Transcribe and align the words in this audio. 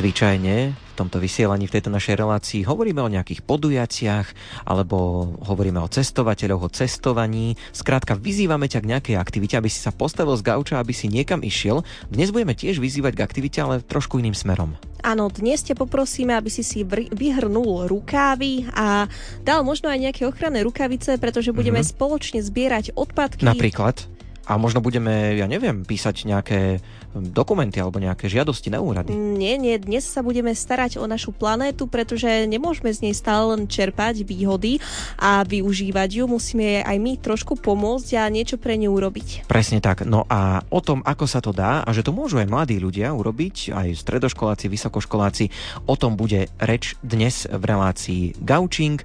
Zvyčajne 0.00 0.72
v 0.72 0.92
tomto 0.96 1.20
vysielaní, 1.20 1.68
v 1.68 1.76
tejto 1.76 1.92
našej 1.92 2.16
relácii 2.16 2.64
hovoríme 2.64 3.04
o 3.04 3.12
nejakých 3.12 3.44
podujatiach 3.44 4.32
alebo 4.64 5.28
hovoríme 5.44 5.76
o 5.76 5.92
cestovateľoch, 5.92 6.64
o 6.64 6.72
cestovaní. 6.72 7.52
Skrátka, 7.68 8.16
vyzývame 8.16 8.64
ťa 8.64 8.80
k 8.80 8.90
nejakej 8.96 9.16
aktivite, 9.20 9.60
aby 9.60 9.68
si 9.68 9.76
sa 9.76 9.92
postavil 9.92 10.32
z 10.40 10.48
gauča, 10.48 10.80
aby 10.80 10.96
si 10.96 11.12
niekam 11.12 11.44
išiel. 11.44 11.84
Dnes 12.08 12.32
budeme 12.32 12.56
tiež 12.56 12.80
vyzývať 12.80 13.12
k 13.12 13.24
aktivite, 13.28 13.60
ale 13.60 13.84
trošku 13.84 14.16
iným 14.16 14.32
smerom. 14.32 14.72
Áno, 15.04 15.28
dnes 15.28 15.60
ťa 15.68 15.76
poprosíme, 15.76 16.32
aby 16.32 16.48
si 16.48 16.64
si 16.64 16.80
vyhrnul 17.12 17.84
rukávy 17.84 18.72
a 18.72 19.04
dal 19.44 19.68
možno 19.68 19.92
aj 19.92 20.00
nejaké 20.00 20.24
ochranné 20.24 20.64
rukavice, 20.64 21.20
pretože 21.20 21.52
budeme 21.52 21.84
mm-hmm. 21.84 21.92
spoločne 22.00 22.40
zbierať 22.40 22.96
odpadky. 22.96 23.44
Napríklad? 23.44 24.08
A 24.48 24.56
možno 24.58 24.82
budeme, 24.82 25.36
ja 25.38 25.46
neviem, 25.46 25.84
písať 25.86 26.26
nejaké 26.26 26.80
dokumenty 27.14 27.82
alebo 27.82 27.98
nejaké 27.98 28.30
žiadosti 28.30 28.70
na 28.70 28.78
úrady. 28.78 29.10
Nie, 29.14 29.58
nie, 29.58 29.74
dnes 29.82 30.06
sa 30.06 30.22
budeme 30.22 30.54
starať 30.54 31.02
o 31.02 31.04
našu 31.10 31.34
planétu, 31.34 31.90
pretože 31.90 32.46
nemôžeme 32.46 32.94
z 32.94 33.10
nej 33.10 33.14
stále 33.14 33.56
len 33.56 33.66
čerpať 33.66 34.22
výhody 34.22 34.78
a 35.18 35.42
využívať 35.42 36.22
ju. 36.22 36.24
Musíme 36.30 36.86
aj 36.86 36.96
my 37.02 37.18
trošku 37.18 37.58
pomôcť 37.58 38.20
a 38.20 38.30
niečo 38.30 38.56
pre 38.62 38.78
ňu 38.78 38.94
urobiť. 38.94 39.50
Presne 39.50 39.82
tak. 39.82 40.06
No 40.06 40.22
a 40.30 40.62
o 40.70 40.78
tom, 40.78 41.02
ako 41.02 41.26
sa 41.26 41.42
to 41.42 41.50
dá 41.50 41.82
a 41.82 41.90
že 41.90 42.06
to 42.06 42.14
môžu 42.14 42.38
aj 42.38 42.46
mladí 42.46 42.78
ľudia 42.78 43.10
urobiť, 43.10 43.74
aj 43.74 43.88
stredoškoláci, 43.98 44.70
vysokoškoláci, 44.70 45.50
o 45.90 45.94
tom 45.98 46.14
bude 46.14 46.46
reč 46.62 46.94
dnes 47.02 47.50
v 47.50 47.62
relácii 47.62 48.22
Gaučing, 48.38 49.02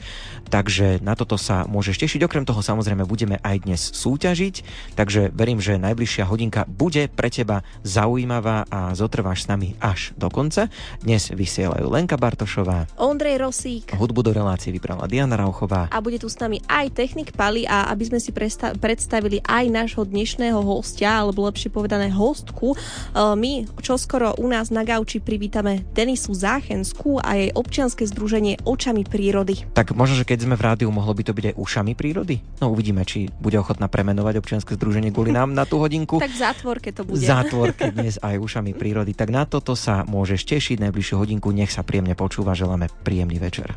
takže 0.54 1.02
na 1.02 1.18
toto 1.18 1.42
sa 1.42 1.66
môžeš 1.66 2.06
tešiť. 2.06 2.22
Okrem 2.26 2.46
toho 2.46 2.62
samozrejme 2.62 3.08
budeme 3.10 3.42
aj 3.42 3.66
dnes 3.66 3.82
súťažiť, 3.82 4.56
takže 4.94 5.34
verím, 5.34 5.58
že 5.58 5.82
najbližšia 5.82 6.30
hodinka 6.30 6.70
bude 6.70 7.10
pre 7.10 7.34
teba 7.34 7.66
zaujímavá 7.96 8.68
a 8.68 8.92
zotrváš 8.92 9.48
s 9.48 9.50
nami 9.50 9.80
až 9.80 10.12
do 10.20 10.28
konca. 10.28 10.68
Dnes 11.00 11.32
vysielajú 11.32 11.88
Lenka 11.88 12.20
Bartošová, 12.20 12.92
Ondrej 13.00 13.40
Rosík, 13.40 13.96
hudbu 13.96 14.20
do 14.20 14.36
relácie 14.36 14.76
vybrala 14.76 15.08
Diana 15.08 15.40
Rauchová 15.40 15.88
a 15.88 15.98
bude 16.04 16.20
tu 16.20 16.28
s 16.28 16.36
nami 16.36 16.60
aj 16.68 16.92
technik 16.92 17.32
Pali 17.32 17.64
a 17.64 17.88
aby 17.88 18.04
sme 18.12 18.20
si 18.20 18.36
presta- 18.36 18.76
predstavili 18.76 19.40
aj 19.48 19.72
nášho 19.72 20.04
dnešného 20.04 20.60
hostia, 20.60 21.24
alebo 21.24 21.48
lepšie 21.48 21.72
povedané 21.72 22.12
hostku, 22.12 22.76
e, 22.76 22.78
my 23.16 23.64
čoskoro 23.80 24.36
u 24.36 24.48
nás 24.52 24.74
na 24.76 24.84
Gauči 24.84 25.24
privítame 25.24 25.88
Denisu 25.96 26.36
Záchenskú 26.36 27.24
a 27.24 27.40
jej 27.40 27.56
občianske 27.56 28.04
združenie 28.04 28.60
Očami 28.68 29.08
prírody. 29.08 29.64
Tak 29.72 29.96
možno, 29.96 30.20
že 30.20 30.28
keď 30.28 30.50
sme 30.50 30.56
v 30.60 30.66
rádiu, 30.66 30.90
mohlo 30.92 31.14
by 31.16 31.24
to 31.24 31.32
byť 31.32 31.46
aj 31.54 31.56
ušami 31.56 31.94
prírody? 31.96 32.42
No 32.60 32.74
uvidíme, 32.74 33.06
či 33.06 33.32
bude 33.40 33.56
ochotná 33.56 33.88
premenovať 33.88 34.42
občianske 34.42 34.76
združenie 34.76 35.14
kvôli 35.14 35.32
nám 35.32 35.54
na 35.54 35.64
tú 35.64 35.78
hodinku. 35.80 36.18
tak 36.20 36.34
v 36.34 36.40
zátvorke 36.42 36.90
to 36.92 37.06
bude. 37.06 37.22
Zátvorke 37.22 37.85
dnes 37.92 38.16
aj 38.22 38.40
ušami 38.40 38.72
prírody. 38.74 39.14
Tak 39.14 39.30
na 39.30 39.44
toto 39.46 39.74
sa 39.74 40.08
môžeš 40.08 40.46
tešiť 40.46 40.78
najbližšiu 40.82 41.16
hodinku. 41.20 41.52
Nech 41.52 41.74
sa 41.74 41.86
príjemne 41.86 42.18
počúva. 42.18 42.58
Želáme 42.58 42.90
príjemný 43.04 43.38
večer. 43.38 43.76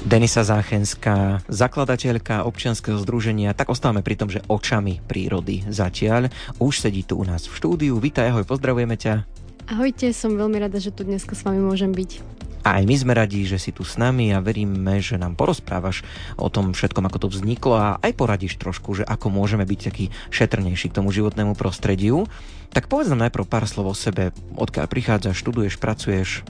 Denisa 0.00 0.42
Záchenská, 0.42 1.44
zakladateľka 1.46 2.42
občianskeho 2.42 2.98
združenia, 2.98 3.54
tak 3.54 3.70
ostávame 3.70 4.02
pri 4.02 4.18
tom, 4.18 4.26
že 4.26 4.42
očami 4.48 4.98
prírody 5.06 5.62
zatiaľ. 5.70 6.32
Už 6.58 6.82
sedí 6.82 7.06
tu 7.06 7.20
u 7.20 7.24
nás 7.28 7.46
v 7.46 7.54
štúdiu. 7.54 7.94
Vítaj, 8.00 8.34
ahoj, 8.34 8.42
pozdravujeme 8.42 8.98
ťa. 8.98 9.39
Ahojte, 9.68 10.14
som 10.16 10.38
veľmi 10.38 10.56
rada, 10.62 10.80
že 10.80 10.94
tu 10.94 11.04
dnes 11.04 11.20
s 11.20 11.42
vami 11.44 11.60
môžem 11.60 11.92
byť. 11.92 12.40
A 12.60 12.80
aj 12.80 12.84
my 12.84 12.96
sme 12.96 13.12
radi, 13.16 13.48
že 13.48 13.56
si 13.56 13.72
tu 13.72 13.88
s 13.88 13.96
nami 13.96 14.36
a 14.36 14.44
veríme, 14.44 15.00
že 15.00 15.16
nám 15.16 15.32
porozprávaš 15.32 16.04
o 16.36 16.52
tom 16.52 16.76
všetkom, 16.76 17.08
ako 17.08 17.18
to 17.24 17.28
vzniklo 17.32 17.72
a 17.72 17.96
aj 18.04 18.12
poradíš 18.12 18.60
trošku, 18.60 19.00
že 19.00 19.04
ako 19.08 19.32
môžeme 19.32 19.64
byť 19.64 19.80
taký 19.80 20.12
šetrnejší 20.28 20.92
k 20.92 20.96
tomu 21.00 21.08
životnému 21.08 21.56
prostrediu. 21.56 22.28
Tak 22.70 22.92
povedz 22.92 23.08
nám 23.08 23.28
najprv 23.28 23.48
pár 23.48 23.64
slov 23.64 23.92
o 23.92 23.96
sebe, 23.96 24.36
odkiaľ 24.60 24.86
prichádzaš, 24.92 25.40
študuješ, 25.40 25.80
pracuješ. 25.80 26.44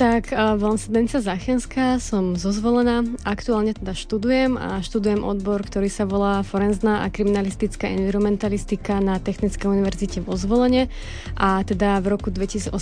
Tak, 0.00 0.32
volám 0.32 0.80
sa 0.80 0.88
Denica 0.88 1.20
Zachenská, 1.20 2.00
som 2.00 2.32
zozvolená, 2.32 3.04
aktuálne 3.20 3.76
teda 3.76 3.92
študujem 3.92 4.56
a 4.56 4.80
študujem 4.80 5.20
odbor, 5.20 5.60
ktorý 5.60 5.92
sa 5.92 6.08
volá 6.08 6.40
Forenzná 6.40 7.04
a 7.04 7.12
kriminalistická 7.12 7.84
environmentalistika 7.84 8.96
na 8.96 9.20
Technickej 9.20 9.68
univerzite 9.68 10.24
vo 10.24 10.40
Zvolene 10.40 10.88
a 11.36 11.60
teda 11.68 12.00
v 12.00 12.16
roku 12.16 12.32
2018 12.32 12.72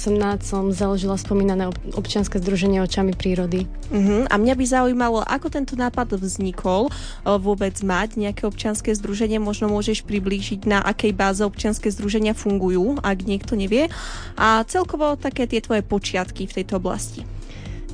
som 0.47 0.71
založila 0.71 1.19
spomínané 1.19 1.75
občianske 1.99 2.39
združenie 2.39 2.79
Očami 2.87 3.19
prírody. 3.19 3.67
Uh-huh. 3.91 4.23
A 4.31 4.39
mňa 4.39 4.55
by 4.55 4.65
zaujímalo, 4.71 5.19
ako 5.27 5.51
tento 5.51 5.75
nápad 5.75 6.23
vznikol 6.23 6.87
vôbec 7.27 7.75
mať 7.83 8.15
nejaké 8.15 8.47
občianske 8.47 8.95
združenie, 8.95 9.43
možno 9.43 9.67
môžeš 9.67 10.07
priblížiť, 10.07 10.71
na 10.71 10.87
akej 10.87 11.19
báze 11.19 11.43
občianske 11.43 11.91
združenia 11.91 12.39
fungujú, 12.39 13.03
ak 13.03 13.27
niekto 13.27 13.59
nevie 13.59 13.91
a 14.39 14.63
celkovo 14.71 15.19
také 15.19 15.51
tie 15.51 15.59
tvoje 15.59 15.83
počiatky 15.83 16.47
v 16.47 16.63
tejto 16.63 16.79
oblasti 16.79 17.08
oblasti? 17.09 17.38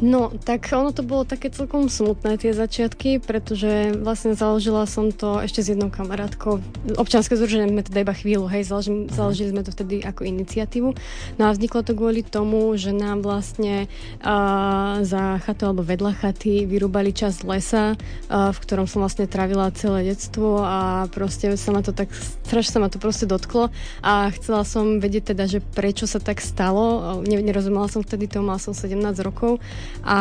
No, 0.04 0.28
tak 0.44 0.69
ono 0.69 0.92
to 0.92 1.00
bolo 1.00 1.25
také 1.25 1.48
celkom 1.48 1.88
smutné 1.88 2.37
tie 2.37 2.53
začiatky, 2.53 3.25
pretože 3.25 3.97
vlastne 3.97 4.37
založila 4.37 4.84
som 4.84 5.09
to 5.09 5.41
ešte 5.41 5.65
s 5.65 5.72
jednou 5.72 5.88
kamarátkou. 5.88 6.60
Občianske 7.00 7.32
združenie 7.32 7.72
sme 7.72 7.81
teda 7.81 8.04
iba 8.04 8.12
chvíľu, 8.12 8.44
hej, 8.53 8.69
založili, 8.69 9.09
mhm. 9.09 9.16
založili 9.16 9.48
sme 9.56 9.64
to 9.64 9.72
vtedy 9.72 10.04
ako 10.04 10.28
iniciatívu. 10.28 10.93
No 11.41 11.43
a 11.48 11.56
vzniklo 11.56 11.81
to 11.81 11.97
kvôli 11.97 12.20
tomu, 12.20 12.76
že 12.76 12.93
nám 12.93 13.25
vlastne 13.25 13.88
uh, 14.20 15.00
za 15.00 15.41
chatu 15.41 15.72
alebo 15.72 15.81
vedľa 15.81 16.20
chaty 16.20 16.69
vyrúbali 16.69 17.16
časť 17.16 17.48
lesa, 17.48 17.97
uh, 17.97 18.53
v 18.53 18.59
ktorom 18.60 18.84
som 18.84 19.00
vlastne 19.00 19.25
trávila 19.25 19.72
celé 19.72 20.12
detstvo 20.12 20.60
a 20.60 21.09
proste 21.09 21.56
sa 21.56 21.72
ma 21.72 21.81
to 21.81 21.97
tak, 21.97 22.12
strašne 22.44 22.76
sa 22.76 22.81
ma 22.84 22.93
to 22.93 23.00
proste 23.00 23.25
dotklo 23.25 23.72
a 24.04 24.28
chcela 24.37 24.69
som 24.69 25.00
vedieť 25.00 25.32
teda, 25.32 25.48
že 25.48 25.64
prečo 25.64 26.04
sa 26.04 26.20
tak 26.20 26.44
stalo. 26.44 27.16
Nerozumela 27.25 27.88
som 27.88 28.04
vtedy 28.04 28.28
tomu, 28.28 28.53
mal 28.53 28.60
som 28.60 28.76
17 28.76 29.00
rokov 29.25 29.64
a 30.03 30.19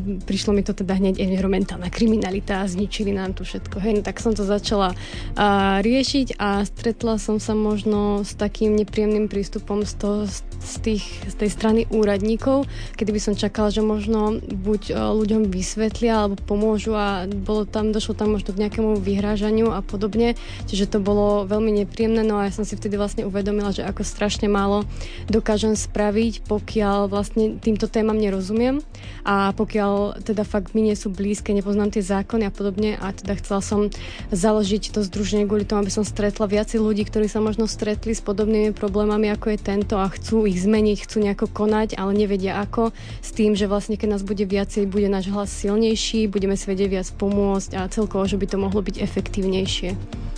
prišlo 0.00 0.54
mi 0.54 0.62
to 0.62 0.72
teda 0.72 0.96
hneď 0.96 1.18
environmentálna 1.20 1.90
kriminalita 1.90 2.62
a 2.62 2.70
zničili 2.70 3.10
nám 3.10 3.34
tu 3.34 3.42
všetko. 3.42 3.82
Hej, 3.82 3.92
no, 3.98 4.02
tak 4.06 4.22
som 4.22 4.32
to 4.32 4.46
začala 4.46 4.94
uh, 4.94 5.78
riešiť 5.82 6.38
a 6.38 6.62
stretla 6.64 7.18
som 7.18 7.42
sa 7.42 7.52
možno 7.52 8.22
s 8.22 8.38
takým 8.38 8.78
nepríjemným 8.78 9.28
prístupom 9.28 9.84
z, 9.84 9.92
toho, 9.98 10.18
z, 10.62 10.74
tých, 10.80 11.04
z 11.26 11.34
tej 11.36 11.50
strany 11.52 11.80
úradníkov, 11.92 12.64
kedy 12.96 13.10
by 13.12 13.20
som 13.20 13.34
čakala, 13.36 13.68
že 13.68 13.84
možno 13.84 14.40
buď 14.40 14.82
uh, 14.92 15.12
ľuďom 15.12 15.50
vysvetlia 15.52 16.24
alebo 16.24 16.40
pomôžu 16.44 16.96
a 16.96 17.26
bolo 17.26 17.68
tam, 17.68 17.90
došlo 17.90 18.16
tam 18.16 18.36
možno 18.36 18.56
k 18.56 18.62
nejakému 18.66 19.00
vyhrážaniu 19.00 19.72
a 19.72 19.84
podobne. 19.84 20.38
Čiže 20.70 20.96
to 20.96 20.98
bolo 21.02 21.44
veľmi 21.44 21.84
nepríjemné, 21.84 22.24
no 22.24 22.40
a 22.40 22.48
ja 22.48 22.52
som 22.54 22.64
si 22.64 22.76
vtedy 22.76 22.96
vlastne 22.96 23.28
uvedomila, 23.28 23.74
že 23.74 23.84
ako 23.84 24.02
strašne 24.04 24.48
málo 24.48 24.88
dokážem 25.28 25.76
spraviť, 25.76 26.48
pokiaľ 26.48 27.08
vlastne 27.12 27.60
týmto 27.60 27.86
témam 27.86 28.16
nerozumiem 28.16 28.80
a 29.26 29.50
pokiaľ 29.56 30.22
teda 30.22 30.46
fakt 30.46 30.72
mi 30.72 30.86
nie 30.86 30.94
sú 30.94 31.10
blízke, 31.10 31.50
nepoznám 31.50 31.90
tie 31.90 32.04
zákony 32.04 32.46
a 32.46 32.52
podobne 32.54 32.90
a 32.98 33.10
teda 33.10 33.34
chcela 33.38 33.60
som 33.60 33.90
založiť 34.30 34.94
to 34.94 35.00
združenie 35.02 35.46
kvôli 35.46 35.66
tomu, 35.66 35.82
aby 35.82 35.92
som 35.92 36.06
stretla 36.06 36.46
viacej 36.46 36.78
ľudí, 36.78 37.06
ktorí 37.06 37.26
sa 37.26 37.42
možno 37.42 37.66
stretli 37.66 38.14
s 38.14 38.22
podobnými 38.22 38.70
problémami 38.76 39.30
ako 39.34 39.54
je 39.54 39.58
tento 39.58 39.94
a 39.98 40.06
chcú 40.10 40.46
ich 40.46 40.62
zmeniť, 40.62 41.06
chcú 41.06 41.16
nejako 41.22 41.46
konať, 41.50 41.98
ale 41.98 42.14
nevedia 42.14 42.62
ako, 42.62 42.94
s 43.20 43.30
tým, 43.34 43.58
že 43.58 43.66
vlastne 43.66 43.98
keď 43.98 44.18
nás 44.18 44.22
bude 44.22 44.46
viacej, 44.46 44.86
bude 44.86 45.10
náš 45.10 45.30
hlas 45.30 45.50
silnejší, 45.50 46.30
budeme 46.30 46.54
si 46.54 46.70
vedieť 46.70 46.88
viac 46.88 47.08
pomôcť 47.18 47.70
a 47.74 47.90
celkovo, 47.90 48.26
že 48.26 48.38
by 48.38 48.46
to 48.46 48.56
mohlo 48.62 48.80
byť 48.84 49.02
efektívnejšie. 49.02 50.35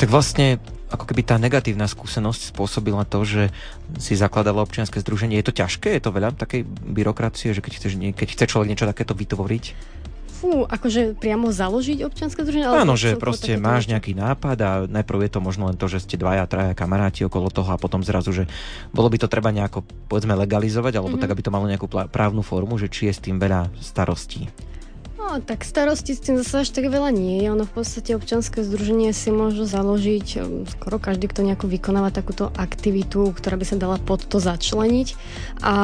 Tak 0.00 0.08
vlastne 0.08 0.56
ako 0.90 1.04
keby 1.06 1.22
tá 1.22 1.36
negatívna 1.36 1.84
skúsenosť 1.86 2.56
spôsobila 2.56 3.04
to, 3.04 3.22
že 3.22 3.42
si 4.00 4.16
zakladala 4.16 4.64
občianske 4.64 4.98
združenie. 4.98 5.38
Je 5.38 5.46
to 5.46 5.54
ťažké? 5.54 5.92
Je 5.92 6.02
to 6.02 6.10
veľa 6.10 6.34
takej 6.34 6.66
byrokracie, 6.66 7.54
že 7.54 7.60
keď, 7.60 7.72
chceš, 7.78 7.92
keď 8.16 8.28
chce 8.32 8.44
človek 8.50 8.68
niečo 8.72 8.90
takéto 8.90 9.14
vytvoriť? 9.14 9.64
Fú, 10.40 10.64
akože 10.64 11.20
priamo 11.20 11.52
založiť 11.52 12.00
občianske 12.00 12.42
združenie? 12.42 12.64
Áno, 12.64 12.96
že 12.96 13.20
proste 13.20 13.60
máš 13.60 13.84
niečo? 13.84 13.92
nejaký 13.92 14.12
nápad 14.16 14.56
a 14.64 14.70
najprv 14.88 15.28
je 15.28 15.32
to 15.36 15.40
možno 15.44 15.68
len 15.68 15.76
to, 15.76 15.84
že 15.84 16.00
ste 16.00 16.16
dvaja, 16.16 16.48
traja 16.48 16.72
kamaráti 16.72 17.28
okolo 17.28 17.52
toho 17.52 17.68
a 17.68 17.78
potom 17.78 18.00
zrazu, 18.00 18.32
že 18.32 18.44
bolo 18.88 19.12
by 19.12 19.20
to 19.20 19.28
treba 19.28 19.52
nejako, 19.52 19.84
povedzme, 20.08 20.32
legalizovať, 20.32 20.96
alebo 20.96 21.12
mm-hmm. 21.12 21.28
tak, 21.28 21.36
aby 21.36 21.42
to 21.44 21.52
malo 21.52 21.68
nejakú 21.68 21.86
právnu 22.08 22.40
formu, 22.40 22.80
že 22.80 22.88
či 22.88 23.12
je 23.12 23.14
s 23.14 23.20
tým 23.20 23.36
veľa 23.36 23.68
starostí. 23.84 24.48
No, 25.30 25.38
tak 25.38 25.62
starosti 25.62 26.18
s 26.18 26.26
tým 26.26 26.42
zase 26.42 26.66
až 26.66 26.74
tak 26.74 26.90
veľa 26.90 27.14
nie 27.14 27.38
je. 27.38 27.54
Ono 27.54 27.62
v 27.62 27.70
podstate 27.70 28.18
občanské 28.18 28.66
združenie 28.66 29.14
si 29.14 29.30
môže 29.30 29.62
založiť 29.62 30.26
um, 30.42 30.66
skoro 30.66 30.98
každý, 30.98 31.30
kto 31.30 31.46
nejako 31.46 31.70
vykonáva 31.70 32.10
takúto 32.10 32.50
aktivitu, 32.58 33.30
ktorá 33.38 33.54
by 33.54 33.62
sa 33.62 33.78
dala 33.78 34.02
pod 34.02 34.26
to 34.26 34.42
začleniť. 34.42 35.14
A 35.62 35.74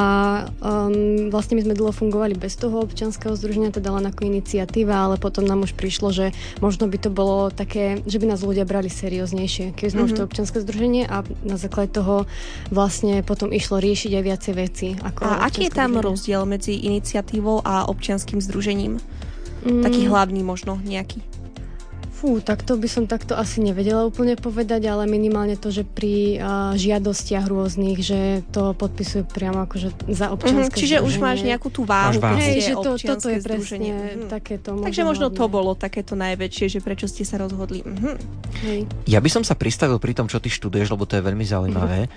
um, 0.59 1.31
vlastne 1.31 1.55
my 1.55 1.63
sme 1.63 1.79
dlho 1.79 1.95
fungovali 1.95 2.35
bez 2.35 2.59
toho 2.59 2.83
občanského 2.83 3.39
združenia, 3.39 3.71
teda 3.71 3.87
len 3.95 4.11
ako 4.11 4.27
iniciatíva, 4.27 5.07
ale 5.07 5.15
potom 5.15 5.47
nám 5.47 5.63
už 5.63 5.79
prišlo, 5.79 6.11
že 6.11 6.35
možno 6.59 6.91
by 6.91 6.99
to 6.99 7.07
bolo 7.07 7.47
také, 7.47 8.03
že 8.03 8.19
by 8.19 8.27
nás 8.27 8.43
ľudia 8.43 8.67
brali 8.67 8.91
serióznejšie, 8.91 9.71
keď 9.79 9.87
sme 9.87 10.03
mm-hmm. 10.03 10.07
už 10.11 10.17
to 10.19 10.21
mhm. 10.23 10.27
občanské 10.27 10.57
združenie 10.59 11.07
a 11.07 11.23
na 11.47 11.55
základe 11.55 11.95
toho 11.95 12.27
vlastne 12.67 13.23
potom 13.23 13.55
išlo 13.55 13.79
riešiť 13.79 14.11
aj 14.11 14.23
viacej 14.27 14.53
veci. 14.59 14.87
Ako 14.99 15.23
a 15.23 15.47
aký 15.47 15.71
je 15.71 15.71
tam 15.71 15.95
združenie? 15.95 16.03
rozdiel 16.03 16.41
medzi 16.43 16.75
iniciatívou 16.83 17.63
a 17.63 17.87
občianským 17.87 18.43
združením? 18.43 18.99
Mm. 19.61 19.81
Taký 19.81 20.01
hlavný 20.05 20.41
možno 20.41 20.77
nejaký. 20.81 21.21
Fú, 22.17 22.41
tak 22.41 22.65
to 22.65 22.81
by 22.81 22.89
som 22.89 23.05
takto 23.05 23.37
asi 23.37 23.61
nevedela 23.61 24.01
úplne 24.01 24.33
povedať, 24.33 24.89
ale 24.89 25.05
minimálne 25.05 25.53
to, 25.53 25.69
že 25.69 25.85
pri 25.85 26.41
uh, 26.41 26.73
žiadostiach 26.73 27.45
rôznych, 27.45 28.01
že 28.01 28.41
to 28.49 28.73
podpisuje 28.73 29.21
priamo 29.21 29.69
akože 29.69 30.09
za 30.09 30.33
občianske 30.33 30.73
mm-hmm, 30.73 30.81
Čiže 30.81 30.97
združenie. 30.97 31.13
už 31.13 31.21
máš 31.21 31.39
nejakú 31.45 31.69
tú 31.69 31.85
váhu, 31.85 32.17
váhu. 32.17 32.41
Hej, 32.41 32.57
že 32.63 32.73
to, 32.73 32.97
toto 32.97 33.27
je 33.29 33.37
združenie. 33.37 33.93
presne 33.93 34.17
Mhm. 34.17 34.29
takéto. 34.33 34.81
Takže 34.81 35.05
možno 35.05 35.29
to 35.29 35.45
hlavné. 35.45 35.53
bolo 35.53 35.71
takéto 35.77 36.17
najväčšie, 36.17 36.65
že 36.73 36.79
prečo 36.81 37.05
ste 37.05 37.21
sa 37.21 37.37
rozhodli. 37.37 37.85
Mhm. 37.85 38.09
Hej. 38.65 38.79
Ja 39.05 39.21
by 39.21 39.29
som 39.29 39.45
sa 39.45 39.53
pristavil 39.53 40.01
pri 40.01 40.17
tom, 40.17 40.25
čo 40.25 40.41
ty 40.41 40.49
študuješ, 40.49 40.89
lebo 40.89 41.05
to 41.05 41.17
je 41.17 41.21
veľmi 41.21 41.45
zaujímavé. 41.45 42.09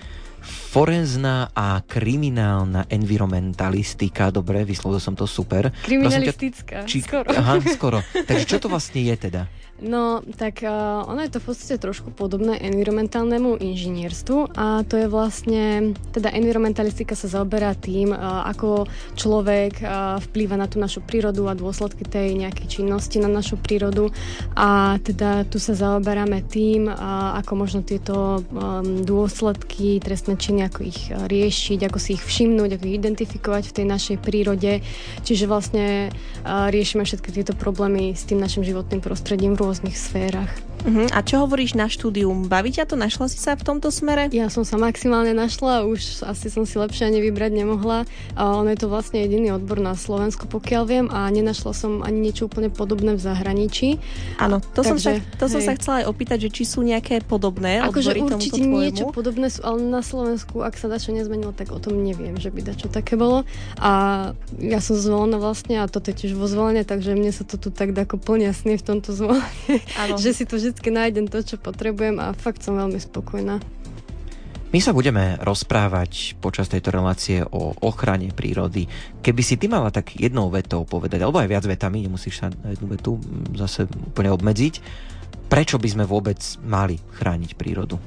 Forenzná 0.44 1.52
a 1.52 1.84
kriminálna 1.84 2.88
environmentalistika, 2.88 4.32
dobre, 4.32 4.64
vyslovil 4.64 4.98
som 4.98 5.14
to 5.14 5.28
super. 5.28 5.70
Kriminalistická, 5.84 6.88
Či, 6.88 7.04
skoro. 7.04 7.28
Aha, 7.30 7.60
skoro. 7.76 7.98
Takže 8.00 8.44
čo 8.48 8.58
to 8.58 8.72
vlastne 8.72 9.04
je 9.04 9.16
teda? 9.16 9.59
No, 9.80 10.20
tak 10.36 10.60
uh, 10.60 11.08
ono 11.08 11.24
je 11.24 11.32
to 11.32 11.40
v 11.40 11.46
podstate 11.48 11.80
trošku 11.80 12.12
podobné 12.12 12.60
environmentálnemu 12.68 13.64
inžinierstvu 13.64 14.52
a 14.52 14.84
to 14.84 15.00
je 15.00 15.08
vlastne, 15.08 15.96
teda 16.12 16.28
environmentalistika 16.36 17.16
sa 17.16 17.32
zaoberá 17.32 17.72
tým, 17.72 18.12
uh, 18.12 18.44
ako 18.44 18.84
človek 19.16 19.80
uh, 19.80 20.20
vplýva 20.20 20.60
na 20.60 20.68
tú 20.68 20.76
našu 20.76 21.00
prírodu 21.00 21.48
a 21.48 21.56
dôsledky 21.56 22.04
tej 22.04 22.36
nejakej 22.36 22.68
činnosti 22.68 23.16
na 23.24 23.32
našu 23.32 23.56
prírodu 23.56 24.12
a 24.52 25.00
teda 25.00 25.48
tu 25.48 25.56
sa 25.56 25.72
zaoberáme 25.72 26.44
tým, 26.44 26.92
uh, 26.92 27.40
ako 27.40 27.52
možno 27.56 27.80
tieto 27.80 28.44
um, 28.52 29.00
dôsledky, 29.00 29.96
trestné 29.96 30.36
činy, 30.36 30.68
ako 30.68 30.80
ich 30.84 31.08
riešiť, 31.08 31.88
ako 31.88 31.96
si 31.96 32.20
ich 32.20 32.22
všimnúť, 32.28 32.76
ako 32.76 32.84
ich 32.84 33.00
identifikovať 33.00 33.72
v 33.72 33.76
tej 33.80 33.86
našej 33.88 34.16
prírode. 34.20 34.84
Čiže 35.24 35.48
vlastne 35.48 36.12
uh, 36.12 36.68
riešime 36.68 37.08
všetky 37.08 37.32
tieto 37.32 37.56
problémy 37.56 38.12
s 38.12 38.28
tým 38.28 38.36
našim 38.36 38.60
životným 38.60 39.00
prostredím 39.00 39.56
v 39.56 39.69
rôznych 39.70 39.94
sférach. 39.94 40.50
Mhm. 40.80 41.12
A 41.12 41.20
čo 41.20 41.44
hovoríš 41.44 41.76
na 41.76 41.92
štúdium? 41.92 42.48
Baví 42.48 42.72
ťa 42.72 42.88
to? 42.88 42.96
Našla 42.96 43.28
si 43.28 43.36
sa 43.36 43.52
v 43.52 43.64
tomto 43.68 43.92
smere? 43.92 44.32
Ja 44.32 44.48
som 44.48 44.64
sa 44.64 44.80
maximálne 44.80 45.36
našla, 45.36 45.84
už 45.84 46.24
asi 46.24 46.48
som 46.48 46.64
si 46.64 46.80
lepšie 46.80 47.04
ani 47.12 47.20
vybrať 47.20 47.52
nemohla. 47.52 48.08
A 48.32 48.42
ono 48.56 48.72
je 48.72 48.80
to 48.80 48.88
vlastne 48.88 49.20
jediný 49.20 49.52
odbor 49.52 49.76
na 49.76 49.92
Slovensku, 49.92 50.48
pokiaľ 50.48 50.82
viem, 50.88 51.06
a 51.12 51.28
nenašla 51.28 51.76
som 51.76 52.00
ani 52.00 52.32
niečo 52.32 52.48
úplne 52.48 52.72
podobné 52.72 53.12
v 53.12 53.20
zahraničí. 53.20 54.00
Áno, 54.40 54.64
to, 54.72 54.80
som 54.80 54.96
sa, 54.96 55.20
Takže, 55.20 55.36
to 55.36 55.46
som 55.52 55.60
sa 55.60 55.76
chcela 55.76 55.96
aj 56.00 56.06
opýtať, 56.08 56.38
že 56.48 56.50
či 56.50 56.62
sú 56.64 56.80
nejaké 56.80 57.20
podobné 57.28 57.84
Akože 57.84 58.16
odbory 58.16 58.20
tomuto 58.24 58.36
určite 58.40 58.60
tvojmu. 58.64 58.80
niečo 58.80 59.04
podobné 59.12 59.46
sú, 59.52 59.60
ale 59.60 59.78
na 59.84 60.00
Slovensku, 60.00 60.64
ak 60.64 60.80
sa 60.80 60.88
dačo 60.88 61.12
nezmenilo, 61.12 61.52
tak 61.52 61.76
o 61.76 61.80
tom 61.82 62.00
neviem, 62.00 62.40
že 62.40 62.48
by 62.48 62.64
dačo 62.64 62.88
také 62.88 63.20
bolo. 63.20 63.44
A 63.76 63.92
ja 64.56 64.80
som 64.80 64.96
zvolená 64.96 65.36
vlastne 65.36 65.76
a 65.76 65.84
toto 65.92 66.08
je 66.08 66.24
tiež 66.24 66.32
vo 66.40 66.48
zvolenie, 66.48 66.88
takže 66.88 67.12
mne 67.12 67.36
sa 67.36 67.44
to 67.44 67.60
tu 67.60 67.68
tak 67.68 67.92
ako 67.92 68.16
plne 68.16 68.48
v 68.56 68.84
tomto 68.84 69.12
zvolení, 69.12 69.44
Áno. 69.44 69.59
že 70.22 70.30
si 70.32 70.44
tu 70.48 70.56
vždy 70.56 70.72
nájdem 70.90 71.26
to, 71.26 71.42
čo 71.44 71.56
potrebujem 71.60 72.16
a 72.22 72.32
fakt 72.32 72.64
som 72.64 72.78
veľmi 72.78 72.98
spokojná. 72.98 73.60
My 74.70 74.78
sa 74.78 74.94
budeme 74.94 75.34
rozprávať 75.42 76.38
počas 76.38 76.70
tejto 76.70 76.94
relácie 76.94 77.42
o 77.42 77.74
ochrane 77.82 78.30
prírody. 78.30 78.86
Keby 79.18 79.42
si 79.42 79.58
ty 79.58 79.66
mala 79.66 79.90
tak 79.90 80.14
jednou 80.14 80.46
vetou 80.46 80.86
povedať, 80.86 81.26
alebo 81.26 81.42
aj 81.42 81.50
viac 81.50 81.64
vetami, 81.66 82.06
nemusíš 82.06 82.38
sa 82.38 82.54
na 82.62 82.70
jednu 82.70 82.86
vetu 82.86 83.18
zase 83.58 83.90
úplne 83.90 84.30
obmedziť, 84.30 84.74
prečo 85.50 85.74
by 85.74 85.88
sme 85.90 86.04
vôbec 86.06 86.38
mali 86.62 87.02
chrániť 87.18 87.58
prírodu? 87.58 87.98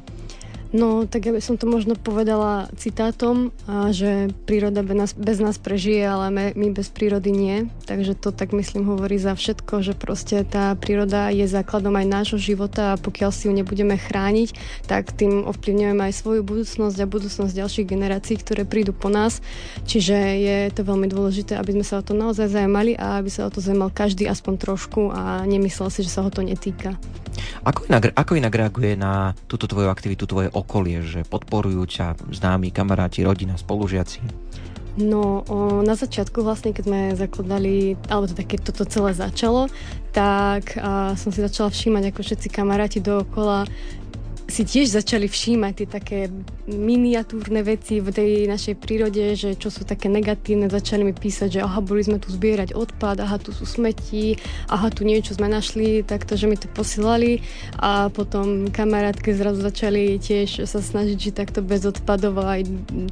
No, 0.73 1.05
tak 1.05 1.29
ja 1.29 1.31
by 1.31 1.37
som 1.37 1.53
to 1.53 1.69
možno 1.69 1.93
povedala 1.93 2.65
citátom, 2.81 3.53
že 3.93 4.33
príroda 4.49 4.81
bez 4.81 5.37
nás, 5.37 5.61
prežije, 5.61 6.01
ale 6.01 6.33
my, 6.33 6.73
bez 6.73 6.89
prírody 6.89 7.29
nie. 7.29 7.69
Takže 7.85 8.17
to 8.17 8.33
tak 8.33 8.57
myslím 8.57 8.89
hovorí 8.89 9.21
za 9.21 9.37
všetko, 9.37 9.85
že 9.85 9.93
proste 9.93 10.41
tá 10.41 10.73
príroda 10.73 11.29
je 11.29 11.45
základom 11.45 11.93
aj 11.93 12.07
nášho 12.09 12.39
života 12.41 12.97
a 12.97 12.99
pokiaľ 12.99 13.29
si 13.29 13.45
ju 13.45 13.53
nebudeme 13.53 14.01
chrániť, 14.01 14.49
tak 14.89 15.13
tým 15.13 15.45
ovplyvňujeme 15.45 16.09
aj 16.09 16.13
svoju 16.17 16.41
budúcnosť 16.41 16.97
a 16.97 17.05
budúcnosť 17.05 17.53
ďalších 17.53 17.85
generácií, 17.93 18.41
ktoré 18.41 18.65
prídu 18.65 18.97
po 18.97 19.13
nás. 19.13 19.45
Čiže 19.85 20.17
je 20.41 20.57
to 20.73 20.81
veľmi 20.81 21.05
dôležité, 21.05 21.53
aby 21.53 21.77
sme 21.77 21.85
sa 21.85 22.01
o 22.01 22.03
to 22.03 22.17
naozaj 22.17 22.49
zaujímali 22.49 22.97
a 22.97 23.21
aby 23.21 23.29
sa 23.29 23.45
o 23.45 23.53
to 23.53 23.61
zaujímal 23.61 23.93
každý 23.93 24.25
aspoň 24.25 24.57
trošku 24.57 25.13
a 25.13 25.45
nemyslel 25.45 25.93
si, 25.93 26.01
že 26.01 26.09
sa 26.09 26.25
ho 26.25 26.33
to 26.33 26.41
netýka. 26.41 26.97
Ako 27.65 27.89
inak, 27.89 28.13
ako 28.13 28.37
inak 28.37 28.53
reaguje 28.53 28.93
na 28.93 29.33
túto 29.49 29.65
tvoju 29.65 29.89
aktivitu 29.89 30.29
tvoje 30.29 30.53
okolie, 30.63 31.04
že 31.04 31.27
podporujú 31.27 31.83
ťa 31.83 32.18
známi, 32.31 32.71
kamaráti, 32.71 33.27
rodina, 33.27 33.60
spolužiaci? 33.60 34.24
No, 34.94 35.42
o, 35.50 35.81
na 35.81 35.98
začiatku 35.98 36.45
vlastne, 36.45 36.69
keď 36.69 36.83
sme 36.86 37.00
zakladali, 37.18 37.98
alebo 38.13 38.30
teda 38.30 38.45
keď 38.45 38.60
toto 38.71 38.86
celé 38.86 39.18
začalo, 39.18 39.65
tak 40.13 40.77
a, 40.77 41.18
som 41.18 41.33
si 41.33 41.42
začala 41.42 41.74
všímať, 41.74 42.13
ako 42.13 42.19
všetci 42.21 42.48
kamaráti 42.54 43.01
dookola 43.01 43.65
si 44.47 44.67
tiež 44.67 44.91
začali 44.91 45.31
všímať 45.31 45.73
tie 45.73 45.87
také 45.87 46.19
miniatúrne 46.67 47.63
veci 47.63 48.03
v 48.03 48.11
tej 48.11 48.31
našej 48.45 48.75
prírode, 48.75 49.35
že 49.39 49.55
čo 49.55 49.71
sú 49.71 49.87
také 49.87 50.11
negatívne, 50.11 50.67
začali 50.67 51.07
mi 51.07 51.15
písať, 51.15 51.59
že 51.59 51.63
aha, 51.63 51.79
boli 51.79 52.03
sme 52.03 52.19
tu 52.19 52.27
zbierať 52.27 52.75
odpad, 52.75 53.23
aha, 53.23 53.39
tu 53.39 53.55
sú 53.55 53.63
smeti, 53.63 54.35
aha, 54.67 54.91
tu 54.91 55.07
niečo 55.07 55.35
sme 55.35 55.47
našli, 55.47 56.03
takto, 56.03 56.35
že 56.35 56.51
mi 56.51 56.59
to 56.59 56.67
posielali. 56.71 57.39
A 57.79 58.11
potom 58.11 58.67
kamarátke 58.67 59.31
zrazu 59.31 59.63
začali 59.63 60.19
tiež 60.19 60.67
sa 60.67 60.79
snažiť 60.83 61.17
žiť 61.17 61.33
takto 61.33 61.59
bez 61.63 61.87
odpadov 61.87 62.43
a 62.43 62.59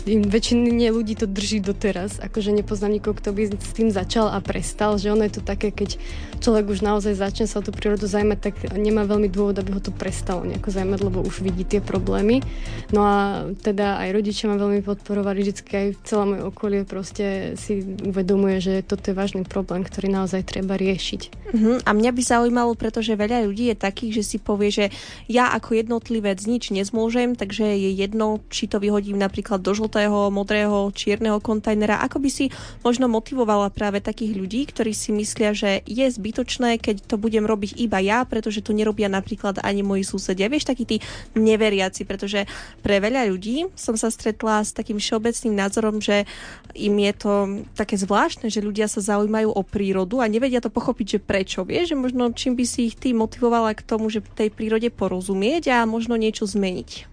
väčšine 0.05 0.91
ľudí 0.91 1.15
to 1.15 1.25
drží 1.31 1.63
doteraz, 1.63 2.19
akože 2.19 2.51
nepoznám 2.51 2.99
nikoho, 2.99 3.15
kto 3.15 3.31
by 3.31 3.55
s 3.55 3.71
tým 3.71 3.87
začal 3.87 4.27
a 4.27 4.43
prestal, 4.43 4.99
že 4.99 5.11
ono 5.11 5.23
je 5.25 5.39
to 5.39 5.43
také, 5.43 5.71
keď 5.71 5.95
človek 6.43 6.67
už 6.67 6.83
naozaj 6.83 7.15
začne 7.15 7.45
sa 7.47 7.59
o 7.59 7.65
tú 7.65 7.71
prírodu 7.71 8.05
zaujímať, 8.05 8.39
tak 8.39 8.55
nemá 8.75 9.07
veľmi 9.07 9.31
dôvod, 9.31 9.55
aby 9.61 9.71
ho 9.73 9.81
to 9.81 9.95
prestalo 9.95 10.43
nejako 10.43 10.69
zaujímať, 10.73 10.99
lebo 11.01 11.21
už 11.31 11.39
vidí 11.39 11.63
tie 11.63 11.79
problémy. 11.79 12.43
No 12.91 13.07
a 13.07 13.47
teda 13.63 14.03
aj 14.03 14.09
rodičia 14.11 14.51
ma 14.51 14.59
veľmi 14.59 14.83
podporovali, 14.83 15.39
vždycky 15.39 15.71
aj 15.71 15.87
celé 16.03 16.23
moje 16.27 16.43
okolie 16.43 16.81
proste 16.83 17.55
si 17.55 17.79
uvedomuje, 18.03 18.59
že 18.59 18.73
toto 18.83 19.07
je 19.07 19.15
vážny 19.15 19.47
problém, 19.47 19.87
ktorý 19.87 20.11
naozaj 20.11 20.51
treba 20.51 20.75
riešiť. 20.75 21.21
Mhm. 21.55 21.71
A 21.87 21.89
mňa 21.95 22.11
by 22.11 22.21
zaujímalo, 22.21 22.75
pretože 22.75 23.15
veľa 23.15 23.47
ľudí 23.47 23.71
je 23.71 23.77
takých, 23.79 24.21
že 24.21 24.23
si 24.35 24.37
povie, 24.37 24.69
že 24.69 24.85
ja 25.31 25.55
ako 25.55 25.79
jednotlivec 25.79 26.43
nič 26.43 26.75
nezmôžem, 26.75 27.39
takže 27.39 27.63
je 27.63 27.95
jedno, 27.95 28.43
či 28.51 28.67
to 28.67 28.83
vyhodím 28.83 29.15
napríklad 29.15 29.63
do 29.63 29.71
žltého, 29.71 30.27
modrého, 30.27 30.91
čierneho 30.91 31.39
kontajnera. 31.39 32.03
Ako 32.03 32.19
by 32.19 32.29
si 32.29 32.51
možno 32.83 33.07
motivovala 33.07 33.71
práve 33.71 34.03
takých 34.03 34.35
ľudí, 34.35 34.61
ktorí 34.67 34.91
si 34.91 35.15
myslia, 35.15 35.55
že 35.55 35.85
je 35.88 36.05
zbytočné, 36.11 36.81
keď 36.81 37.07
to 37.07 37.15
budem 37.15 37.47
robiť 37.47 37.79
iba 37.79 38.01
ja, 38.03 38.25
pretože 38.27 38.65
to 38.65 38.75
nerobia 38.75 39.07
napríklad 39.07 39.61
ani 39.61 39.85
moji 39.85 40.03
susedia. 40.03 40.51
Vieš, 40.51 40.67
takí 40.67 40.83
tí 40.83 40.97
neveriaci, 41.34 42.06
pretože 42.06 42.46
pre 42.86 43.01
veľa 43.01 43.27
ľudí 43.32 43.72
som 43.74 43.98
sa 43.98 44.12
stretla 44.12 44.62
s 44.62 44.75
takým 44.75 44.98
všeobecným 44.98 45.56
názorom, 45.56 46.00
že 46.00 46.30
im 46.77 46.96
je 47.01 47.13
to 47.18 47.34
také 47.75 47.98
zvláštne, 47.98 48.48
že 48.48 48.63
ľudia 48.63 48.88
sa 48.88 49.03
zaujímajú 49.03 49.51
o 49.51 49.62
prírodu 49.65 50.24
a 50.24 50.32
nevedia 50.32 50.63
to 50.63 50.72
pochopiť, 50.72 51.18
že 51.18 51.20
prečo. 51.20 51.68
Vieš, 51.68 51.94
že 51.94 52.00
možno 52.00 52.32
čím 52.32 52.56
by 52.56 52.65
si 52.68 52.91
ich 52.91 52.96
ty 52.96 53.12
motivovala 53.12 53.75
k 53.75 53.84
tomu, 53.84 54.08
že 54.08 54.24
tej 54.24 54.53
prírode 54.53 54.88
porozumieť 54.94 55.74
a 55.74 55.89
možno 55.89 56.15
niečo 56.15 56.48
zmeniť. 56.48 57.12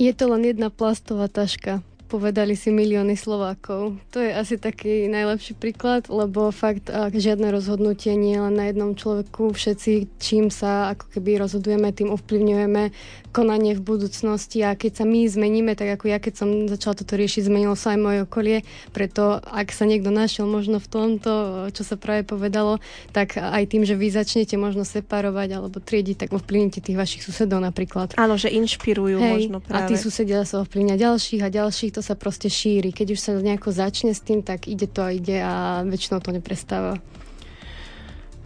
Je 0.00 0.12
to 0.16 0.24
len 0.32 0.48
jedna 0.48 0.72
plastová 0.72 1.28
taška. 1.28 1.84
Povedali 2.10 2.58
si 2.58 2.74
milióny 2.74 3.14
Slovákov. 3.14 3.94
To 4.10 4.18
je 4.18 4.34
asi 4.34 4.58
taký 4.58 5.06
najlepší 5.06 5.54
príklad, 5.54 6.10
lebo 6.10 6.50
fakt 6.50 6.90
ak 6.90 7.14
žiadne 7.14 7.54
rozhodnutie 7.54 8.18
nie 8.18 8.34
je 8.34 8.42
len 8.42 8.54
na 8.58 8.66
jednom 8.66 8.98
človeku. 8.98 9.54
Všetci, 9.54 10.18
čím 10.18 10.50
sa 10.50 10.90
ako 10.90 11.06
keby 11.14 11.38
rozhodujeme, 11.38 11.94
tým 11.94 12.10
ovplyvňujeme 12.10 12.90
konanie 13.30 13.78
v 13.78 13.82
budúcnosti 13.86 14.66
a 14.66 14.74
keď 14.74 15.02
sa 15.02 15.04
my 15.06 15.22
zmeníme, 15.22 15.78
tak 15.78 15.94
ako 15.94 16.10
ja, 16.10 16.18
keď 16.18 16.34
som 16.34 16.66
začala 16.66 16.98
toto 16.98 17.14
riešiť, 17.14 17.46
zmenilo 17.46 17.78
sa 17.78 17.94
aj 17.94 17.98
moje 18.02 18.18
okolie, 18.26 18.66
preto 18.90 19.38
ak 19.38 19.70
sa 19.70 19.86
niekto 19.86 20.10
našiel 20.10 20.50
možno 20.50 20.82
v 20.82 20.90
tomto, 20.90 21.32
čo 21.70 21.86
sa 21.86 21.94
práve 21.94 22.26
povedalo, 22.26 22.82
tak 23.14 23.38
aj 23.38 23.70
tým, 23.70 23.86
že 23.86 23.94
vy 23.94 24.10
začnete 24.10 24.58
možno 24.58 24.82
separovať 24.82 25.48
alebo 25.54 25.78
triediť, 25.78 26.26
tak 26.26 26.30
ovplyvnite 26.34 26.82
tých 26.82 26.98
vašich 26.98 27.22
susedov 27.22 27.62
napríklad. 27.62 28.18
Áno, 28.18 28.34
že 28.34 28.50
inšpirujú 28.50 29.22
Hej, 29.22 29.30
možno 29.30 29.62
a 29.62 29.86
práve. 29.86 29.94
tí 29.94 29.94
susedia 29.94 30.42
sa 30.42 30.66
ovplyvňa 30.66 30.98
ďalších 30.98 31.40
a 31.46 31.48
ďalších, 31.54 31.94
to 31.94 31.99
sa 32.00 32.18
proste 32.18 32.48
šíri. 32.48 32.92
Keď 32.92 33.06
už 33.14 33.20
sa 33.20 33.30
nejako 33.36 33.70
začne 33.72 34.12
s 34.12 34.24
tým, 34.24 34.40
tak 34.44 34.66
ide 34.66 34.88
to 34.90 35.00
a 35.04 35.14
ide 35.14 35.38
a 35.40 35.84
väčšinou 35.84 36.20
to 36.20 36.34
neprestáva. 36.34 36.98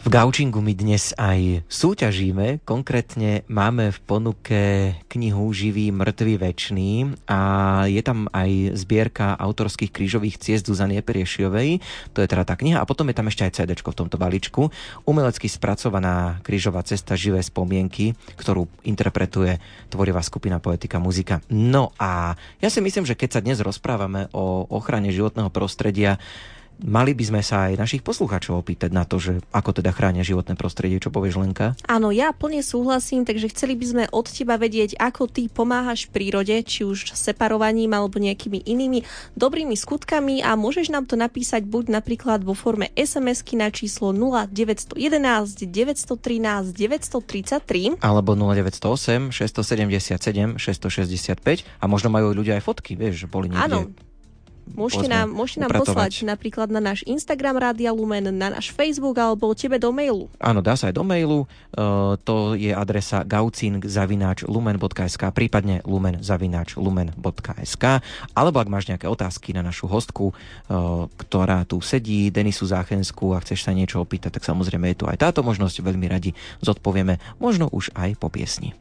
V 0.04 0.12
Gaučingu 0.12 0.60
my 0.60 0.76
dnes 0.76 1.16
aj 1.16 1.64
súťažíme, 1.64 2.60
konkrétne 2.68 3.40
máme 3.48 3.88
v 3.88 3.98
ponuke 4.04 4.60
knihu 5.08 5.48
Živý, 5.48 5.96
mŕtvý, 5.96 6.44
večný 6.44 7.16
a 7.24 7.40
je 7.88 8.04
tam 8.04 8.28
aj 8.28 8.76
zbierka 8.76 9.32
autorských 9.32 9.88
krížových 9.88 10.36
ciest 10.36 10.68
Zuzany 10.68 11.00
Eperiešiovej, 11.00 11.80
to 12.12 12.20
je 12.20 12.28
teda 12.28 12.44
tá 12.44 12.52
kniha. 12.52 12.84
A 12.84 12.88
potom 12.88 13.08
je 13.08 13.16
tam 13.16 13.32
ešte 13.32 13.48
aj 13.48 13.56
CD 13.56 13.72
v 13.80 13.96
tomto 13.96 14.20
balíčku, 14.20 14.68
umelecky 15.08 15.48
spracovaná 15.48 16.36
krížová 16.44 16.84
cesta 16.84 17.16
Živé 17.16 17.40
spomienky, 17.40 18.12
ktorú 18.36 18.68
interpretuje 18.84 19.56
tvorivá 19.88 20.20
skupina 20.20 20.60
Poetika 20.60 21.00
Muzika. 21.00 21.40
No 21.48 21.96
a 21.96 22.36
ja 22.60 22.68
si 22.68 22.84
myslím, 22.84 23.08
že 23.08 23.16
keď 23.16 23.40
sa 23.40 23.40
dnes 23.40 23.56
rozprávame 23.64 24.28
o 24.36 24.68
ochrane 24.68 25.08
životného 25.08 25.48
prostredia, 25.48 26.20
Mali 26.82 27.14
by 27.14 27.24
sme 27.30 27.42
sa 27.44 27.70
aj 27.70 27.78
našich 27.78 28.02
poslucháčov 28.02 28.58
opýtať 28.58 28.90
na 28.90 29.06
to, 29.06 29.22
že 29.22 29.38
ako 29.54 29.78
teda 29.78 29.94
chránia 29.94 30.26
životné 30.26 30.58
prostredie, 30.58 30.98
čo 30.98 31.14
povieš 31.14 31.38
Lenka? 31.38 31.78
Áno, 31.86 32.10
ja 32.10 32.34
plne 32.34 32.66
súhlasím, 32.66 33.22
takže 33.22 33.54
chceli 33.54 33.78
by 33.78 33.86
sme 33.86 34.04
od 34.10 34.26
teba 34.26 34.58
vedieť, 34.58 34.98
ako 34.98 35.30
ty 35.30 35.46
pomáhaš 35.46 36.10
prírode, 36.10 36.58
či 36.66 36.82
už 36.82 37.14
separovaním 37.14 37.94
alebo 37.94 38.18
nejakými 38.18 38.66
inými 38.66 39.06
dobrými 39.38 39.78
skutkami 39.78 40.42
a 40.42 40.58
môžeš 40.58 40.90
nám 40.90 41.06
to 41.06 41.14
napísať 41.14 41.62
buď 41.62 41.94
napríklad 42.02 42.42
vo 42.42 42.58
forme 42.58 42.90
SMS-ky 42.98 43.54
na 43.54 43.70
číslo 43.70 44.10
0911 44.10 44.98
913 45.70 46.74
933 46.74 48.02
alebo 48.02 48.34
0908 48.34 49.30
677 49.30 50.58
665 50.58 51.64
a 51.80 51.84
možno 51.86 52.08
majú 52.10 52.34
ľudia 52.34 52.58
aj 52.58 52.62
fotky, 52.66 52.98
vieš, 52.98 53.24
že 53.24 53.26
boli 53.30 53.52
niekde 53.52 53.64
Áno, 53.70 53.78
Môžete 54.72 55.12
nám, 55.12 55.28
môžete 55.28 55.68
nám 55.68 55.76
poslať 55.76 56.24
napríklad 56.24 56.72
na 56.72 56.80
náš 56.80 57.04
Instagram 57.04 57.60
Rádia 57.60 57.92
Lumen, 57.92 58.32
na 58.32 58.48
náš 58.48 58.72
Facebook 58.72 59.20
alebo 59.20 59.52
tebe 59.52 59.76
do 59.76 59.92
mailu. 59.92 60.32
Áno, 60.40 60.64
dá 60.64 60.72
sa 60.72 60.88
aj 60.88 60.96
do 60.96 61.04
mailu. 61.04 61.44
Uh, 61.76 62.16
to 62.24 62.56
je 62.56 62.72
adresa 62.72 63.20
gaucing.lumen.sk 63.28 65.22
prípadne 65.36 65.84
lumen.lumen.sk 65.84 67.84
alebo 68.32 68.56
ak 68.58 68.68
máš 68.72 68.88
nejaké 68.88 69.04
otázky 69.04 69.52
na 69.52 69.60
našu 69.60 69.84
hostku, 69.84 70.32
uh, 70.32 71.04
ktorá 71.20 71.68
tu 71.68 71.84
sedí, 71.84 72.32
Denisu 72.32 72.64
Záchenskú 72.64 73.36
a 73.36 73.44
chceš 73.44 73.68
sa 73.68 73.76
niečo 73.76 74.00
opýtať, 74.00 74.40
tak 74.40 74.48
samozrejme 74.48 74.96
je 74.96 75.04
tu 75.04 75.06
aj 75.06 75.20
táto 75.20 75.44
možnosť. 75.44 75.84
Veľmi 75.84 76.08
radi 76.08 76.32
zodpovieme, 76.64 77.20
možno 77.36 77.68
už 77.68 77.92
aj 77.92 78.16
po 78.16 78.32
piesni. 78.32 78.72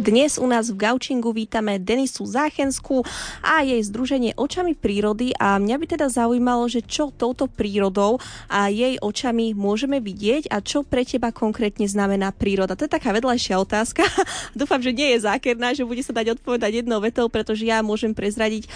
Dnes 0.00 0.40
u 0.40 0.48
nás 0.48 0.72
v 0.72 0.80
Gaučingu 0.80 1.28
vítame 1.28 1.76
Denisu 1.76 2.24
Záchenskú 2.24 3.04
a 3.44 3.60
jej 3.60 3.84
združenie 3.84 4.32
Očami 4.32 4.72
prírody 4.72 5.36
a 5.36 5.60
mňa 5.60 5.76
by 5.76 5.86
teda 5.92 6.08
zaujímalo, 6.08 6.64
že 6.72 6.80
čo 6.80 7.12
touto 7.12 7.44
prírodou 7.44 8.16
a 8.48 8.72
jej 8.72 8.96
očami 8.96 9.52
môžeme 9.52 10.00
vidieť 10.00 10.48
a 10.48 10.64
čo 10.64 10.88
pre 10.88 11.04
teba 11.04 11.28
konkrétne 11.36 11.84
znamená 11.84 12.32
príroda. 12.32 12.80
To 12.80 12.88
je 12.88 12.96
taká 12.96 13.12
vedľajšia 13.12 13.60
otázka. 13.60 14.00
Dúfam, 14.56 14.80
že 14.80 14.96
nie 14.96 15.12
je 15.12 15.28
zákerná, 15.28 15.76
že 15.76 15.84
bude 15.84 16.00
sa 16.00 16.16
dať 16.16 16.40
odpovedať 16.40 16.80
jednou 16.80 17.04
vetou, 17.04 17.28
pretože 17.28 17.68
ja 17.68 17.84
môžem 17.84 18.16
prezradiť 18.16 18.64
e, 18.64 18.68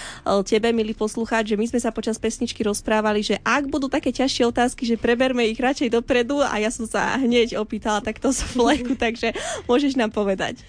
tebe, 0.44 0.76
milý 0.76 0.92
poslucháč, 0.92 1.48
že 1.48 1.56
my 1.56 1.64
sme 1.72 1.80
sa 1.80 1.88
počas 1.88 2.20
pesničky 2.20 2.60
rozprávali, 2.68 3.24
že 3.24 3.40
ak 3.40 3.72
budú 3.72 3.88
také 3.88 4.12
ťažšie 4.12 4.44
otázky, 4.52 4.84
že 4.84 5.00
preberme 5.00 5.48
ich 5.48 5.56
radšej 5.56 5.88
dopredu 5.88 6.44
a 6.44 6.60
ja 6.60 6.68
som 6.68 6.84
sa 6.84 7.16
hneď 7.16 7.56
opýtala 7.56 8.04
takto 8.04 8.28
z 8.28 8.44
fleku, 8.44 8.92
takže 9.08 9.32
môžeš 9.64 9.96
nám 9.96 10.12
povedať. 10.12 10.60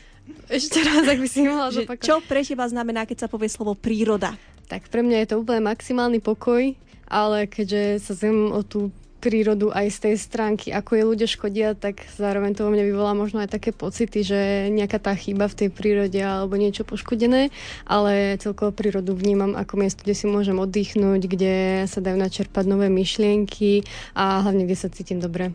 Ešte 0.50 0.82
raz, 0.82 1.05
ak 1.05 1.20
by 1.22 1.29
si 1.29 1.41
mohla 1.46 1.70
že 1.74 1.86
Čo 1.86 2.22
pre 2.22 2.46
teba 2.46 2.65
znamená, 2.70 3.05
keď 3.05 3.25
sa 3.25 3.27
povie 3.29 3.50
slovo 3.50 3.74
príroda? 3.74 4.38
Tak 4.65 4.89
pre 4.89 5.05
mňa 5.05 5.25
je 5.25 5.27
to 5.34 5.39
úplne 5.41 5.62
maximálny 5.65 6.22
pokoj, 6.22 6.74
ale 7.05 7.46
keďže 7.46 8.01
sa 8.01 8.13
zem 8.17 8.50
o 8.50 8.62
tú 8.65 8.89
prírodu 9.25 9.74
aj 9.74 9.89
z 9.89 9.98
tej 10.05 10.15
stránky, 10.22 10.67
ako 10.70 10.91
je 10.94 11.10
ľudia 11.10 11.25
škodia, 11.25 11.74
tak 11.74 12.05
zároveň 12.13 12.53
to 12.53 12.62
vo 12.62 12.70
mne 12.70 12.86
vyvolá 12.86 13.17
možno 13.17 13.41
aj 13.41 13.58
také 13.58 13.74
pocity, 13.74 14.22
že 14.22 14.70
nejaká 14.70 15.01
tá 15.01 15.17
chyba 15.17 15.50
v 15.50 15.65
tej 15.65 15.70
prírode 15.74 16.22
alebo 16.22 16.53
niečo 16.62 16.86
poškodené, 16.86 17.50
ale 17.89 18.38
celkovo 18.38 18.70
prírodu 18.70 19.17
vnímam 19.17 19.58
ako 19.58 19.82
miesto, 19.82 20.05
kde 20.05 20.13
si 20.13 20.29
môžem 20.29 20.62
oddychnúť, 20.62 21.22
kde 21.25 21.55
sa 21.89 22.05
dajú 22.05 22.22
načerpať 22.22 22.70
nové 22.70 22.86
myšlienky 22.94 23.82
a 24.13 24.46
hlavne, 24.46 24.70
kde 24.70 24.77
sa 24.77 24.94
cítim 24.94 25.17
dobre. 25.17 25.50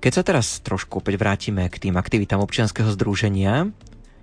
Keď 0.00 0.12
sa 0.16 0.24
teraz 0.24 0.64
trošku 0.64 1.04
opäť 1.04 1.20
vrátime 1.20 1.68
k 1.68 1.76
tým 1.88 2.00
aktivitám 2.00 2.40
občianskeho 2.40 2.88
združenia, 2.96 3.68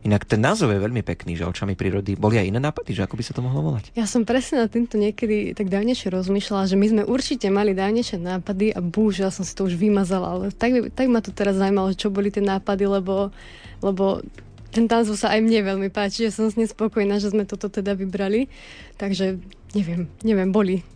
Inak 0.05 0.23
ten 0.23 0.39
názov 0.39 0.71
je 0.71 0.79
veľmi 0.79 1.03
pekný, 1.03 1.35
že 1.35 1.43
očami 1.43 1.75
prírody. 1.75 2.15
Boli 2.15 2.39
aj 2.39 2.47
iné 2.47 2.63
nápady, 2.63 2.95
že 2.95 3.03
ako 3.03 3.19
by 3.19 3.23
sa 3.27 3.33
to 3.35 3.43
mohlo 3.43 3.59
volať? 3.59 3.91
Ja 3.91 4.07
som 4.07 4.23
presne 4.23 4.63
na 4.63 4.71
týmto 4.71 4.95
niekedy 4.95 5.51
tak 5.51 5.67
dávnejšie 5.67 6.13
rozmýšľala, 6.13 6.69
že 6.69 6.79
my 6.79 6.87
sme 6.87 7.03
určite 7.03 7.51
mali 7.51 7.75
dávnejšie 7.75 8.21
nápady 8.21 8.71
a 8.71 8.79
ja 9.19 9.33
som 9.33 9.43
si 9.43 9.51
to 9.51 9.67
už 9.67 9.75
vymazala, 9.75 10.37
ale 10.37 10.55
tak, 10.55 10.95
tak 10.95 11.11
ma 11.11 11.19
to 11.19 11.35
teraz 11.35 11.59
zaujímalo, 11.59 11.91
čo 11.91 12.07
boli 12.07 12.31
tie 12.31 12.39
nápady, 12.39 12.87
lebo, 12.87 13.35
lebo 13.83 14.23
ten 14.71 14.87
názov 14.87 15.19
sa 15.19 15.35
aj 15.35 15.43
mne 15.43 15.65
veľmi 15.75 15.89
páči, 15.91 16.29
že 16.29 16.39
som 16.39 16.47
s 16.47 16.55
nespokojná, 16.55 17.19
že 17.19 17.35
sme 17.35 17.43
toto 17.43 17.67
teda 17.67 17.91
vybrali. 17.97 18.47
Takže 18.95 19.41
neviem, 19.75 20.07
neviem, 20.23 20.55
boli. 20.55 20.87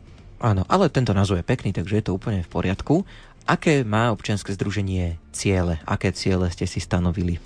Áno, 0.42 0.66
ale 0.66 0.90
tento 0.90 1.14
názov 1.14 1.38
je 1.38 1.46
pekný, 1.46 1.70
takže 1.76 2.00
je 2.00 2.06
to 2.10 2.16
úplne 2.16 2.42
v 2.42 2.50
poriadku. 2.50 3.06
Aké 3.50 3.81
má 3.81 4.13
občianske 4.13 4.53
združenie 4.53 5.17
ciele? 5.33 5.81
Aké 5.89 6.13
ciele 6.13 6.48
ste 6.53 6.69
si 6.69 6.77
stanovili? 6.77 7.41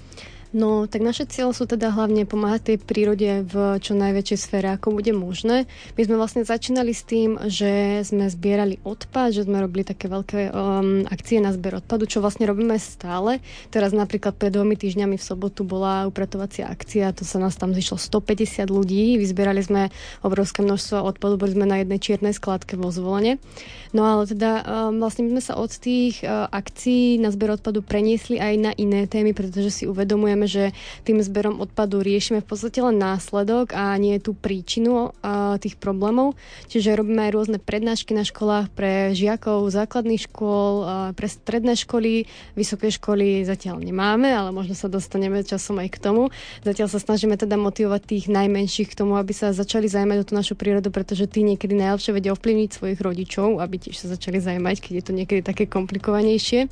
No, 0.55 0.87
tak 0.87 1.03
naše 1.03 1.27
cieľe 1.27 1.51
sú 1.51 1.67
teda 1.67 1.91
hlavne 1.91 2.23
pomáhať 2.23 2.71
tej 2.71 2.77
prírode 2.79 3.43
v 3.43 3.75
čo 3.83 3.91
najväčšej 3.91 4.39
sfére, 4.39 4.71
ako 4.71 4.95
bude 4.95 5.11
možné. 5.11 5.67
My 5.99 6.01
sme 6.07 6.15
vlastne 6.15 6.47
začínali 6.47 6.95
s 6.95 7.03
tým, 7.03 7.35
že 7.51 7.99
sme 8.07 8.31
zbierali 8.31 8.79
odpad, 8.87 9.35
že 9.35 9.43
sme 9.43 9.59
robili 9.59 9.83
také 9.83 10.07
veľké 10.07 10.55
um, 10.55 11.03
akcie 11.11 11.43
na 11.43 11.51
zber 11.51 11.83
odpadu, 11.83 12.07
čo 12.07 12.23
vlastne 12.23 12.47
robíme 12.47 12.79
stále. 12.79 13.43
Teraz 13.67 13.91
napríklad 13.91 14.39
pred 14.39 14.55
dvomi 14.55 14.79
týždňami 14.79 15.19
v 15.19 15.27
sobotu 15.27 15.67
bola 15.67 16.07
upratovacia 16.07 16.71
akcia, 16.71 17.11
to 17.11 17.27
sa 17.27 17.35
nás 17.35 17.59
tam 17.59 17.75
zišlo 17.75 17.99
150 17.99 18.71
ľudí, 18.71 19.19
vyzbierali 19.19 19.59
sme 19.59 19.91
obrovské 20.23 20.63
množstvo 20.63 21.03
odpadu, 21.03 21.35
boli 21.35 21.51
sme 21.51 21.67
na 21.67 21.83
jednej 21.83 21.99
čiernej 21.99 22.31
skladke 22.31 22.79
vo 22.79 22.95
zvolenie. 22.95 23.43
No 23.91 24.07
ale 24.07 24.23
teda 24.23 24.63
um, 24.63 25.03
vlastne 25.03 25.27
my 25.27 25.35
sme 25.35 25.43
sa 25.43 25.59
od 25.59 25.75
tých 25.75 26.23
uh, 26.23 26.47
akcií 26.47 27.19
na 27.19 27.27
zber 27.35 27.59
odpadu 27.59 27.83
preniesli 27.83 28.39
aj 28.39 28.53
na 28.55 28.71
iné 28.79 29.03
témy, 29.03 29.35
pretože 29.35 29.83
si 29.83 29.83
uvedomujeme, 29.83 30.44
že 30.45 30.71
tým 31.05 31.21
zberom 31.21 31.61
odpadu 31.61 32.01
riešime 32.01 32.41
v 32.41 32.47
podstate 32.47 32.81
len 32.81 32.97
následok 32.97 33.75
a 33.75 33.93
nie 33.99 34.17
tú 34.17 34.33
príčinu 34.33 35.13
tých 35.61 35.75
problémov. 35.77 36.33
Čiže 36.71 36.97
robíme 36.97 37.27
aj 37.27 37.31
rôzne 37.35 37.57
prednášky 37.59 38.15
na 38.15 38.23
školách 38.23 38.71
pre 38.73 39.11
žiakov 39.11 39.67
základných 39.69 40.29
škôl, 40.31 40.85
pre 41.13 41.27
stredné 41.27 41.75
školy, 41.75 42.29
vysoké 42.55 42.89
školy 42.89 43.43
zatiaľ 43.43 43.81
nemáme, 43.81 44.31
ale 44.31 44.53
možno 44.53 44.73
sa 44.73 44.87
dostaneme 44.87 45.43
časom 45.43 45.77
aj 45.81 45.89
k 45.93 45.97
tomu. 45.99 46.29
Zatiaľ 46.63 46.87
sa 46.89 46.99
snažíme 47.01 47.35
teda 47.35 47.59
motivovať 47.59 48.01
tých 48.05 48.25
najmenších 48.31 48.93
k 48.93 48.97
tomu, 48.97 49.17
aby 49.19 49.33
sa 49.35 49.51
začali 49.51 49.89
zaujímať 49.89 50.17
o 50.21 50.27
tú 50.27 50.33
našu 50.37 50.53
prírodu, 50.55 50.89
pretože 50.93 51.27
tí 51.27 51.41
niekedy 51.43 51.75
najlepšie 51.75 52.15
vedia 52.15 52.31
ovplyvniť 52.33 52.69
svojich 52.71 52.99
rodičov, 53.01 53.59
aby 53.59 53.75
tiež 53.81 54.05
sa 54.05 54.07
začali 54.13 54.39
zaujímať, 54.39 54.75
keď 54.79 54.93
je 55.01 55.03
to 55.03 55.13
niekedy 55.13 55.41
také 55.41 55.65
komplikovanejšie. 55.65 56.71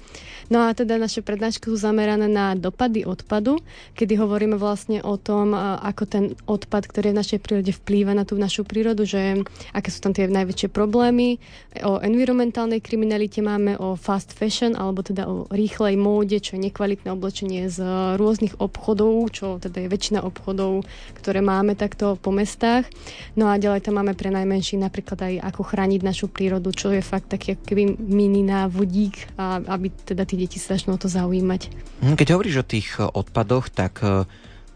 No 0.52 0.68
a 0.68 0.76
teda 0.76 1.02
naše 1.02 1.26
prednášky 1.26 1.68
sú 1.70 1.78
zamerané 1.78 2.30
na 2.30 2.54
dopady 2.54 3.04
odpadu, 3.04 3.53
kedy 3.94 4.18
hovoríme 4.18 4.56
vlastne 4.56 5.04
o 5.04 5.18
tom, 5.20 5.54
ako 5.58 6.04
ten 6.06 6.24
odpad, 6.46 6.88
ktorý 6.88 7.12
je 7.12 7.16
v 7.16 7.22
našej 7.22 7.40
prírode, 7.44 7.72
vplýva 7.74 8.14
na 8.16 8.24
tú 8.24 8.38
našu 8.40 8.64
prírodu, 8.64 9.04
že 9.04 9.44
aké 9.76 9.90
sú 9.92 10.00
tam 10.02 10.14
tie 10.16 10.30
najväčšie 10.30 10.70
problémy. 10.72 11.38
O 11.86 12.00
environmentálnej 12.00 12.82
kriminalite 12.82 13.44
máme 13.44 13.78
o 13.78 13.96
fast 13.96 14.34
fashion, 14.34 14.74
alebo 14.74 15.06
teda 15.06 15.28
o 15.30 15.46
rýchlej 15.52 16.00
móde, 16.00 16.40
čo 16.40 16.56
je 16.58 16.66
nekvalitné 16.70 17.10
oblečenie 17.12 17.70
z 17.70 17.84
rôznych 18.18 18.58
obchodov, 18.58 19.34
čo 19.36 19.60
teda 19.60 19.86
je 19.86 19.92
väčšina 19.92 20.20
obchodov, 20.24 20.88
ktoré 21.20 21.44
máme 21.44 21.78
takto 21.78 22.18
po 22.18 22.32
mestách. 22.34 22.90
No 23.38 23.52
a 23.52 23.60
ďalej 23.60 23.86
tam 23.86 24.00
máme 24.00 24.18
pre 24.18 24.32
najmenší 24.32 24.80
napríklad 24.80 25.20
aj 25.22 25.34
ako 25.54 25.62
chrániť 25.68 26.02
našu 26.02 26.28
prírodu, 26.32 26.72
čo 26.72 26.90
je 26.94 27.04
fakt 27.04 27.30
taký 27.30 27.60
keby 27.60 28.00
mini 28.00 28.42
návodík, 28.42 29.38
aby 29.40 29.88
teda 29.92 30.24
tí 30.24 30.40
deti 30.40 30.58
začnú 30.60 30.96
o 30.96 31.02
to 31.02 31.12
zaujímať. 31.12 31.62
Hm, 32.04 32.16
keď 32.16 32.28
hovoríš 32.36 32.64
o 32.64 32.66
tých 32.66 32.88
odpadoch, 33.00 33.43
obchodoch, 33.44 33.68
tak 33.70 34.00
e, 34.02 34.24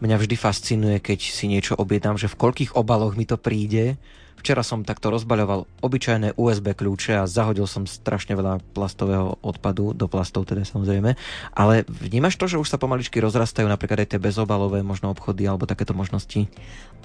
mňa 0.04 0.16
vždy 0.20 0.36
fascinuje, 0.36 0.96
keď 1.00 1.18
si 1.24 1.48
niečo 1.48 1.74
objednám, 1.74 2.20
že 2.20 2.28
v 2.28 2.36
koľkých 2.36 2.76
obaloch 2.76 3.16
mi 3.16 3.24
to 3.24 3.40
príde. 3.40 3.96
Včera 4.38 4.62
som 4.62 4.86
takto 4.86 5.10
rozbaľoval 5.10 5.66
obyčajné 5.82 6.38
USB 6.38 6.72
kľúče 6.72 7.18
a 7.18 7.26
zahodil 7.26 7.66
som 7.66 7.90
strašne 7.90 8.38
veľa 8.38 8.62
plastového 8.72 9.36
odpadu, 9.42 9.90
do 9.92 10.06
plastov 10.06 10.46
teda 10.46 10.62
samozrejme. 10.62 11.18
Ale 11.52 11.82
vnímaš 11.90 12.38
to, 12.38 12.46
že 12.46 12.60
už 12.62 12.70
sa 12.70 12.78
pomaličky 12.78 13.18
rozrastajú 13.18 13.66
napríklad 13.66 14.06
aj 14.06 14.14
tie 14.14 14.22
bezobalové 14.22 14.86
možno 14.86 15.10
obchody 15.10 15.42
alebo 15.44 15.66
takéto 15.66 15.90
možnosti? 15.90 16.46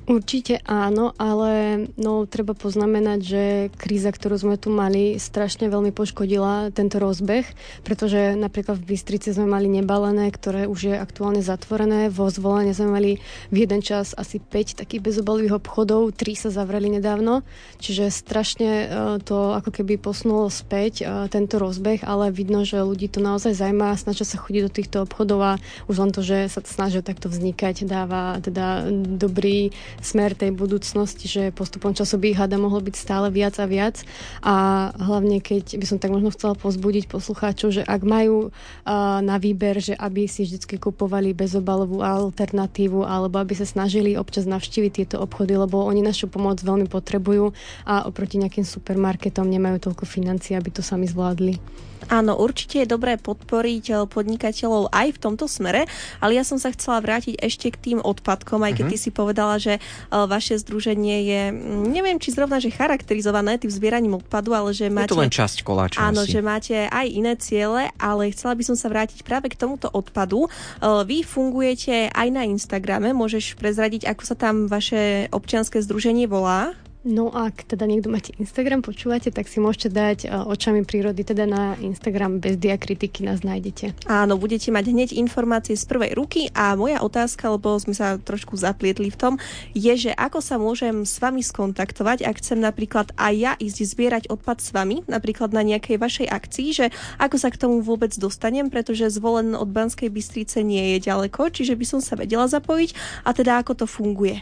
Určite 0.03 0.59
áno, 0.67 1.15
ale 1.15 1.87
no, 1.95 2.27
treba 2.27 2.51
poznamenať, 2.51 3.19
že 3.23 3.43
kríza, 3.79 4.11
ktorú 4.11 4.35
sme 4.35 4.55
tu 4.59 4.67
mali, 4.67 5.15
strašne 5.15 5.71
veľmi 5.71 5.95
poškodila 5.95 6.75
tento 6.75 6.99
rozbeh, 6.99 7.47
pretože 7.87 8.35
napríklad 8.35 8.83
v 8.83 8.93
Bystrici 8.93 9.31
sme 9.31 9.47
mali 9.47 9.71
nebalené, 9.71 10.27
ktoré 10.27 10.67
už 10.67 10.91
je 10.91 10.95
aktuálne 10.99 11.39
zatvorené. 11.39 12.11
Vo 12.11 12.27
zvolenie 12.27 12.75
sme 12.75 12.91
mali 12.91 13.11
v 13.47 13.63
jeden 13.63 13.79
čas 13.79 14.11
asi 14.11 14.43
5 14.43 14.83
takých 14.83 14.99
bezobalových 14.99 15.63
obchodov, 15.63 16.11
3 16.11 16.35
sa 16.35 16.49
zavreli 16.51 16.99
nedávno 16.99 17.22
nedávno, 17.23 17.47
čiže 17.79 18.11
strašne 18.11 18.69
uh, 18.69 18.87
to 19.23 19.55
ako 19.55 19.71
keby 19.71 19.95
posunulo 19.95 20.51
späť 20.51 21.03
uh, 21.03 21.27
tento 21.31 21.55
rozbeh, 21.55 22.03
ale 22.03 22.35
vidno, 22.35 22.67
že 22.67 22.83
ľudí 22.83 23.07
to 23.07 23.23
naozaj 23.23 23.55
zaujíma, 23.55 23.95
snažia 23.95 24.27
sa 24.27 24.37
chodiť 24.39 24.61
do 24.67 24.71
týchto 24.71 24.97
obchodov 25.07 25.39
a 25.39 25.53
už 25.87 25.95
len 26.03 26.11
to, 26.11 26.19
že 26.19 26.51
sa 26.51 26.59
snažia 26.63 26.99
takto 26.99 27.31
vznikať, 27.31 27.87
dáva 27.87 28.43
teda 28.43 28.91
dobrý 29.15 29.71
smer 30.03 30.35
tej 30.35 30.51
budúcnosti, 30.51 31.31
že 31.31 31.55
postupom 31.55 31.95
času 31.95 32.19
by 32.19 32.35
ich 32.35 32.39
hada 32.39 32.59
mohlo 32.59 32.83
byť 32.83 32.95
stále 32.95 33.31
viac 33.31 33.55
a 33.59 33.65
viac. 33.65 34.03
A 34.43 34.89
hlavne 34.99 35.39
keď 35.39 35.79
by 35.79 35.85
som 35.87 35.97
tak 36.01 36.11
možno 36.11 36.33
chcela 36.35 36.57
pozbudiť 36.57 37.07
poslucháčov, 37.07 37.69
že 37.71 37.81
ak 37.85 38.01
majú 38.03 38.49
uh, 38.49 39.19
na 39.23 39.39
výber, 39.39 39.79
že 39.79 39.95
aby 39.95 40.27
si 40.27 40.43
vždy 40.43 40.79
kupovali 40.79 41.31
bezobalovú 41.31 42.03
alternatívu 42.03 43.05
alebo 43.05 43.39
aby 43.39 43.53
sa 43.55 43.67
snažili 43.67 44.17
občas 44.17 44.49
navštíviť 44.49 44.91
tieto 44.91 45.15
obchody, 45.21 45.55
lebo 45.55 45.85
oni 45.85 46.01
našu 46.01 46.27
pomoc 46.27 46.59
veľmi 46.59 46.89
potrebujú 46.89 47.12
a 47.83 48.07
oproti 48.07 48.39
nejakým 48.39 48.63
supermarketom 48.63 49.45
nemajú 49.45 49.91
toľko 49.91 50.05
financií, 50.07 50.55
aby 50.55 50.69
to 50.71 50.81
sami 50.85 51.05
zvládli. 51.09 51.59
Áno, 52.11 52.35
určite 52.35 52.83
je 52.83 52.87
dobré 52.89 53.15
podporiť 53.15 53.85
eh, 53.91 53.95
podnikateľov 54.07 54.91
aj 54.91 55.07
v 55.15 55.21
tomto 55.21 55.45
smere, 55.47 55.87
ale 56.19 56.35
ja 56.35 56.43
som 56.43 56.59
sa 56.59 56.73
chcela 56.73 56.99
vrátiť 56.99 57.39
ešte 57.39 57.71
k 57.71 57.77
tým 57.79 57.99
odpadkom, 58.03 58.63
aj 58.63 58.73
keď 58.79 58.85
uh-huh. 58.87 58.99
ty 58.99 59.05
si 59.07 59.09
povedala, 59.13 59.55
že 59.61 59.79
eh, 59.79 59.83
vaše 60.11 60.59
združenie 60.59 61.17
je, 61.23 61.41
mm, 61.53 61.83
neviem, 61.87 62.17
či 62.19 62.33
zrovna, 62.35 62.59
že 62.59 62.73
charakterizované 62.73 63.59
tým 63.59 63.71
zbieraním 63.71 64.19
odpadu, 64.19 64.51
ale 64.55 64.75
že 64.75 64.91
máte... 64.91 65.11
Je 65.11 65.15
to 65.15 65.23
len 65.23 65.31
časť 65.31 65.57
koláča. 65.63 65.99
Áno, 66.01 66.25
asi. 66.25 66.31
že 66.35 66.39
máte 66.43 66.75
aj 66.89 67.07
iné 67.07 67.33
ciele, 67.39 67.91
ale 67.99 68.31
chcela 68.33 68.57
by 68.57 68.63
som 68.65 68.75
sa 68.75 68.91
vrátiť 68.91 69.23
práve 69.23 69.51
k 69.51 69.59
tomuto 69.59 69.87
odpadu. 69.91 70.47
Eh, 70.47 71.01
vy 71.07 71.23
fungujete 71.23 72.11
aj 72.11 72.27
na 72.33 72.43
Instagrame, 72.47 73.15
môžeš 73.15 73.55
prezradiť, 73.55 74.09
ako 74.09 74.23
sa 74.25 74.35
tam 74.35 74.67
vaše 74.67 75.31
občianske 75.31 75.79
združenie 75.79 76.27
volá? 76.27 76.75
No 77.03 77.27
ak 77.35 77.67
teda 77.67 77.83
niekto 77.83 78.07
máte 78.07 78.31
Instagram, 78.39 78.79
počúvate, 78.79 79.27
tak 79.27 79.51
si 79.51 79.59
môžete 79.59 79.91
dať 79.91 80.19
uh, 80.23 80.47
očami 80.47 80.87
prírody, 80.87 81.27
teda 81.27 81.43
na 81.43 81.75
Instagram 81.83 82.39
bez 82.39 82.55
diakritiky 82.55 83.27
nás 83.27 83.43
nájdete. 83.43 84.07
Áno, 84.07 84.39
budete 84.39 84.71
mať 84.71 84.85
hneď 84.87 85.09
informácie 85.19 85.75
z 85.75 85.83
prvej 85.83 86.15
ruky 86.15 86.47
a 86.55 86.79
moja 86.79 87.03
otázka, 87.03 87.51
lebo 87.51 87.75
sme 87.75 87.91
sa 87.91 88.15
trošku 88.15 88.55
zaplietli 88.55 89.11
v 89.11 89.19
tom, 89.19 89.33
je, 89.75 89.91
že 89.99 90.11
ako 90.15 90.39
sa 90.39 90.55
môžem 90.55 91.03
s 91.03 91.19
vami 91.19 91.43
skontaktovať, 91.43 92.23
ak 92.23 92.39
chcem 92.39 92.63
napríklad 92.63 93.11
aj 93.19 93.33
ja 93.35 93.53
ísť 93.59 93.77
zbierať 93.83 94.23
odpad 94.31 94.63
s 94.63 94.71
vami, 94.71 95.03
napríklad 95.03 95.51
na 95.51 95.59
nejakej 95.59 95.99
vašej 95.99 96.27
akcii, 96.31 96.67
že 96.71 96.85
ako 97.19 97.35
sa 97.35 97.51
k 97.51 97.59
tomu 97.59 97.83
vôbec 97.83 98.15
dostanem, 98.15 98.71
pretože 98.71 99.11
zvolen 99.11 99.59
od 99.59 99.67
Banskej 99.67 100.07
Bystrice 100.07 100.63
nie 100.63 100.95
je 100.95 101.11
ďaleko, 101.11 101.51
čiže 101.51 101.75
by 101.75 101.83
som 101.83 101.99
sa 101.99 102.15
vedela 102.15 102.47
zapojiť 102.47 102.95
a 103.27 103.35
teda 103.35 103.59
ako 103.59 103.83
to 103.83 103.85
funguje. 103.91 104.39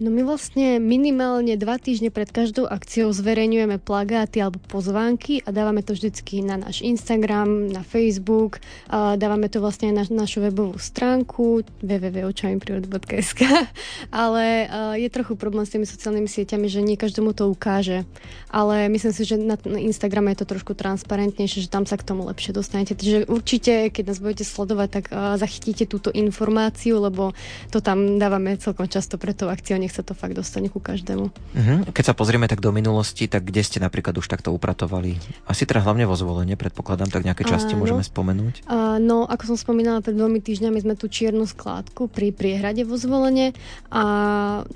No 0.00 0.08
my 0.08 0.24
vlastne 0.24 0.80
minimálne 0.80 1.60
dva 1.60 1.76
týždne 1.76 2.08
pred 2.08 2.32
každou 2.32 2.64
akciou 2.64 3.12
zverejňujeme 3.12 3.76
plagáty 3.76 4.40
alebo 4.40 4.56
pozvánky 4.64 5.44
a 5.44 5.52
dávame 5.52 5.84
to 5.84 5.92
vždycky 5.92 6.40
na 6.40 6.56
náš 6.56 6.80
Instagram, 6.80 7.68
na 7.68 7.84
Facebook, 7.84 8.64
a 8.88 9.20
dávame 9.20 9.52
to 9.52 9.60
vlastne 9.60 9.92
aj 9.92 10.08
na 10.08 10.24
našu 10.24 10.40
webovú 10.40 10.80
stránku 10.80 11.68
www.očamiprirody.sk 11.84 13.44
ale 14.24 14.72
je 14.96 15.08
trochu 15.12 15.36
problém 15.36 15.68
s 15.68 15.76
tými 15.76 15.84
sociálnymi 15.84 16.32
sieťami, 16.32 16.64
že 16.64 16.80
nie 16.80 16.96
každému 16.96 17.36
to 17.36 17.52
ukáže. 17.52 18.08
Ale 18.48 18.88
myslím 18.88 19.12
si, 19.12 19.28
že 19.28 19.36
na, 19.36 19.60
Instagrame 19.68 20.32
je 20.32 20.40
to 20.40 20.48
trošku 20.48 20.72
transparentnejšie, 20.80 21.68
že 21.68 21.68
tam 21.68 21.84
sa 21.84 22.00
k 22.00 22.08
tomu 22.08 22.24
lepšie 22.24 22.56
dostanete. 22.56 22.96
Takže 22.96 23.28
určite, 23.28 23.92
keď 23.92 24.16
nás 24.16 24.18
budete 24.24 24.48
sledovať, 24.48 24.88
tak 24.88 25.04
zachytíte 25.36 25.84
túto 25.84 26.08
informáciu, 26.08 27.04
lebo 27.04 27.36
to 27.68 27.84
tam 27.84 28.16
dávame 28.16 28.56
celkom 28.56 28.88
často 28.88 29.20
pre 29.20 29.36
tú 29.36 29.44
akciu 29.52 29.76
nech 29.90 29.98
sa 29.98 30.06
to 30.06 30.14
fakt 30.14 30.38
dostane 30.38 30.70
ku 30.70 30.78
každému. 30.78 31.34
Uh-huh. 31.34 31.78
Keď 31.90 32.04
sa 32.06 32.14
pozrieme 32.14 32.46
tak 32.46 32.62
do 32.62 32.70
minulosti, 32.70 33.26
tak 33.26 33.50
kde 33.50 33.66
ste 33.66 33.82
napríklad 33.82 34.14
už 34.14 34.30
takto 34.30 34.54
upratovali? 34.54 35.18
Asi 35.50 35.66
teda 35.66 35.82
hlavne 35.82 36.06
vo 36.06 36.14
zvolenie, 36.14 36.54
predpokladám, 36.54 37.10
tak 37.10 37.26
nejaké 37.26 37.42
časti 37.42 37.74
Áno. 37.74 37.82
môžeme 37.82 38.06
spomenúť? 38.06 38.70
Uh, 38.70 39.02
no, 39.02 39.26
ako 39.26 39.50
som 39.50 39.58
spomínala, 39.58 39.98
pred 39.98 40.14
dvomi 40.14 40.38
týždňami 40.38 40.78
sme 40.78 40.94
tú 40.94 41.10
čiernu 41.10 41.42
skládku 41.42 42.06
pri 42.06 42.30
priehrade 42.30 42.86
vo 42.86 42.94
zvolenie 42.94 43.50
a 43.90 44.04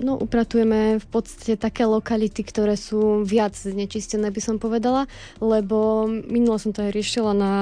no, 0.03 0.19
upratujeme 0.19 0.99
v 0.99 1.07
podstate 1.07 1.55
také 1.55 1.87
lokality, 1.87 2.43
ktoré 2.43 2.75
sú 2.75 3.23
viac 3.23 3.55
znečistené, 3.55 4.27
by 4.35 4.41
som 4.43 4.59
povedala, 4.59 5.07
lebo 5.39 6.11
minulo 6.11 6.59
som 6.59 6.75
to 6.75 6.83
aj 6.83 6.91
riešila 6.91 7.31
na 7.31 7.53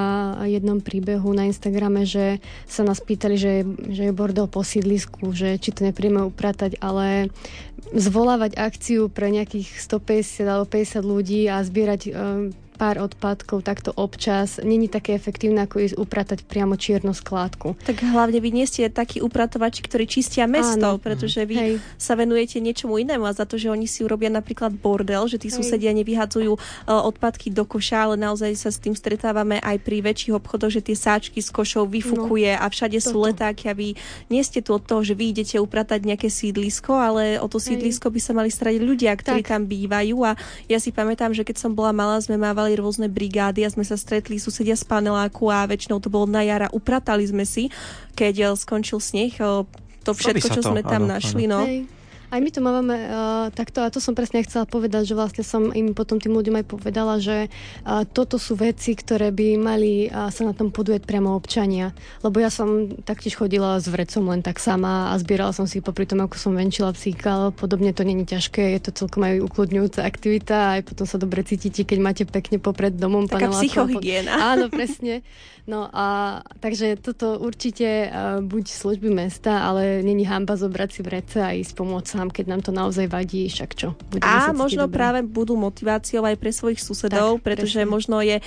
jednom 0.50 0.82
príbehu 0.82 1.30
na 1.30 1.46
Instagrame, 1.46 2.02
že 2.02 2.42
sa 2.66 2.82
nás 2.82 2.98
pýtali, 2.98 3.38
že, 3.38 3.62
že 3.94 4.10
je 4.10 4.12
bordel 4.16 4.50
po 4.50 4.66
sídlisku, 4.66 5.30
že 5.30 5.54
či 5.62 5.70
to 5.70 5.86
nepríjeme 5.86 6.26
upratať, 6.26 6.82
ale 6.82 7.30
zvolávať 7.94 8.56
akciu 8.58 9.12
pre 9.12 9.30
nejakých 9.30 9.78
150 9.78 10.48
alebo 10.48 10.66
50 10.66 11.04
ľudí 11.04 11.46
a 11.46 11.62
zbierať 11.62 12.02
pár 12.74 12.98
odpadkov 12.98 13.62
takto 13.62 13.94
občas 13.94 14.58
není 14.58 14.90
také 14.90 15.14
efektívne, 15.14 15.62
ako 15.64 15.80
ísť 15.80 15.96
upratať 15.96 16.38
priamo 16.44 16.74
čiernu 16.74 17.14
skládku. 17.14 17.78
Tak 17.86 18.02
hlavne 18.02 18.42
vy 18.42 18.50
nie 18.50 18.66
ste 18.66 18.90
takí 18.90 19.22
upratovači, 19.22 19.86
ktorí 19.86 20.10
čistia 20.10 20.50
mesto, 20.50 20.98
Áno. 20.98 21.00
pretože 21.00 21.46
vy 21.46 21.56
Hej. 21.56 21.72
sa 21.94 22.18
venujete 22.18 22.58
niečomu 22.58 22.98
inému 22.98 23.22
a 23.24 23.32
za 23.32 23.46
to, 23.46 23.54
že 23.54 23.70
oni 23.70 23.86
si 23.86 24.02
urobia 24.02 24.28
napríklad 24.28 24.74
bordel, 24.74 25.30
že 25.30 25.38
tí 25.38 25.48
Hej. 25.48 25.62
susedia 25.62 25.94
nevyhadzujú 25.94 26.52
uh, 26.58 26.60
odpadky 27.06 27.54
do 27.54 27.62
koša, 27.62 28.10
ale 28.10 28.16
naozaj 28.18 28.50
sa 28.58 28.74
s 28.74 28.82
tým 28.82 28.98
stretávame 28.98 29.62
aj 29.62 29.78
pri 29.80 30.02
väčších 30.02 30.34
obchodoch, 30.34 30.74
že 30.74 30.82
tie 30.82 30.98
sáčky 30.98 31.38
z 31.38 31.54
košov 31.54 31.86
vyfukuje 31.86 32.58
no, 32.58 32.60
a 32.60 32.66
všade 32.66 32.98
toto. 32.98 33.08
sú 33.14 33.16
letáky 33.22 33.70
a 33.70 33.74
vy 33.78 33.94
nie 34.26 34.42
ste 34.42 34.58
tu 34.58 34.74
od 34.74 34.82
toho, 34.82 35.06
že 35.06 35.14
vy 35.14 35.30
idete 35.30 35.62
upratať 35.62 36.02
nejaké 36.02 36.26
sídlisko, 36.26 36.96
ale 36.98 37.38
o 37.38 37.46
to 37.46 37.62
sídlisko 37.62 38.10
by 38.10 38.20
sa 38.20 38.34
mali 38.34 38.50
starať 38.50 38.82
ľudia, 38.82 39.14
ktorí 39.14 39.46
tak. 39.46 39.52
tam 39.54 39.62
bývajú 39.70 40.16
a 40.26 40.34
ja 40.66 40.82
si 40.82 40.90
pamätám, 40.90 41.36
že 41.36 41.46
keď 41.46 41.56
som 41.60 41.76
bola 41.76 41.94
malá, 41.94 42.18
sme 42.18 42.40
mávali 42.40 42.63
mávali 42.64 42.80
rôzne 42.80 43.12
brigády 43.12 43.60
a 43.60 43.68
sme 43.68 43.84
sa 43.84 44.00
stretli 44.00 44.40
susedia 44.40 44.72
z 44.72 44.88
paneláku 44.88 45.52
a 45.52 45.68
väčšinou 45.68 46.00
to 46.00 46.08
bolo 46.08 46.24
na 46.24 46.40
jara. 46.40 46.72
Upratali 46.72 47.28
sme 47.28 47.44
si, 47.44 47.68
keď 48.16 48.34
eh, 48.40 48.48
skončil 48.56 49.04
sneh, 49.04 49.36
eh, 49.36 49.68
to 50.00 50.10
všetko, 50.16 50.48
čo 50.48 50.62
to, 50.64 50.72
sme 50.72 50.80
tam 50.80 51.04
áno, 51.04 51.12
našli. 51.20 51.44
Áno. 51.44 51.60
No. 51.60 51.68
Hej. 51.68 51.84
Aj 52.32 52.40
my 52.40 52.50
to 52.50 52.60
máme 52.64 52.96
uh, 52.96 53.48
takto 53.52 53.84
a 53.84 53.92
to 53.92 54.00
som 54.00 54.16
presne 54.16 54.44
chcela 54.44 54.64
povedať, 54.64 55.12
že 55.12 55.18
vlastne 55.18 55.44
som 55.44 55.70
im 55.72 55.92
potom 55.92 56.20
tým 56.20 56.34
ľuďom 56.34 56.60
aj 56.62 56.66
povedala, 56.66 57.20
že 57.20 57.48
uh, 57.48 58.04
toto 58.08 58.40
sú 58.40 58.56
veci, 58.56 58.96
ktoré 58.96 59.30
by 59.30 59.48
mali 59.60 60.08
uh, 60.08 60.28
sa 60.32 60.48
na 60.48 60.54
tom 60.56 60.72
podujať 60.72 61.04
priamo 61.04 61.36
občania. 61.36 61.94
Lebo 62.24 62.40
ja 62.40 62.48
som 62.48 62.90
taktiež 63.04 63.38
chodila 63.38 63.78
s 63.78 63.86
vrecom 63.86 64.26
len 64.28 64.40
tak 64.40 64.58
sama 64.58 65.12
a 65.12 65.18
zbierala 65.20 65.54
som 65.54 65.68
si 65.68 65.84
popri 65.84 66.08
tom, 66.08 66.24
ako 66.24 66.36
som 66.36 66.52
venčila 66.56 66.90
psíka, 66.96 67.54
podobne 67.54 67.94
to 67.94 68.02
není 68.02 68.26
ťažké, 68.26 68.76
je 68.76 68.80
to 68.88 68.90
celkom 69.04 69.24
aj 69.24 69.44
ukludňujúca 69.44 70.02
aktivita 70.02 70.56
a 70.56 70.70
aj 70.80 70.82
potom 70.90 71.06
sa 71.06 71.16
dobre 71.16 71.46
cítite, 71.46 71.86
keď 71.86 71.98
máte 72.02 72.22
pekne 72.26 72.58
popred 72.58 72.96
domom. 72.96 73.30
Taká 73.30 73.52
psychohygiena. 73.52 74.32
Pod... 74.34 74.42
Áno, 74.42 74.64
presne. 74.68 75.22
No 75.64 75.88
a 75.88 76.40
takže 76.60 77.00
toto 77.00 77.40
určite 77.40 78.12
uh, 78.12 78.44
buď 78.44 78.68
služby 78.68 79.08
mesta, 79.08 79.64
ale 79.64 80.04
není 80.04 80.28
hamba 80.28 80.60
zobrať 80.60 80.90
si 80.92 81.00
vrece 81.00 81.38
a 81.40 81.56
ísť 81.56 81.72
pomôcť 81.72 82.20
nám, 82.20 82.28
keď 82.28 82.44
nám 82.52 82.60
to 82.60 82.68
naozaj 82.68 83.08
vadí, 83.08 83.48
však 83.48 83.70
čo. 83.72 83.96
A 84.20 84.52
možno 84.52 84.92
práve 84.92 85.24
budú 85.24 85.56
motiváciou 85.56 86.20
aj 86.28 86.36
pre 86.36 86.52
svojich 86.52 86.84
susedov, 86.84 87.40
tak, 87.40 87.44
pretože 87.48 87.80
presne. 87.80 87.92
možno 87.96 88.20
je 88.20 88.44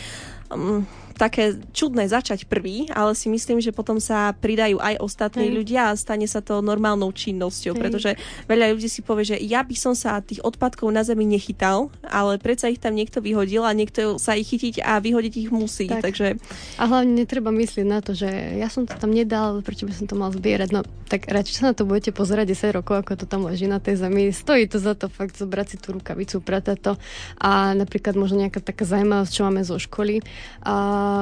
um, 0.54 0.86
také 1.18 1.58
čudné 1.74 2.06
začať 2.06 2.46
prvý, 2.46 2.88
ale 2.94 3.18
si 3.18 3.28
myslím, 3.28 3.60
že 3.60 3.74
potom 3.74 3.98
sa 3.98 4.32
pridajú 4.38 4.78
aj 4.78 5.02
ostatní 5.02 5.50
Hej. 5.50 5.56
ľudia 5.58 5.82
a 5.92 5.98
stane 5.98 6.30
sa 6.30 6.40
to 6.40 6.62
normálnou 6.62 7.10
činnosťou, 7.10 7.74
Hej. 7.76 7.82
pretože 7.82 8.12
veľa 8.46 8.78
ľudí 8.78 8.88
si 8.88 9.02
povie, 9.02 9.36
že 9.36 9.38
ja 9.42 9.66
by 9.66 9.76
som 9.76 9.94
sa 9.98 10.22
tých 10.22 10.40
odpadkov 10.46 10.88
na 10.94 11.02
zemi 11.02 11.26
nechytal, 11.26 11.90
ale 12.06 12.38
predsa 12.38 12.70
ich 12.70 12.80
tam 12.80 12.94
niekto 12.94 13.20
vyhodil 13.20 13.66
a 13.66 13.74
niekto 13.74 14.22
sa 14.22 14.38
ich 14.38 14.48
chytiť 14.48 14.86
a 14.86 15.02
vyhodiť 15.02 15.34
ich 15.36 15.50
musí. 15.50 15.90
Tak. 15.90 16.06
Takže... 16.06 16.38
A 16.78 16.84
hlavne 16.86 17.26
netreba 17.26 17.50
myslieť 17.50 17.86
na 17.90 18.00
to, 18.00 18.14
že 18.14 18.30
ja 18.62 18.70
som 18.70 18.86
to 18.86 18.94
tam 18.96 19.12
nedal, 19.12 19.60
prečo 19.66 19.90
by 19.90 19.94
som 19.98 20.06
to 20.06 20.16
mal 20.16 20.30
zbierať. 20.30 20.70
No 20.70 20.86
tak 21.08 21.32
radšej 21.32 21.56
sa 21.64 21.72
na 21.72 21.74
to 21.74 21.88
budete 21.88 22.12
pozerať 22.12 22.52
10 22.52 22.78
rokov, 22.78 23.00
ako 23.00 23.24
to 23.24 23.26
tam 23.26 23.48
leží 23.48 23.66
na 23.66 23.80
tej 23.80 23.96
zemi. 24.04 24.30
Stojí 24.30 24.68
to 24.68 24.78
za 24.78 24.94
to 24.94 25.08
fakt 25.08 25.40
zobrať 25.40 25.68
si 25.74 25.78
tú 25.80 25.96
rukavicu, 25.96 26.44
pratať 26.44 26.78
to 26.84 26.94
a 27.40 27.72
napríklad 27.74 28.20
možno 28.20 28.44
nejaká 28.44 28.60
taká 28.60 28.84
zaujímavosť, 28.84 29.32
čo 29.32 29.42
máme 29.48 29.64
zo 29.64 29.80
školy. 29.80 30.20
A 30.68 30.76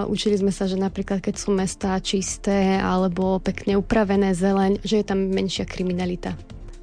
učili 0.09 0.37
sme 0.37 0.51
sa, 0.53 0.69
že 0.69 0.77
napríklad 0.77 1.21
keď 1.21 1.35
sú 1.35 1.49
mestá 1.55 1.97
čisté 2.01 2.77
alebo 2.77 3.41
pekne 3.41 3.79
upravené 3.79 4.33
zeleň, 4.35 4.83
že 4.83 5.01
je 5.01 5.05
tam 5.05 5.19
menšia 5.31 5.63
kriminalita. 5.67 6.35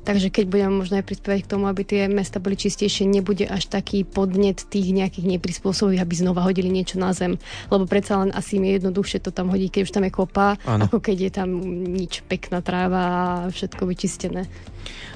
Takže 0.03 0.35
keď 0.35 0.45
budeme 0.51 0.83
možno 0.83 0.99
aj 0.99 1.07
prispievať 1.07 1.47
k 1.47 1.51
tomu, 1.55 1.71
aby 1.71 1.87
tie 1.87 2.11
mesta 2.11 2.43
boli 2.43 2.59
čistejšie, 2.59 3.07
nebude 3.07 3.47
až 3.47 3.71
taký 3.71 4.03
podnet 4.03 4.67
tých 4.67 4.91
nejakých 4.91 5.39
neprispôsobých, 5.39 6.03
aby 6.03 6.15
znova 6.19 6.43
hodili 6.43 6.75
niečo 6.75 6.99
na 6.99 7.15
zem. 7.15 7.39
Lebo 7.71 7.87
predsa 7.87 8.19
len 8.19 8.35
asi 8.35 8.59
mi 8.59 8.75
je 8.75 8.83
jednoduchšie 8.83 9.23
to 9.23 9.31
tam 9.31 9.47
hodiť, 9.55 9.71
keď 9.71 9.83
už 9.87 9.95
tam 9.95 10.03
je 10.03 10.11
kopa, 10.11 10.59
ano. 10.67 10.91
ako 10.91 10.99
keď 10.99 11.17
je 11.23 11.31
tam 11.31 11.49
nič 11.87 12.27
pekná 12.27 12.59
tráva 12.67 13.03
a 13.07 13.23
všetko 13.55 13.87
vyčistené. 13.87 14.51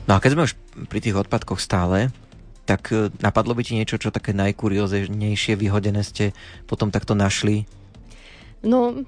No 0.06 0.14
a 0.14 0.22
keď 0.22 0.38
sme 0.38 0.46
už 0.46 0.54
pri 0.86 1.02
tých 1.02 1.18
odpadkoch 1.18 1.58
stále, 1.58 2.14
tak 2.66 2.90
e, 2.90 3.14
napadlo 3.22 3.54
by 3.54 3.62
ti 3.62 3.78
niečo, 3.78 3.96
čo 3.96 4.10
také 4.10 4.34
najkurióznejšie 4.34 5.54
vyhodené 5.54 6.02
ste 6.02 6.34
potom 6.66 6.90
takto 6.90 7.14
našli? 7.14 7.64
No, 8.66 9.06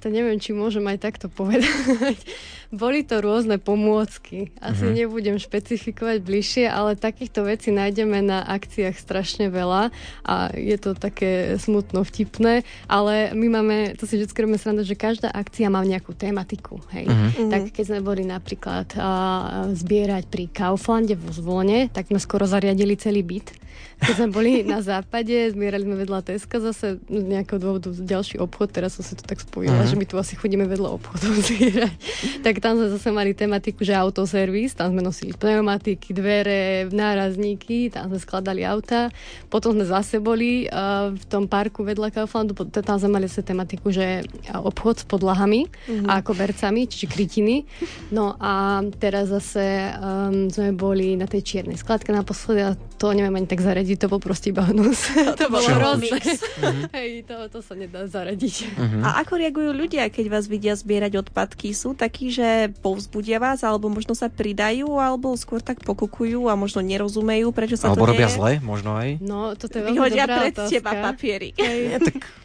to 0.00 0.08
neviem, 0.08 0.40
či 0.40 0.56
môžem 0.56 0.84
aj 0.88 0.98
takto 1.04 1.26
povedať. 1.28 2.16
Boli 2.72 3.04
to 3.04 3.20
rôzne 3.20 3.60
pomôcky. 3.60 4.48
Asi 4.56 4.88
uh-huh. 4.88 4.96
nebudem 4.96 5.36
špecifikovať 5.36 6.24
bližšie, 6.24 6.64
ale 6.64 6.96
takýchto 6.96 7.44
vecí 7.44 7.68
nájdeme 7.68 8.24
na 8.24 8.40
akciách 8.48 8.96
strašne 8.96 9.52
veľa 9.52 9.92
a 10.24 10.34
je 10.56 10.76
to 10.80 10.96
také 10.96 11.60
smutno 11.60 12.00
vtipné, 12.00 12.64
ale 12.88 13.36
my 13.36 13.46
máme, 13.60 13.76
to 14.00 14.08
si 14.08 14.16
vždy 14.16 14.32
robíme 14.32 14.56
sranda, 14.56 14.88
že 14.88 14.96
každá 14.96 15.28
akcia 15.28 15.68
má 15.68 15.84
nejakú 15.84 16.16
tematiku. 16.16 16.80
Hej. 16.96 17.12
Uh-huh. 17.12 17.52
Tak 17.52 17.76
keď 17.76 17.84
sme 17.92 18.00
boli 18.00 18.24
napríklad 18.24 18.88
uh, 18.96 19.68
zbierať 19.76 20.32
pri 20.32 20.48
Kauflande 20.48 21.12
vo 21.20 21.28
Zvone, 21.28 21.92
tak 21.92 22.08
sme 22.08 22.16
skoro 22.16 22.48
zariadili 22.48 22.96
celý 22.96 23.20
byt 23.20 23.62
keď 24.02 24.14
sme 24.18 24.28
boli 24.34 24.52
na 24.66 24.82
západe, 24.82 25.54
zbierali 25.54 25.86
sme 25.86 25.96
vedľa 26.02 26.20
Teska 26.26 26.58
zase 26.58 26.98
z 27.06 27.24
nejakého 27.24 27.62
dôvodu 27.62 27.88
ďalší 27.94 28.42
obchod, 28.42 28.74
teraz 28.74 28.98
som 28.98 29.06
si 29.06 29.14
to 29.14 29.22
tak 29.22 29.38
spojila, 29.38 29.78
uh-huh. 29.78 29.90
že 29.90 29.94
my 29.94 30.04
tu 30.04 30.18
asi 30.18 30.34
chodíme 30.34 30.66
vedľa 30.66 30.88
obchodov 30.98 31.38
zbierať. 31.46 31.94
tak 32.42 32.58
tam 32.58 32.82
sme 32.82 32.90
zase 32.90 33.08
mali 33.14 33.30
tematiku, 33.32 33.86
že 33.86 33.94
autoservis, 33.94 34.74
tam 34.74 34.92
sme 34.92 35.02
nosili 35.06 35.30
pneumatiky, 35.32 36.10
dvere, 36.10 36.90
nárazníky, 36.90 37.94
tam 37.94 38.10
sme 38.10 38.18
skladali 38.18 38.66
auta. 38.66 39.14
Potom 39.46 39.78
sme 39.78 39.86
zase 39.86 40.18
boli 40.18 40.66
uh, 40.66 41.14
v 41.14 41.24
tom 41.30 41.46
parku 41.46 41.86
vedľa 41.86 42.10
Kauflandu, 42.10 42.58
tam 42.68 42.96
sme 42.98 43.22
mali 43.22 43.30
zase 43.30 43.46
tematiku, 43.46 43.94
že 43.94 44.26
obchod 44.50 45.02
s 45.02 45.04
podlahami 45.06 45.70
uh-huh. 45.70 46.10
a 46.10 46.14
kobercami, 46.26 46.90
čiže 46.90 47.06
krytiny. 47.06 47.64
No 48.10 48.34
a 48.42 48.82
teraz 48.98 49.30
zase 49.30 49.94
um, 49.94 50.50
sme 50.50 50.74
boli 50.74 51.14
na 51.14 51.30
tej 51.30 51.42
čiernej 51.46 51.78
skladke 51.78 52.10
naposledy 52.10 52.60
a 52.66 52.74
to 52.98 53.12
neviem 53.14 53.34
ani 53.38 53.48
tak 53.48 53.62
zaradiť, 53.62 53.91
to 53.96 54.06
bol 54.10 54.20
proste 54.20 54.52
iba 54.52 54.64
hnus. 54.66 55.12
to 55.36 55.46
bolo 55.54 55.66
hrozné. 55.66 56.18
Uh-huh. 56.18 56.88
Hej, 56.98 57.26
to, 57.26 57.36
to 57.48 57.58
sa 57.64 57.74
nedá 57.74 58.04
zaradiť. 58.06 58.54
Uh-huh. 58.76 59.02
A 59.06 59.22
ako 59.24 59.40
reagujú 59.40 59.70
ľudia, 59.72 60.08
keď 60.12 60.26
vás 60.28 60.44
vidia 60.46 60.76
zbierať 60.76 61.22
odpadky? 61.26 61.72
Sú 61.72 61.96
takí, 61.96 62.32
že 62.32 62.72
povzbudia 62.82 63.40
vás, 63.40 63.64
alebo 63.64 63.88
možno 63.88 64.12
sa 64.12 64.28
pridajú, 64.28 64.86
alebo 65.00 65.32
skôr 65.38 65.62
tak 65.62 65.80
pokukujú 65.82 66.50
a 66.50 66.54
možno 66.54 66.84
nerozumejú, 66.84 67.50
prečo 67.50 67.80
sa 67.80 67.92
alebo 67.92 68.06
to 68.06 68.10
robia 68.14 68.28
deje? 68.28 68.36
zle, 68.36 68.52
možno 68.60 68.98
aj? 68.98 69.18
No, 69.22 69.54
toto 69.56 69.78
je 69.78 69.82
veľmi 69.88 69.96
Vyhodia 69.96 70.24
dobrá 70.28 70.36
pred 70.42 70.54
otázka. 70.54 70.70
teba 70.70 70.92
papiery. 71.10 71.50
Hej. 71.56 71.80
Ja, 71.92 71.98
tak 71.98 72.41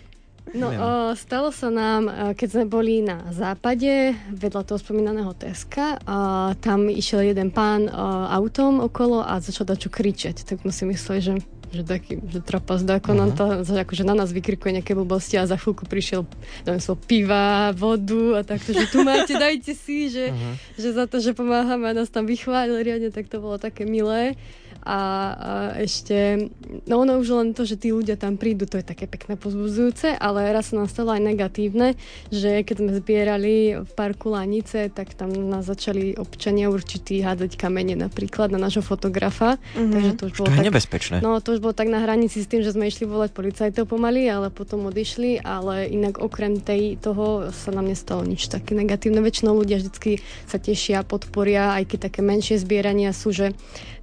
No, 0.56 0.72
o, 0.72 1.12
stalo 1.12 1.52
sa 1.52 1.68
nám, 1.68 2.08
keď 2.38 2.48
sme 2.48 2.66
boli 2.72 3.04
na 3.04 3.20
západe, 3.36 4.16
vedľa 4.32 4.64
toho 4.64 4.80
spomínaného 4.80 5.36
Teska, 5.36 6.00
a 6.08 6.18
tam 6.64 6.88
išiel 6.88 7.36
jeden 7.36 7.52
pán 7.52 7.92
o, 7.92 7.94
autom 8.32 8.80
okolo 8.80 9.20
a 9.20 9.44
začal 9.44 9.68
dačo 9.68 9.92
kričať. 9.92 10.48
Tak 10.48 10.64
sme 10.64 10.72
si 10.72 10.84
mysleli, 10.88 11.20
že 11.20 11.34
že 11.72 11.84
taký, 11.84 12.20
že 12.24 12.40
trapas 12.40 12.84
ako 12.84 13.12
uh-huh. 13.14 13.84
akože 13.84 14.04
na 14.08 14.16
nás 14.16 14.32
vykrikuje 14.32 14.80
nejaké 14.80 14.96
blbosti 14.96 15.36
a 15.36 15.50
za 15.50 15.60
chvíľku 15.60 15.84
prišiel 15.84 16.24
donesol 16.64 16.96
piva, 16.96 17.76
vodu 17.76 18.40
a 18.40 18.42
takto, 18.48 18.72
že 18.72 18.88
tu 18.88 19.04
máte, 19.04 19.36
dajte 19.46 19.76
si, 19.76 20.08
že, 20.08 20.32
uh-huh. 20.32 20.54
že 20.80 20.90
za 20.96 21.06
to, 21.06 21.20
že 21.20 21.36
pomáhame 21.36 21.92
a 21.92 21.98
nás 21.98 22.08
tam 22.08 22.24
vychválil 22.24 22.80
riadne, 22.80 23.12
tak 23.12 23.28
to 23.28 23.44
bolo 23.44 23.60
také 23.60 23.84
milé 23.84 24.40
a, 24.88 24.96
a 24.96 25.02
ešte, 25.84 26.48
no 26.88 27.04
ono 27.04 27.20
už 27.20 27.28
len 27.36 27.48
to, 27.52 27.68
že 27.68 27.76
tí 27.76 27.92
ľudia 27.92 28.16
tam 28.16 28.40
prídu, 28.40 28.64
to 28.64 28.80
je 28.80 28.88
také 28.88 29.04
pekné 29.04 29.36
pozbudzujúce, 29.36 30.16
ale 30.16 30.48
raz 30.56 30.72
sa 30.72 30.80
nám 30.80 30.88
stalo 30.88 31.12
aj 31.12 31.22
negatívne, 31.28 32.00
že 32.32 32.64
keď 32.64 32.76
sme 32.80 32.92
zbierali 32.96 33.56
v 33.84 33.92
parku 33.92 34.32
Lanice, 34.32 34.88
tak 34.88 35.12
tam 35.20 35.36
nás 35.36 35.68
začali 35.68 36.16
občania 36.16 36.72
určitý 36.72 37.20
hádzať 37.20 37.60
kamene 37.60 38.00
napríklad 38.00 38.48
na 38.48 38.64
nášho 38.64 38.80
fotografa. 38.80 39.60
Mm-hmm. 39.76 39.92
Takže 39.92 40.12
to 40.16 40.24
už 40.32 40.34
bolo 40.40 40.48
to 40.48 40.54
je 40.56 40.60
tak, 40.64 40.68
nebezpečné. 40.72 41.16
No 41.20 41.32
to 41.44 41.50
už 41.52 41.62
bolo 41.68 41.76
tak 41.76 41.92
na 41.92 42.00
hranici 42.00 42.40
s 42.40 42.48
tým, 42.48 42.64
že 42.64 42.72
sme 42.72 42.88
išli 42.88 43.04
volať 43.04 43.36
policajtov 43.36 43.92
pomaly, 43.92 44.24
ale 44.32 44.48
potom 44.48 44.88
odišli, 44.88 45.44
ale 45.44 45.92
inak 45.92 46.16
okrem 46.16 46.64
tej, 46.64 46.96
toho 46.96 47.52
sa 47.52 47.76
nám 47.76 47.92
nestalo 47.92 48.24
nič 48.24 48.48
také 48.48 48.72
negatívne. 48.72 49.20
Väčšinou 49.20 49.52
ľudia 49.52 49.84
vždy 49.84 50.24
sa 50.48 50.64
tešia, 50.64 51.04
podporia, 51.04 51.76
aj 51.76 51.92
keď 51.92 52.08
také 52.08 52.24
menšie 52.24 52.56
zbierania 52.56 53.12
sú, 53.12 53.36
že 53.36 53.52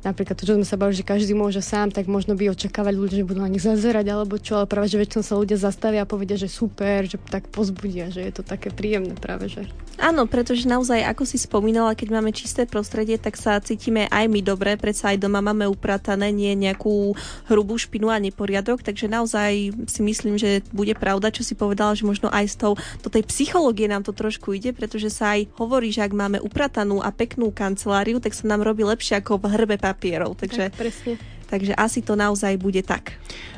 napríklad 0.04 0.36
to, 0.36 0.44
čo 0.44 0.60
sme 0.60 0.68
sa 0.68 0.76
bavili, 0.76 1.00
že 1.00 1.08
každý 1.08 1.32
môže 1.32 1.64
sám, 1.64 1.88
tak 1.88 2.04
možno 2.04 2.36
by 2.36 2.52
očakávali 2.52 3.00
ľudia, 3.00 3.24
že 3.24 3.28
budú 3.32 3.40
na 3.40 3.48
nich 3.48 3.64
zazerať 3.64 4.12
alebo 4.12 4.36
čo, 4.36 4.60
ale 4.60 4.68
práve, 4.68 4.92
že 4.92 5.00
väčšinou 5.00 5.24
sa 5.24 5.40
ľudia 5.40 5.56
zastavia 5.56 6.04
a 6.04 6.10
povedia, 6.10 6.36
že 6.36 6.52
super, 6.52 7.08
že 7.08 7.16
tak 7.16 7.48
pozbudia, 7.48 8.12
že 8.12 8.28
je 8.28 8.32
to 8.36 8.44
také 8.44 8.68
príjemné 8.68 9.16
práve, 9.16 9.48
že. 9.48 9.64
Áno, 9.94 10.26
pretože 10.26 10.66
naozaj, 10.66 11.06
ako 11.06 11.22
si 11.22 11.38
spomínala, 11.38 11.94
keď 11.94 12.18
máme 12.18 12.34
čisté 12.34 12.66
prostredie, 12.66 13.14
tak 13.14 13.38
sa 13.38 13.62
cítime 13.62 14.10
aj 14.10 14.26
my 14.26 14.40
dobre, 14.42 14.74
predsa 14.74 15.14
aj 15.14 15.22
doma 15.22 15.38
máme 15.38 15.70
upratané, 15.70 16.34
nie 16.34 16.50
nejakú 16.58 17.14
hrubú 17.46 17.78
špinu 17.78 18.10
a 18.10 18.18
neporiadok, 18.18 18.82
takže 18.82 19.06
naozaj 19.06 19.70
si 19.86 20.00
myslím, 20.02 20.34
že 20.34 20.66
bude 20.74 20.98
pravda, 20.98 21.30
čo 21.30 21.46
si 21.46 21.54
povedala, 21.54 21.94
že 21.94 22.02
možno 22.02 22.26
aj 22.30 22.44
s 22.50 22.56
tou, 22.58 22.74
do 22.74 23.08
tej 23.08 23.22
psychológie 23.30 23.86
nám 23.86 24.02
to 24.02 24.10
trošku 24.10 24.50
ide, 24.58 24.74
pretože 24.74 25.14
sa 25.14 25.38
aj 25.38 25.46
hovorí, 25.54 25.94
že 25.94 26.02
ak 26.02 26.10
máme 26.10 26.42
upratanú 26.42 26.98
a 26.98 27.14
peknú 27.14 27.54
kanceláriu, 27.54 28.18
tak 28.18 28.34
sa 28.34 28.50
nám 28.50 28.66
robí 28.66 28.82
lepšie 28.82 29.22
ako 29.22 29.38
v 29.46 29.54
hrbe 29.54 29.76
papierov. 29.78 30.34
Takže, 30.34 30.74
tak, 30.74 30.78
presne. 30.78 31.14
takže 31.46 31.72
asi 31.78 32.02
to 32.02 32.18
naozaj 32.18 32.58
bude 32.58 32.82
tak. 32.82 33.14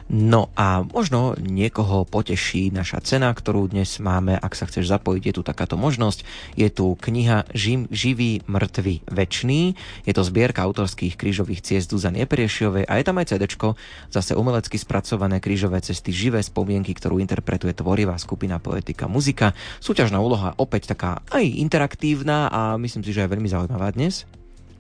No 0.07 0.55
a 0.55 0.87
možno 0.87 1.35
niekoho 1.35 2.07
poteší 2.07 2.71
naša 2.71 3.03
cena, 3.03 3.35
ktorú 3.35 3.75
dnes 3.75 3.99
máme. 3.99 4.39
Ak 4.39 4.55
sa 4.55 4.71
chceš 4.71 4.87
zapojiť, 4.87 5.23
je 5.27 5.35
tu 5.35 5.43
takáto 5.43 5.75
možnosť. 5.75 6.23
Je 6.55 6.71
tu 6.71 6.95
kniha 6.95 7.43
Žim, 7.51 7.91
Živý, 7.91 8.47
mŕtvy, 8.47 9.03
večný. 9.11 9.75
Je 10.07 10.15
to 10.15 10.23
zbierka 10.23 10.63
autorských 10.63 11.19
krížových 11.19 11.67
ciest 11.67 11.91
Zuzany 11.91 12.23
Eperiešiovej 12.23 12.87
a 12.87 13.03
je 13.03 13.05
tam 13.05 13.19
aj 13.19 13.35
CD, 13.35 13.51
zase 14.15 14.39
umelecky 14.39 14.79
spracované 14.79 15.43
krížové 15.43 15.83
cesty, 15.83 16.15
živé 16.15 16.39
spomienky, 16.39 16.95
ktorú 16.95 17.19
interpretuje 17.19 17.75
tvorivá 17.75 18.15
skupina 18.15 18.63
Poetika 18.63 19.11
Muzika. 19.11 19.59
Súťažná 19.83 20.23
úloha 20.23 20.55
opäť 20.55 20.95
taká 20.95 21.19
aj 21.35 21.43
interaktívna 21.43 22.47
a 22.47 22.79
myslím 22.79 23.03
si, 23.03 23.11
že 23.11 23.27
je 23.27 23.33
veľmi 23.35 23.51
zaujímavá 23.51 23.91
dnes. 23.91 24.23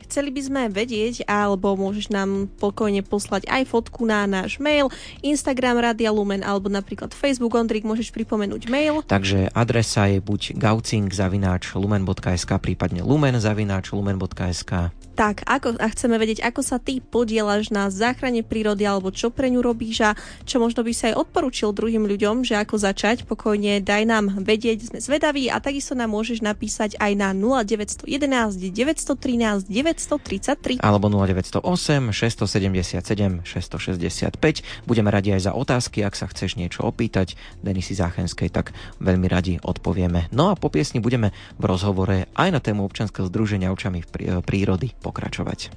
Chceli 0.07 0.31
by 0.31 0.43
sme 0.43 0.63
vedieť, 0.71 1.27
alebo 1.27 1.75
môžeš 1.75 2.15
nám 2.15 2.47
pokojne 2.63 3.03
poslať 3.03 3.51
aj 3.51 3.67
fotku 3.67 4.07
na 4.07 4.23
náš 4.31 4.63
mail, 4.63 4.87
Instagram 5.21 5.83
Radia 5.83 6.15
Lumen, 6.15 6.47
alebo 6.47 6.71
napríklad 6.71 7.11
Facebook. 7.11 7.59
Ondrik, 7.59 7.83
môžeš 7.83 8.15
pripomenúť 8.15 8.71
mail. 8.71 9.03
Takže 9.03 9.51
adresa 9.51 10.07
je 10.07 10.23
buď 10.23 10.55
gaucing 10.55 11.11
zavináč 11.11 11.75
lumen.sk, 11.75 12.51
prípadne 12.63 13.03
lumen 13.03 13.35
zavináč 13.43 13.91
lumen.sk. 13.91 14.95
Tak, 15.17 15.49
ako, 15.49 15.81
a 15.81 15.89
chceme 15.89 16.21
vedieť, 16.21 16.45
ako 16.45 16.61
sa 16.61 16.77
ty 16.77 17.01
podielaš 17.01 17.73
na 17.73 17.89
záchrane 17.89 18.45
prírody, 18.45 18.85
alebo 18.85 19.09
čo 19.09 19.33
pre 19.33 19.49
ňu 19.49 19.65
robíš 19.65 20.05
a 20.05 20.11
čo 20.45 20.61
možno 20.61 20.85
by 20.85 20.93
sa 20.93 21.09
aj 21.09 21.25
odporučil 21.25 21.73
druhým 21.73 22.05
ľuďom, 22.05 22.45
že 22.45 22.53
ako 22.61 22.77
začať, 22.77 23.25
pokojne 23.25 23.81
daj 23.81 24.05
nám 24.05 24.45
vedieť, 24.45 24.93
sme 24.93 25.01
zvedaví 25.01 25.49
a 25.49 25.57
takisto 25.57 25.97
nám 25.97 26.13
môžeš 26.13 26.45
napísať 26.45 27.01
aj 27.01 27.17
na 27.17 27.33
0911 27.33 28.61
913 28.61 29.73
933 29.97 30.85
alebo 30.85 31.09
0908 31.09 32.13
677 32.13 33.43
665. 33.49 34.85
Budeme 34.85 35.09
radi 35.09 35.33
aj 35.33 35.49
za 35.49 35.53
otázky, 35.57 36.05
ak 36.05 36.15
sa 36.15 36.29
chceš 36.29 36.61
niečo 36.61 36.85
opýtať 36.85 37.35
Denisy 37.65 37.97
Záchenskej, 37.97 38.53
tak 38.53 38.77
veľmi 39.01 39.27
radi 39.27 39.57
odpovieme. 39.65 40.29
No 40.37 40.53
a 40.53 40.55
po 40.55 40.69
piesni 40.69 41.01
budeme 41.01 41.33
v 41.57 41.65
rozhovore 41.65 42.29
aj 42.37 42.49
na 42.53 42.61
tému 42.61 42.85
občanského 42.85 43.27
združenia 43.33 43.73
očami 43.73 44.05
prírody 44.45 44.93
pokračovať. 45.01 45.73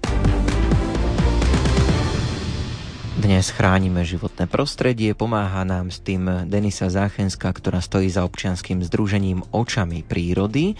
Dnes 3.19 3.51
chránime 3.51 4.07
životné 4.07 4.47
prostredie, 4.47 5.11
pomáha 5.11 5.67
nám 5.67 5.91
s 5.91 5.99
tým 5.99 6.47
Denisa 6.47 6.87
Záchenská, 6.87 7.51
ktorá 7.51 7.83
stojí 7.83 8.07
za 8.07 8.23
občianským 8.23 8.79
združením 8.79 9.43
Očami 9.51 10.07
prírody. 10.07 10.79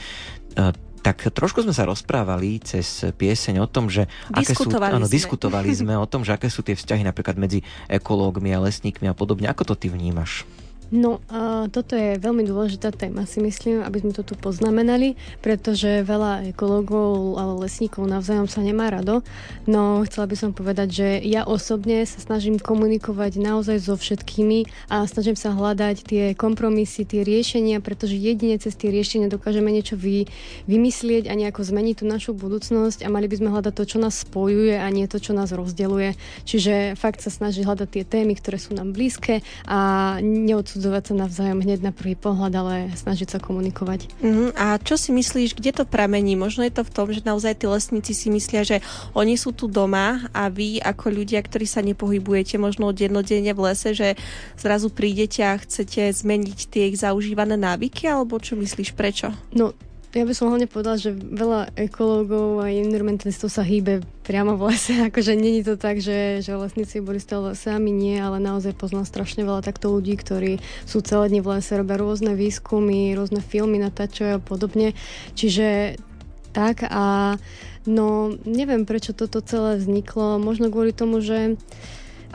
Tak 1.09 1.33
trošku 1.33 1.65
sme 1.65 1.73
sa 1.73 1.89
rozprávali 1.89 2.61
cez 2.61 3.01
pieseň 3.17 3.65
o 3.65 3.67
tom, 3.67 3.89
že 3.89 4.05
aké 4.29 4.53
sú, 4.53 4.69
áno, 4.69 5.09
sme. 5.09 5.17
diskutovali 5.17 5.73
sme 5.81 5.97
o 5.97 6.05
tom, 6.05 6.21
že 6.21 6.37
aké 6.37 6.53
sú 6.53 6.61
tie 6.61 6.77
vzťahy 6.77 7.01
napríklad 7.01 7.33
medzi 7.33 7.65
ekológmi 7.89 8.53
a 8.53 8.61
lesníkmi 8.61 9.09
a 9.09 9.17
podobne. 9.17 9.49
Ako 9.49 9.65
to 9.65 9.73
ty 9.73 9.89
vnímaš? 9.89 10.45
No, 10.89 11.21
a 11.29 11.69
toto 11.69 11.93
je 11.93 12.17
veľmi 12.17 12.49
dôležitá 12.49 12.89
téma, 12.89 13.29
si 13.29 13.37
myslím, 13.37 13.85
aby 13.85 14.01
sme 14.01 14.09
to 14.09 14.25
tu 14.25 14.33
poznamenali, 14.33 15.13
pretože 15.37 16.01
veľa 16.01 16.49
ekológov 16.49 17.37
a 17.37 17.45
lesníkov 17.61 18.09
navzájom 18.09 18.49
sa 18.49 18.65
nemá 18.65 18.89
rado. 18.89 19.21
No, 19.69 20.01
chcela 20.09 20.25
by 20.25 20.33
som 20.33 20.49
povedať, 20.49 20.89
že 20.89 21.07
ja 21.21 21.45
osobne 21.45 22.01
sa 22.09 22.17
snažím 22.17 22.57
komunikovať 22.57 23.37
naozaj 23.37 23.77
so 23.85 23.93
všetkými 23.93 24.89
a 24.89 25.05
snažím 25.05 25.37
sa 25.37 25.53
hľadať 25.53 26.09
tie 26.09 26.25
kompromisy, 26.33 27.05
tie 27.05 27.21
riešenia, 27.21 27.85
pretože 27.85 28.17
jedine 28.17 28.57
cez 28.57 28.73
tie 28.73 28.89
riešenia 28.89 29.29
dokážeme 29.29 29.69
niečo 29.69 29.93
vy, 29.93 30.25
vymyslieť 30.65 31.29
a 31.29 31.37
nejako 31.37 31.69
zmeniť 31.69 32.01
tú 32.01 32.05
našu 32.09 32.33
budúcnosť 32.33 33.05
a 33.05 33.13
mali 33.13 33.29
by 33.29 33.37
sme 33.37 33.53
hľadať 33.53 33.73
to, 33.77 33.85
čo 33.85 33.97
nás 34.01 34.25
spojuje 34.25 34.81
a 34.81 34.89
nie 34.89 35.05
to, 35.05 35.21
čo 35.21 35.37
nás 35.37 35.53
rozdeluje. 35.53 36.17
Čiže 36.49 36.97
fakt 36.97 37.21
sa 37.21 37.29
snažiť 37.29 37.61
hľadať 37.61 37.89
tie 37.93 38.03
témy, 38.09 38.33
ktoré 38.33 38.57
sú 38.57 38.73
nám 38.73 38.89
blízke 38.89 39.45
a 39.69 40.17
neodsúdiť 40.17 40.78
neposudzovať 40.79 41.03
sa 41.11 41.13
navzájom 41.27 41.59
hneď 41.59 41.79
na 41.83 41.91
prvý 41.91 42.15
pohľad, 42.15 42.55
ale 42.55 42.75
snažiť 42.95 43.35
sa 43.35 43.39
komunikovať. 43.43 44.07
Uh-huh. 44.23 44.55
A 44.55 44.79
čo 44.79 44.95
si 44.95 45.11
myslíš, 45.11 45.59
kde 45.59 45.75
to 45.75 45.83
pramení? 45.83 46.39
Možno 46.39 46.63
je 46.63 46.71
to 46.71 46.87
v 46.87 46.93
tom, 46.95 47.11
že 47.11 47.27
naozaj 47.27 47.59
tí 47.59 47.67
lesníci 47.67 48.15
si 48.15 48.31
myslia, 48.31 48.63
že 48.63 48.79
oni 49.11 49.35
sú 49.35 49.51
tu 49.51 49.67
doma 49.67 50.31
a 50.31 50.47
vy 50.47 50.79
ako 50.79 51.11
ľudia, 51.11 51.43
ktorí 51.43 51.67
sa 51.67 51.83
nepohybujete 51.83 52.55
možno 52.55 52.95
dennodenne 52.95 53.51
v 53.51 53.59
lese, 53.59 53.91
že 53.91 54.15
zrazu 54.55 54.87
prídete 54.87 55.43
a 55.43 55.59
chcete 55.59 56.15
zmeniť 56.15 56.71
tie 56.71 56.87
ich 56.87 57.03
zaužívané 57.03 57.59
návyky, 57.59 58.07
alebo 58.07 58.39
čo 58.39 58.55
myslíš, 58.55 58.95
prečo? 58.95 59.35
No, 59.51 59.75
ja 60.09 60.25
by 60.25 60.33
som 60.33 60.49
hlavne 60.49 60.65
povedala, 60.65 60.97
že 60.97 61.13
veľa 61.13 61.77
ekológov 61.77 62.65
a 62.65 62.73
environmentalistov 62.73 63.53
sa 63.53 63.61
hýbe 63.61 64.01
priamo 64.25 64.57
v 64.57 64.73
lese. 64.73 64.97
Akože 65.09 65.37
není 65.37 65.61
to 65.61 65.77
tak, 65.77 66.01
že, 66.01 66.41
že 66.41 66.57
lesníci 66.57 66.97
boli 66.97 67.21
stále 67.21 67.53
sami, 67.53 67.93
nie, 67.93 68.17
ale 68.17 68.41
naozaj 68.41 68.73
poznám 68.73 69.05
strašne 69.05 69.45
veľa 69.45 69.61
takto 69.61 69.93
ľudí, 69.93 70.17
ktorí 70.17 70.57
sú 70.89 71.05
celé 71.05 71.29
dni 71.29 71.45
v 71.45 71.49
lese, 71.53 71.77
robia 71.77 72.01
rôzne 72.01 72.33
výskumy, 72.33 73.13
rôzne 73.13 73.45
filmy 73.45 73.77
natáčajú 73.77 74.41
a 74.41 74.41
podobne. 74.41 74.97
Čiže 75.37 76.01
tak 76.57 76.89
a 76.89 77.37
no 77.85 78.33
neviem, 78.49 78.89
prečo 78.89 79.13
toto 79.13 79.45
celé 79.45 79.77
vzniklo. 79.77 80.41
Možno 80.41 80.73
kvôli 80.73 80.89
tomu, 80.89 81.21
že 81.21 81.61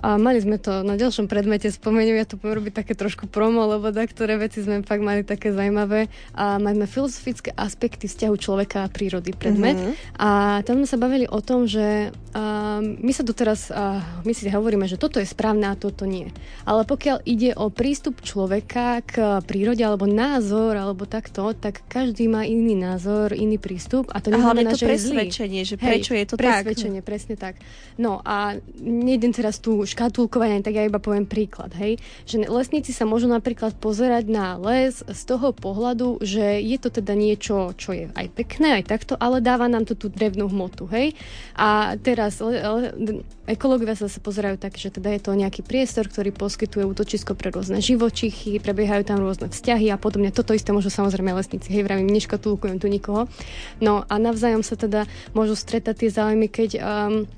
a 0.05 0.21
mali 0.21 0.37
sme 0.37 0.61
to 0.61 0.85
na 0.85 1.01
ďalšom 1.01 1.33
predmete, 1.33 1.73
spomeniem, 1.73 2.21
ja 2.21 2.29
to 2.29 2.37
poviem 2.37 2.61
robiť 2.61 2.85
také 2.85 2.93
trošku 2.93 3.25
promo, 3.25 3.64
lebo 3.64 3.88
da, 3.88 4.05
ktoré 4.05 4.37
veci 4.37 4.61
sme 4.61 4.85
fakt 4.85 5.01
mali 5.01 5.25
také 5.25 5.49
zaujímavé. 5.49 6.12
A 6.37 6.61
sme 6.61 6.85
filozofické 6.85 7.57
aspekty 7.57 8.05
vzťahu 8.05 8.35
človeka 8.37 8.85
a 8.85 8.93
prírody 8.93 9.33
predmet. 9.33 9.81
Mm-hmm. 9.81 10.21
A 10.21 10.61
tam 10.69 10.85
sme 10.85 10.88
sa 10.93 11.01
bavili 11.01 11.25
o 11.25 11.40
tom, 11.40 11.64
že 11.64 12.12
uh, 12.12 12.85
my 12.85 13.12
sa 13.17 13.25
doteraz, 13.25 13.73
uh, 13.73 14.05
my 14.29 14.33
si 14.37 14.45
hovoríme, 14.53 14.85
že 14.85 15.01
toto 15.01 15.17
je 15.17 15.25
správne 15.25 15.73
a 15.73 15.79
toto 15.79 16.05
nie. 16.05 16.29
Ale 16.69 16.85
pokiaľ 16.85 17.25
ide 17.25 17.57
o 17.57 17.73
prístup 17.73 18.21
človeka 18.21 19.01
k 19.09 19.40
prírode 19.49 19.81
alebo 19.81 20.05
názor 20.05 20.77
alebo 20.77 21.09
takto, 21.09 21.57
tak 21.57 21.81
každý 21.88 22.29
má 22.29 22.45
iný 22.45 22.77
názor, 22.77 23.33
iný 23.33 23.57
prístup 23.57 24.12
a 24.12 24.21
to 24.21 24.29
neznamená, 24.29 24.77
že 24.77 24.85
presvedčenie, 24.85 25.64
že 25.64 25.81
prečo 25.81 26.12
Hej, 26.12 26.21
je 26.21 26.27
to 26.29 26.37
presvedčenie, 26.37 27.01
tak. 27.01 27.09
presne 27.09 27.35
tak. 27.40 27.55
No 27.97 28.21
a 28.21 28.59
nejdem 28.85 29.33
teraz 29.33 29.62
tu 29.62 29.81
škatulkovania, 29.94 30.66
tak 30.66 30.74
ja 30.74 30.85
iba 30.85 30.98
poviem 30.98 31.24
príklad, 31.24 31.70
hej, 31.78 32.02
že 32.26 32.42
lesníci 32.42 32.90
sa 32.90 33.07
môžu 33.07 33.30
napríklad 33.30 33.78
pozerať 33.78 34.26
na 34.26 34.59
les 34.59 35.00
z 35.07 35.22
toho 35.22 35.54
pohľadu, 35.54 36.18
že 36.18 36.59
je 36.59 36.76
to 36.83 36.90
teda 36.90 37.14
niečo, 37.14 37.70
čo 37.78 37.94
je 37.94 38.11
aj 38.11 38.26
pekné, 38.35 38.83
aj 38.83 38.90
takto, 38.90 39.14
ale 39.14 39.38
dáva 39.38 39.70
nám 39.70 39.87
to 39.87 39.94
tú 39.94 40.11
drevnú 40.11 40.50
hmotu, 40.50 40.90
hej. 40.90 41.14
A 41.54 41.94
teraz 42.02 42.42
le, 42.42 42.59
le, 42.59 43.22
ekológovia 43.46 43.94
sa, 43.94 44.11
pozerajú 44.11 44.57
tak, 44.59 44.74
že 44.74 44.90
teda 44.90 45.14
je 45.14 45.20
to 45.22 45.37
nejaký 45.37 45.62
priestor, 45.62 46.11
ktorý 46.11 46.35
poskytuje 46.35 46.83
útočisko 46.88 47.38
pre 47.38 47.54
rôzne 47.54 47.78
živočichy, 47.78 48.59
prebiehajú 48.59 49.07
tam 49.07 49.22
rôzne 49.22 49.52
vzťahy 49.52 49.92
a 49.92 50.00
podobne. 50.00 50.35
Toto 50.35 50.57
isté 50.57 50.74
môžu 50.74 50.90
samozrejme 50.90 51.30
lesníci, 51.37 51.70
hej, 51.70 51.87
vravím, 51.87 52.11
neškatulkujem 52.11 52.83
tu 52.83 52.90
nikoho. 52.90 53.30
No 53.78 54.02
a 54.09 54.14
navzájom 54.18 54.66
sa 54.66 54.74
teda 54.74 55.07
môžu 55.37 55.54
stretať 55.54 56.04
tie 56.04 56.11
záujmy, 56.11 56.48
keď 56.48 56.70
um, 56.80 57.28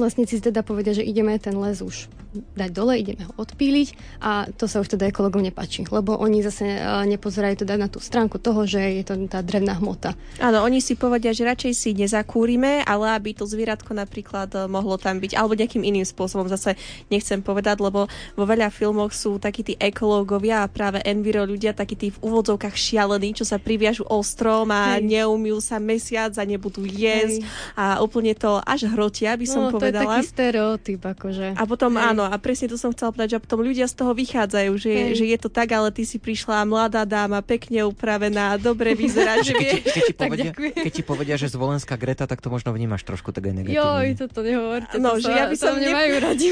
Lesníci 0.00 0.40
teda 0.40 0.64
povedia, 0.64 0.96
že 0.96 1.04
ideme 1.04 1.36
ten 1.36 1.54
les 1.54 1.84
už 1.84 2.08
dať 2.30 2.70
dole, 2.70 2.94
ideme 2.94 3.26
ho 3.26 3.34
odpíliť 3.42 3.88
a 4.22 4.46
to 4.54 4.70
sa 4.70 4.78
už 4.78 4.94
teda 4.94 5.10
ekologom 5.10 5.42
nepáči, 5.42 5.82
lebo 5.90 6.14
oni 6.14 6.46
zase 6.46 6.62
e, 6.62 6.78
nepozerajú 7.10 7.66
teda 7.66 7.74
na 7.74 7.90
tú 7.90 7.98
stránku 7.98 8.38
toho, 8.38 8.62
že 8.70 8.78
je 8.78 9.02
to 9.02 9.18
tá 9.26 9.42
drevná 9.42 9.74
hmota. 9.82 10.14
Áno, 10.38 10.62
oni 10.62 10.78
si 10.78 10.94
povedia, 10.94 11.34
že 11.34 11.42
radšej 11.42 11.72
si 11.74 11.90
nezakúrime, 11.90 12.86
ale 12.86 13.18
aby 13.18 13.34
to 13.34 13.50
zvieratko 13.50 13.98
napríklad 13.98 14.46
e, 14.54 14.58
mohlo 14.70 14.94
tam 14.94 15.18
byť, 15.18 15.34
alebo 15.34 15.58
nejakým 15.58 15.82
iným 15.82 16.06
spôsobom 16.06 16.46
zase 16.46 16.78
nechcem 17.10 17.42
povedať, 17.42 17.82
lebo 17.82 18.06
vo 18.38 18.44
veľa 18.46 18.70
filmoch 18.70 19.10
sú 19.10 19.42
takí 19.42 19.66
tí 19.66 19.74
ekológovia 19.74 20.62
a 20.62 20.70
práve 20.70 21.02
enviro 21.02 21.42
ľudia, 21.42 21.74
takí 21.74 21.98
tí 21.98 22.14
v 22.14 22.18
úvodzovkách 22.22 22.78
šialení, 22.78 23.34
čo 23.34 23.42
sa 23.42 23.58
priviažu 23.58 24.06
ostrom 24.06 24.70
a 24.70 25.02
Hej. 25.02 25.26
sa 25.58 25.82
mesiac 25.82 26.30
a 26.38 26.44
nebudú 26.46 26.86
jesť 26.86 27.42
Hej. 27.42 27.74
a 27.74 27.98
úplne 27.98 28.38
to 28.38 28.62
až 28.62 28.86
hrotia, 28.86 29.34
by 29.34 29.46
som 29.50 29.66
no, 29.66 29.74
povedala. 29.74 29.89
To 29.90 29.98
je 29.98 30.06
taký 30.06 30.22
stereotyp, 30.26 31.00
akože. 31.02 31.46
A 31.58 31.62
potom 31.66 31.98
Hej. 31.98 32.14
áno, 32.14 32.22
a 32.26 32.34
presne 32.38 32.70
to 32.70 32.78
som 32.78 32.94
chcela 32.94 33.10
povedať, 33.10 33.36
že 33.36 33.38
potom 33.42 33.60
ľudia 33.60 33.86
z 33.90 33.94
toho 33.98 34.12
vychádzajú, 34.14 34.72
že, 34.78 34.92
že 35.18 35.24
je 35.26 35.38
to 35.38 35.50
tak, 35.50 35.74
ale 35.74 35.90
ty 35.90 36.06
si 36.06 36.22
prišla 36.22 36.62
mladá 36.64 37.02
dáma, 37.02 37.42
pekne 37.42 37.84
upravená, 37.86 38.56
dobre 38.56 38.94
vyzerá, 38.94 39.42
že 39.42 39.52
vie. 39.58 39.82
Keď, 39.82 39.92
keď, 39.92 40.02
ti 40.06 40.14
povedia, 40.22 40.50
keď 40.54 40.92
ti 40.92 41.02
povedia, 41.02 41.34
že 41.36 41.46
zvolenská 41.50 41.98
Greta, 41.98 42.24
tak 42.24 42.38
to 42.38 42.48
možno 42.48 42.70
vnímaš 42.70 43.02
trošku 43.02 43.34
tak 43.34 43.50
aj 43.50 43.54
negatívne. 43.58 43.82
Joj, 43.82 44.08
toto 44.18 44.40
nehovorte. 44.46 44.96
No, 44.96 45.18
to 45.18 45.26
že 45.26 45.30
sa, 45.30 45.38
ja 45.38 45.44
by 45.50 45.56
som 45.56 45.74
ne... 45.76 45.86
nemajú 45.90 46.14
radi 46.22 46.48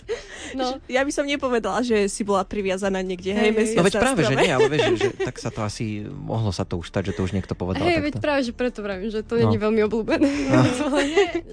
no. 0.58 0.66
Ja 0.86 1.02
by 1.04 1.12
som 1.12 1.24
nepovedala, 1.28 1.80
že 1.84 2.08
si 2.10 2.22
bola 2.26 2.42
priviazaná 2.42 3.00
niekde, 3.04 3.32
hej, 3.34 3.50
hej 3.54 3.76
No 3.76 3.82
veď 3.86 3.94
práve, 4.00 4.26
že 4.26 4.34
nie, 4.34 4.50
ale 4.50 4.68
vieš, 4.68 4.82
že, 4.82 4.96
že, 5.02 5.08
tak 5.20 5.36
sa 5.38 5.50
to 5.52 5.60
asi, 5.62 6.04
mohlo 6.06 6.50
sa 6.50 6.64
to 6.66 6.80
už 6.80 6.90
stať, 6.90 7.12
že 7.12 7.16
to 7.18 7.22
už 7.26 7.32
niekto 7.36 7.54
povedal. 7.54 7.84
Hej, 7.84 8.00
veď 8.02 8.14
práve, 8.18 8.40
že 8.46 8.52
preto 8.54 8.80
pravím, 8.82 9.08
že 9.12 9.22
to 9.22 9.38
no. 9.38 9.50
nie 9.50 9.58
je 9.58 9.62
veľmi 9.62 9.80
obľúbené. 9.86 10.28
No. 10.50 10.62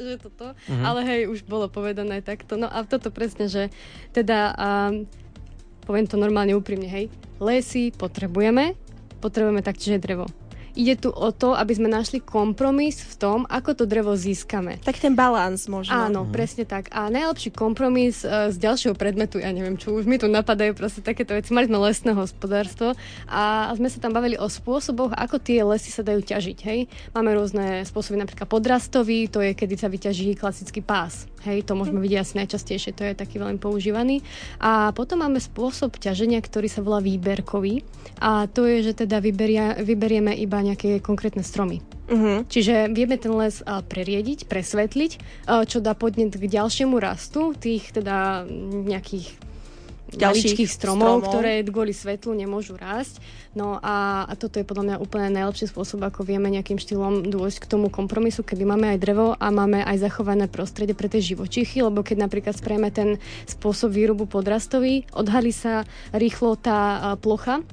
že 0.07 0.13
toto. 0.21 0.53
Uh-huh. 0.53 0.83
Ale 0.83 0.99
hej, 1.08 1.32
už 1.32 1.48
bolo 1.48 1.72
povedané 1.72 2.20
takto. 2.20 2.60
No 2.60 2.67
a 2.67 2.84
toto 2.84 3.08
presne, 3.10 3.48
že 3.48 3.72
teda 4.12 4.52
um, 4.54 5.08
poviem 5.88 6.06
to 6.06 6.20
normálne 6.20 6.52
úprimne, 6.52 6.86
hej, 6.86 7.08
lesy 7.39 7.96
potrebujeme, 7.96 8.76
potrebujeme 9.24 9.63
taktiež 9.63 10.04
drevo 10.04 10.28
ide 10.77 10.95
tu 11.01 11.09
o 11.09 11.33
to, 11.33 11.57
aby 11.57 11.73
sme 11.73 11.89
našli 11.89 12.21
kompromis 12.21 13.01
v 13.01 13.13
tom, 13.17 13.39
ako 13.49 13.73
to 13.73 13.83
drevo 13.89 14.13
získame. 14.13 14.77
Tak 14.85 15.01
ten 15.01 15.17
balans 15.17 15.65
možno. 15.65 15.97
Áno, 15.97 16.21
mm. 16.23 16.31
presne 16.31 16.63
tak. 16.69 16.93
A 16.93 17.09
najlepší 17.09 17.49
kompromis 17.49 18.21
uh, 18.21 18.53
z 18.53 18.61
ďalšieho 18.61 18.93
predmetu, 18.93 19.41
ja 19.41 19.49
neviem, 19.49 19.75
čo 19.75 19.97
už 19.97 20.05
mi 20.05 20.21
tu 20.21 20.29
napadajú 20.29 20.77
proste 20.77 21.01
takéto 21.01 21.33
veci. 21.33 21.49
Mali 21.49 21.65
sme 21.65 21.81
lesné 21.81 22.13
hospodárstvo 22.13 22.93
a 23.25 23.73
sme 23.73 23.89
sa 23.89 23.97
tam 23.97 24.13
bavili 24.13 24.37
o 24.37 24.45
spôsoboch, 24.45 25.17
ako 25.17 25.41
tie 25.41 25.65
lesy 25.65 25.89
sa 25.89 26.05
dajú 26.05 26.21
ťažiť. 26.21 26.57
Hej? 26.61 26.85
Máme 27.17 27.33
rôzne 27.33 27.81
spôsoby, 27.81 28.21
napríklad 28.21 28.45
podrastový, 28.45 29.25
to 29.33 29.41
je, 29.41 29.57
kedy 29.57 29.75
sa 29.75 29.89
vyťaží 29.89 30.37
klasický 30.37 30.85
pás. 30.85 31.25
Hej, 31.47 31.63
to 31.63 31.79
môžeme 31.79 32.03
vidieť 32.03 32.19
asi 32.19 32.33
najčastejšie, 32.43 32.91
to 32.91 33.07
je 33.07 33.13
taký 33.15 33.39
veľmi 33.39 33.55
používaný. 33.61 34.19
A 34.59 34.91
potom 34.91 35.23
máme 35.23 35.39
spôsob 35.39 35.95
ťaženia, 35.95 36.43
ktorý 36.43 36.67
sa 36.67 36.83
volá 36.83 36.99
výberkový. 36.99 37.87
A 38.19 38.51
to 38.51 38.67
je, 38.67 38.91
že 38.91 39.07
teda 39.07 39.23
vyberia, 39.23 39.79
vyberieme 39.79 40.35
iba 40.35 40.59
nejaké 40.67 40.99
konkrétne 40.99 41.41
stromy. 41.41 41.80
Uh-huh. 42.08 42.43
Čiže 42.47 42.91
vieme 42.91 43.15
ten 43.19 43.32
les 43.36 43.63
preriediť, 43.63 44.47
presvetliť, 44.47 45.12
čo 45.67 45.77
dá 45.84 45.91
podnet 45.95 46.36
k 46.36 46.43
ďalšiemu 46.47 46.95
rastu 46.99 47.51
tých 47.56 47.91
teda 47.91 48.47
nejakých 48.88 49.46
ďalších 50.17 50.65
stromov, 50.65 51.21
stromov, 51.21 51.30
ktoré 51.30 51.62
kvôli 51.63 51.93
svetlu 51.93 52.34
nemôžu 52.34 52.73
rásť. 52.75 53.21
No 53.58 53.82
a, 53.82 54.27
a 54.30 54.34
toto 54.38 54.62
je 54.62 54.65
podľa 54.65 54.84
mňa 54.86 54.95
úplne 55.01 55.34
najlepší 55.34 55.73
spôsob, 55.73 56.06
ako 56.06 56.21
vieme 56.21 56.45
nejakým 56.53 56.77
štýlom 56.77 57.25
dôjsť 57.25 57.65
k 57.65 57.69
tomu 57.73 57.89
kompromisu, 57.89 58.45
kedy 58.45 58.69
máme 58.69 58.93
aj 58.93 59.01
drevo 59.01 59.34
a 59.34 59.47
máme 59.49 59.82
aj 59.82 59.97
zachované 59.97 60.45
prostredie 60.45 60.93
pre 60.93 61.10
tie 61.10 61.25
živočichy, 61.25 61.82
lebo 61.82 62.06
keď 62.06 62.30
napríklad 62.30 62.53
sprejme 62.53 62.93
ten 62.93 63.17
spôsob 63.49 63.97
výrobu 63.97 64.30
podrastový, 64.30 65.10
odhalí 65.10 65.49
sa 65.49 65.89
rýchlo 66.13 66.53
tá 66.53 67.17
plocha, 67.17 67.65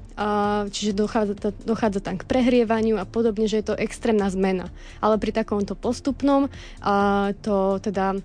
čiže 0.71 0.95
dochádza, 0.95 1.53
dochádza 1.67 2.01
tam 2.01 2.17
k 2.17 2.25
prehrievaniu 2.25 2.97
a 2.97 3.05
podobne, 3.05 3.51
že 3.51 3.61
je 3.61 3.75
to 3.75 3.77
extrémna 3.77 4.31
zmena. 4.31 4.71
Ale 5.03 5.19
pri 5.19 5.35
takomto 5.35 5.75
postupnom 5.75 6.49
to 7.43 7.57
teda 7.83 8.23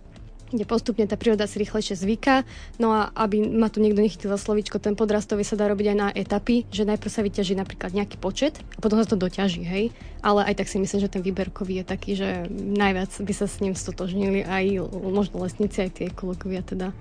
kde 0.50 0.66
postupne 0.66 1.06
tá 1.06 1.16
príroda 1.16 1.46
si 1.46 1.62
rýchlejšie 1.62 1.96
zvyká. 1.98 2.44
No 2.82 2.94
a 2.94 3.14
aby 3.14 3.46
ma 3.46 3.70
tu 3.70 3.80
niekto 3.80 4.02
nechytil 4.02 4.34
za 4.34 4.40
slovičko, 4.42 4.82
ten 4.82 4.98
podrastový 4.98 5.46
sa 5.46 5.56
dá 5.56 5.70
robiť 5.70 5.94
aj 5.94 5.98
na 5.98 6.08
etapy, 6.14 6.66
že 6.70 6.86
najprv 6.90 7.12
sa 7.12 7.22
vyťaží 7.22 7.54
napríklad 7.58 7.94
nejaký 7.94 8.18
počet 8.18 8.58
a 8.76 8.80
potom 8.82 8.98
sa 9.02 9.08
to 9.08 9.18
doťaží, 9.18 9.64
hej. 9.64 9.94
Ale 10.20 10.44
aj 10.44 10.60
tak 10.60 10.68
si 10.68 10.82
myslím, 10.82 11.00
že 11.00 11.14
ten 11.14 11.24
výberkový 11.24 11.82
je 11.82 11.86
taký, 11.86 12.12
že 12.18 12.50
najviac 12.52 13.14
by 13.14 13.34
sa 13.34 13.48
s 13.48 13.62
ním 13.64 13.78
stotožnili 13.78 14.44
aj 14.44 14.84
možno 14.92 15.42
lesníci, 15.46 15.86
aj 15.86 15.92
tie 15.96 16.06
ekológovia 16.12 16.66
teda. 16.66 16.92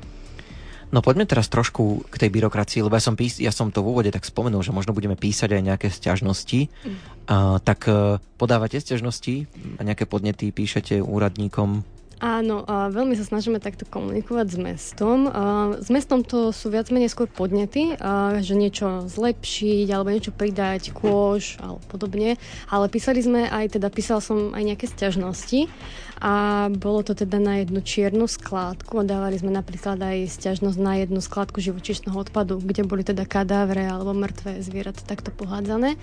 No 0.89 1.05
poďme 1.05 1.29
teraz 1.29 1.53
trošku 1.53 2.09
k 2.09 2.17
tej 2.17 2.31
byrokracii, 2.33 2.81
lebo 2.81 2.97
ja 2.97 3.05
som, 3.05 3.13
pís- 3.13 3.37
ja 3.37 3.53
som 3.53 3.69
to 3.69 3.85
v 3.85 3.93
úvode 3.93 4.09
tak 4.09 4.25
spomenul, 4.25 4.65
že 4.65 4.73
možno 4.73 4.97
budeme 4.97 5.21
písať 5.21 5.53
aj 5.53 5.63
nejaké 5.63 5.89
sťažnosti. 5.93 6.61
Mm. 6.65 6.97
Uh, 7.29 7.61
tak 7.61 7.85
uh, 7.93 8.17
podávate 8.41 8.81
sťažnosti 8.81 9.45
a 9.77 9.81
nejaké 9.85 10.09
podnety 10.09 10.49
píšete 10.49 11.05
úradníkom? 11.05 11.85
Áno, 12.19 12.67
veľmi 12.67 13.15
sa 13.15 13.23
snažíme 13.23 13.63
takto 13.63 13.87
komunikovať 13.87 14.47
s 14.51 14.59
mestom. 14.59 15.31
S 15.79 15.87
mestom 15.87 16.27
to 16.27 16.51
sú 16.51 16.67
viac 16.67 16.91
menej 16.91 17.15
skôr 17.15 17.31
podnety, 17.31 17.95
že 18.43 18.59
niečo 18.59 19.07
zlepšiť 19.07 19.87
alebo 19.87 20.11
niečo 20.11 20.35
pridať, 20.35 20.91
kôž 20.91 21.63
alebo 21.63 21.79
podobne. 21.87 22.35
Ale 22.67 22.91
písali 22.91 23.23
sme 23.23 23.47
aj, 23.47 23.79
teda 23.79 23.87
písal 23.95 24.19
som 24.19 24.51
aj 24.51 24.63
nejaké 24.67 24.91
sťažnosti 24.91 25.71
a 26.19 26.67
bolo 26.75 27.07
to 27.07 27.15
teda 27.15 27.39
na 27.39 27.63
jednu 27.63 27.79
čiernu 27.79 28.27
skládku 28.27 29.07
dávali 29.07 29.39
sme 29.39 29.55
napríklad 29.55 30.03
aj 30.03 30.27
sťažnosť 30.35 30.79
na 30.83 30.99
jednu 30.99 31.23
skládku 31.23 31.63
živočíšneho 31.63 32.19
odpadu, 32.19 32.59
kde 32.59 32.83
boli 32.83 33.07
teda 33.07 33.23
kadávre 33.23 33.87
alebo 33.87 34.11
mŕtve 34.19 34.59
zvieratá 34.59 34.99
takto 35.07 35.31
pohádzané. 35.31 35.95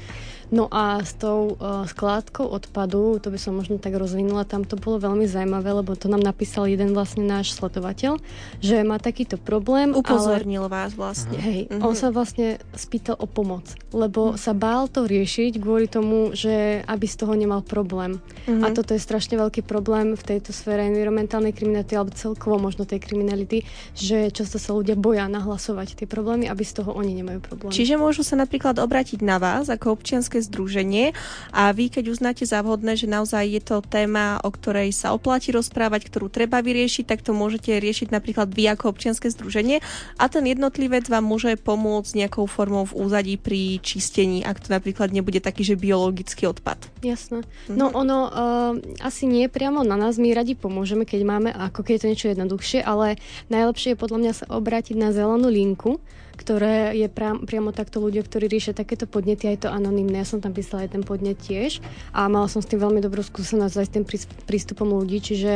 No 0.54 0.70
a 0.70 1.02
s 1.02 1.18
tou 1.18 1.58
uh, 1.58 1.84
skládkou 1.90 2.46
odpadu, 2.46 3.18
to 3.18 3.34
by 3.34 3.40
som 3.42 3.58
možno 3.58 3.82
tak 3.82 3.98
rozvinula, 3.98 4.46
tam 4.46 4.62
to 4.62 4.78
bolo 4.78 5.02
veľmi 5.02 5.26
zaujímavé, 5.26 5.74
lebo 5.82 5.98
to 5.98 6.06
nám 6.06 6.22
napísal 6.22 6.70
jeden 6.70 6.94
vlastne 6.94 7.26
náš 7.26 7.58
sledovateľ, 7.58 8.22
že 8.62 8.86
má 8.86 9.02
takýto 9.02 9.42
problém. 9.42 9.92
Upozornil 9.92 10.70
ale... 10.70 10.72
vás 10.72 10.92
vlastne. 10.94 11.36
Hej, 11.36 11.68
mm-hmm. 11.68 11.82
on 11.82 11.94
sa 11.98 12.14
vlastne 12.14 12.62
spýtal 12.78 13.18
o 13.18 13.26
pomoc, 13.26 13.74
lebo 13.90 14.34
mm. 14.34 14.38
sa 14.38 14.54
bál 14.54 14.86
to 14.86 15.10
riešiť 15.10 15.58
kvôli 15.58 15.90
tomu, 15.90 16.38
že 16.38 16.86
aby 16.86 17.06
z 17.10 17.16
toho 17.26 17.34
nemal 17.34 17.66
problém. 17.66 18.22
Mm-hmm. 18.46 18.64
A 18.64 18.68
toto 18.70 18.94
je 18.94 19.02
strašne 19.02 19.42
veľký 19.42 19.66
problém 19.66 20.14
v 20.14 20.24
tejto 20.24 20.54
sfére 20.54 20.86
environmentálnej 20.86 21.58
kriminality 21.58 21.98
alebo 21.98 22.14
celkovo 22.14 22.62
možno 22.62 22.86
tej 22.86 23.02
kriminality, 23.02 23.66
že 23.98 24.30
často 24.30 24.62
sa 24.62 24.78
ľudia 24.78 24.94
boja 24.94 25.26
nahlasovať 25.26 25.98
tie 25.98 26.08
problémy, 26.08 26.46
aby 26.46 26.62
z 26.62 26.86
toho 26.86 26.94
oni 26.94 27.18
nemajú 27.18 27.40
problém. 27.42 27.74
Čiže 27.74 27.98
môžu 27.98 28.22
sa 28.22 28.38
napríklad 28.38 28.78
obrátiť 28.78 29.26
na 29.26 29.42
vás 29.42 29.68
ako 29.74 29.98
občianske 29.98 30.45
združenie 30.46 31.18
a 31.50 31.74
vy, 31.74 31.90
keď 31.90 32.14
uznáte 32.14 32.44
za 32.46 32.62
vhodné, 32.62 32.94
že 32.94 33.10
naozaj 33.10 33.44
je 33.50 33.62
to 33.62 33.82
téma, 33.82 34.38
o 34.46 34.50
ktorej 34.54 34.94
sa 34.94 35.12
oplatí 35.12 35.50
rozprávať, 35.50 36.08
ktorú 36.08 36.30
treba 36.30 36.62
vyriešiť, 36.62 37.06
tak 37.10 37.26
to 37.26 37.34
môžete 37.34 37.74
riešiť 37.74 38.14
napríklad 38.14 38.54
vy 38.54 38.70
ako 38.72 38.94
občianske 38.94 39.28
združenie 39.34 39.82
a 40.22 40.26
ten 40.30 40.46
jednotlivec 40.46 41.10
vám 41.10 41.26
môže 41.26 41.58
pomôcť 41.58 42.12
nejakou 42.14 42.46
formou 42.46 42.86
v 42.86 42.96
úzadí 42.96 43.36
pri 43.42 43.82
čistení, 43.82 44.46
ak 44.46 44.62
to 44.62 44.70
napríklad 44.70 45.10
nebude 45.10 45.42
taký, 45.42 45.66
že 45.66 45.76
biologický 45.80 46.46
odpad. 46.46 46.78
Jasné. 47.02 47.42
Mhm. 47.68 47.76
No 47.76 47.90
ono 47.92 48.18
uh, 48.30 48.74
asi 49.02 49.26
nie 49.26 49.50
priamo 49.50 49.82
na 49.82 49.98
nás, 49.98 50.22
my 50.22 50.32
radi 50.36 50.54
pomôžeme, 50.54 51.04
keď 51.08 51.22
máme, 51.26 51.50
ako 51.50 51.82
keď 51.82 51.94
je 51.96 52.02
to 52.02 52.10
niečo 52.12 52.32
jednoduchšie, 52.32 52.80
ale 52.86 53.18
najlepšie 53.50 53.94
je 53.94 54.02
podľa 54.02 54.20
mňa 54.22 54.34
sa 54.36 54.46
obrátiť 54.52 54.96
na 55.00 55.10
zelenú 55.16 55.50
linku, 55.50 55.98
ktoré 56.36 56.94
je 56.94 57.08
pra, 57.08 57.34
priamo 57.40 57.72
takto 57.72 58.04
ľudia, 58.04 58.22
ktorí 58.22 58.52
riešia 58.52 58.76
takéto 58.76 59.08
podnety, 59.08 59.48
aj 59.48 59.66
to 59.66 59.70
anonimné. 59.72 60.22
Ja 60.22 60.28
som 60.28 60.44
tam 60.44 60.52
písala 60.52 60.86
aj 60.86 61.00
ten 61.00 61.04
podnet 61.08 61.40
tiež 61.40 61.80
a 62.12 62.28
mala 62.28 62.52
som 62.52 62.60
s 62.60 62.68
tým 62.68 62.84
veľmi 62.84 63.00
dobrú 63.00 63.24
skúsenosť 63.24 63.76
aj 63.80 63.88
s 63.88 63.94
tým 63.96 64.06
prístupom 64.46 64.92
ľudí, 64.92 65.24
čiže 65.24 65.54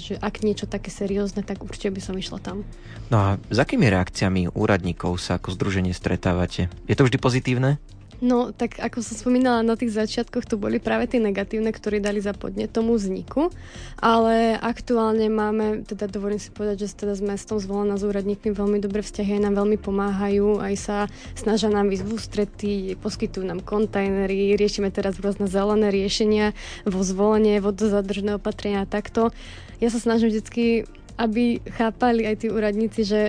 že 0.00 0.14
ak 0.18 0.40
niečo 0.40 0.64
také 0.64 0.88
seriózne, 0.88 1.44
tak 1.44 1.60
určite 1.60 1.92
by 1.92 2.00
som 2.00 2.16
išla 2.16 2.40
tam. 2.40 2.64
No 3.12 3.16
a 3.20 3.28
s 3.52 3.58
akými 3.60 3.92
reakciami 3.92 4.56
úradníkov 4.56 5.20
sa 5.20 5.36
ako 5.36 5.52
združenie 5.52 5.92
stretávate? 5.92 6.72
Je 6.88 6.96
to 6.96 7.04
vždy 7.04 7.20
pozitívne? 7.20 7.76
No, 8.22 8.54
tak 8.54 8.78
ako 8.78 9.02
som 9.02 9.18
spomínala, 9.18 9.66
na 9.66 9.74
tých 9.74 9.98
začiatkoch 9.98 10.46
to 10.46 10.54
boli 10.54 10.78
práve 10.78 11.10
tie 11.10 11.18
negatívne, 11.18 11.74
ktoré 11.74 11.98
dali 11.98 12.22
za 12.22 12.30
podne 12.30 12.70
tomu 12.70 12.94
vzniku, 12.94 13.50
ale 13.98 14.54
aktuálne 14.62 15.26
máme, 15.26 15.82
teda 15.82 16.06
dovolím 16.06 16.38
si 16.38 16.54
povedať, 16.54 16.86
že 16.86 17.02
teda 17.02 17.18
s 17.18 17.22
mestom 17.22 17.58
zvolená 17.58 17.98
s 17.98 18.06
úradníkmi 18.06 18.54
veľmi 18.54 18.78
dobré 18.78 19.02
vzťahy, 19.02 19.42
aj 19.42 19.42
nám 19.42 19.58
veľmi 19.58 19.74
pomáhajú, 19.74 20.62
aj 20.62 20.74
sa 20.78 20.96
snažia 21.34 21.66
nám 21.66 21.90
ísť 21.90 22.04
v 22.06 22.12
ústretí, 22.14 22.74
poskytujú 23.02 23.42
nám 23.42 23.58
kontajnery, 23.58 24.54
riešime 24.54 24.94
teraz 24.94 25.18
rôzne 25.18 25.50
zelené 25.50 25.90
riešenia 25.90 26.54
vo 26.86 27.02
zvolenie, 27.02 27.58
vodozadržné 27.58 28.38
opatrenia 28.38 28.86
a 28.86 28.90
takto. 28.90 29.34
Ja 29.82 29.90
sa 29.90 29.98
snažím 29.98 30.30
vždycky 30.30 30.86
aby 31.20 31.60
chápali 31.76 32.24
aj 32.24 32.36
tí 32.44 32.46
úradníci, 32.48 33.04
že 33.04 33.20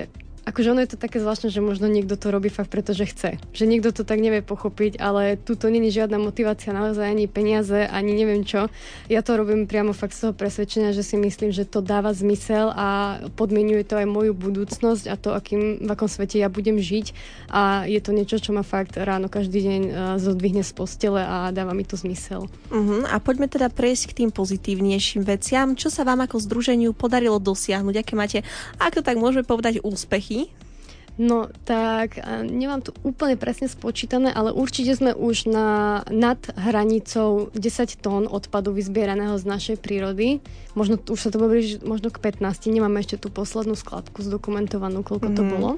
akože 0.44 0.72
ono 0.76 0.84
je 0.84 0.92
to 0.96 1.00
také 1.00 1.24
zvláštne, 1.24 1.48
že 1.48 1.64
možno 1.64 1.88
niekto 1.88 2.20
to 2.20 2.28
robí 2.28 2.52
fakt 2.52 2.68
preto, 2.68 2.92
že 2.92 3.08
chce. 3.08 3.40
Že 3.56 3.64
niekto 3.68 3.90
to 3.96 4.04
tak 4.04 4.20
nevie 4.20 4.44
pochopiť, 4.44 5.00
ale 5.00 5.40
tu 5.40 5.56
to 5.56 5.72
není 5.72 5.88
žiadna 5.88 6.20
motivácia, 6.20 6.76
naozaj 6.76 7.08
ani 7.08 7.32
peniaze, 7.32 7.88
ani 7.88 8.12
neviem 8.12 8.44
čo. 8.44 8.68
Ja 9.08 9.24
to 9.24 9.40
robím 9.40 9.66
priamo 9.66 9.96
fakt 9.96 10.16
z 10.16 10.28
toho 10.28 10.34
presvedčenia, 10.36 10.92
že 10.92 11.02
si 11.02 11.16
myslím, 11.16 11.56
že 11.56 11.64
to 11.64 11.80
dáva 11.80 12.12
zmysel 12.12 12.76
a 12.76 13.20
podmienuje 13.40 13.88
to 13.88 13.96
aj 13.96 14.08
moju 14.08 14.36
budúcnosť 14.36 15.06
a 15.08 15.16
to, 15.16 15.32
akým, 15.32 15.80
v 15.80 15.90
akom 15.90 16.12
svete 16.12 16.36
ja 16.44 16.52
budem 16.52 16.76
žiť. 16.76 17.16
A 17.48 17.88
je 17.88 18.00
to 18.04 18.12
niečo, 18.12 18.44
čo 18.44 18.52
ma 18.52 18.68
fakt 18.68 19.00
ráno 19.00 19.32
každý 19.32 19.64
deň 19.64 19.82
uh, 19.88 19.94
zodvihne 20.20 20.62
z 20.66 20.72
postele 20.76 21.24
a 21.24 21.56
dáva 21.56 21.72
mi 21.72 21.88
to 21.88 21.96
zmysel. 21.96 22.52
Uh-huh. 22.68 23.08
A 23.08 23.16
poďme 23.24 23.48
teda 23.48 23.72
prejsť 23.72 24.12
k 24.12 24.18
tým 24.24 24.30
pozitívnejším 24.36 25.24
veciam. 25.24 25.78
Čo 25.80 25.88
sa 25.88 26.04
vám 26.04 26.28
ako 26.28 26.44
združeniu 26.44 26.92
podarilo 26.92 27.40
dosiahnuť? 27.40 27.96
Aké 27.96 28.14
máte, 28.20 28.40
ako 28.82 29.00
tak 29.00 29.16
môžeme 29.16 29.48
povedať, 29.48 29.80
úspechy? 29.86 30.33
No 31.14 31.46
tak, 31.62 32.18
nemám 32.42 32.82
to 32.82 32.90
úplne 33.06 33.38
presne 33.38 33.70
spočítané, 33.70 34.34
ale 34.34 34.50
určite 34.50 34.98
sme 34.98 35.14
už 35.14 35.46
na, 35.46 36.02
nad 36.10 36.42
hranicou 36.58 37.54
10 37.54 38.02
tón 38.02 38.26
odpadu 38.26 38.74
vyzbieraného 38.74 39.38
z 39.38 39.46
našej 39.46 39.78
prírody. 39.78 40.42
Možno 40.74 40.98
už 40.98 41.20
sa 41.22 41.30
to 41.30 41.38
bude 41.38 41.62
možno 41.86 42.10
k 42.10 42.18
15, 42.18 42.66
nemáme 42.74 42.98
ešte 42.98 43.22
tú 43.22 43.30
poslednú 43.30 43.78
skladku 43.78 44.26
zdokumentovanú, 44.26 45.06
koľko 45.06 45.28
mm. 45.30 45.36
to 45.38 45.44
mhm. 45.46 45.50
bolo. 45.54 45.72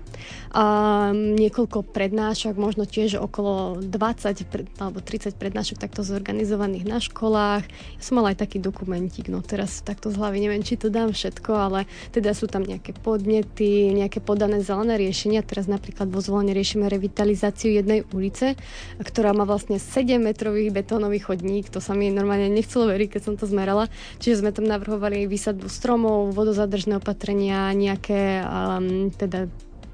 A 0.56 0.63
niekoľko 1.12 1.84
prednášok, 1.84 2.56
možno 2.56 2.88
tiež 2.88 3.19
okolo 3.19 3.84
20 3.84 4.48
pred, 4.48 4.71
alebo 4.80 5.04
30 5.04 5.36
prednášok 5.36 5.84
takto 5.84 6.08
zorganizovaných 6.08 6.88
na 6.88 7.04
školách. 7.04 7.67
Ja 7.67 8.02
som 8.02 8.24
mala 8.24 8.32
aj 8.32 8.39
taký 8.39 8.63
dokumentík, 8.63 9.28
no 9.28 9.43
teraz 9.43 9.84
takto 9.84 10.08
z 10.08 10.15
hlavy 10.15 10.48
neviem, 10.48 10.63
či 10.63 10.80
to 10.80 10.88
dám 10.88 11.12
všetko, 11.12 11.52
ale 11.52 11.91
teda 12.15 12.32
sú 12.32 12.48
tam 12.48 12.63
nejaké 12.63 12.95
podnety, 12.95 13.91
nejaké 13.91 14.24
podané 14.24 14.63
zelené 14.63 14.95
riešenia 14.95 15.25
riešenia. 15.26 15.42
Teraz 15.42 15.66
napríklad 15.66 16.14
vo 16.14 16.22
zvolenie 16.22 16.54
riešime 16.54 16.86
revitalizáciu 16.86 17.74
jednej 17.74 18.06
ulice, 18.14 18.54
ktorá 19.02 19.34
má 19.34 19.50
vlastne 19.50 19.82
7-metrový 19.82 20.70
betónový 20.70 21.18
chodník. 21.18 21.74
To 21.74 21.82
sa 21.82 21.98
mi 21.98 22.14
normálne 22.14 22.54
nechcelo 22.54 22.94
veriť, 22.94 23.18
keď 23.18 23.22
som 23.26 23.34
to 23.34 23.50
zmerala. 23.50 23.90
Čiže 24.22 24.46
sme 24.46 24.54
tam 24.54 24.70
navrhovali 24.70 25.26
výsadbu 25.26 25.66
stromov, 25.66 26.30
vodozadržné 26.38 27.02
opatrenia, 27.02 27.74
nejaké 27.74 28.46
um, 28.46 29.10
teda 29.10 29.50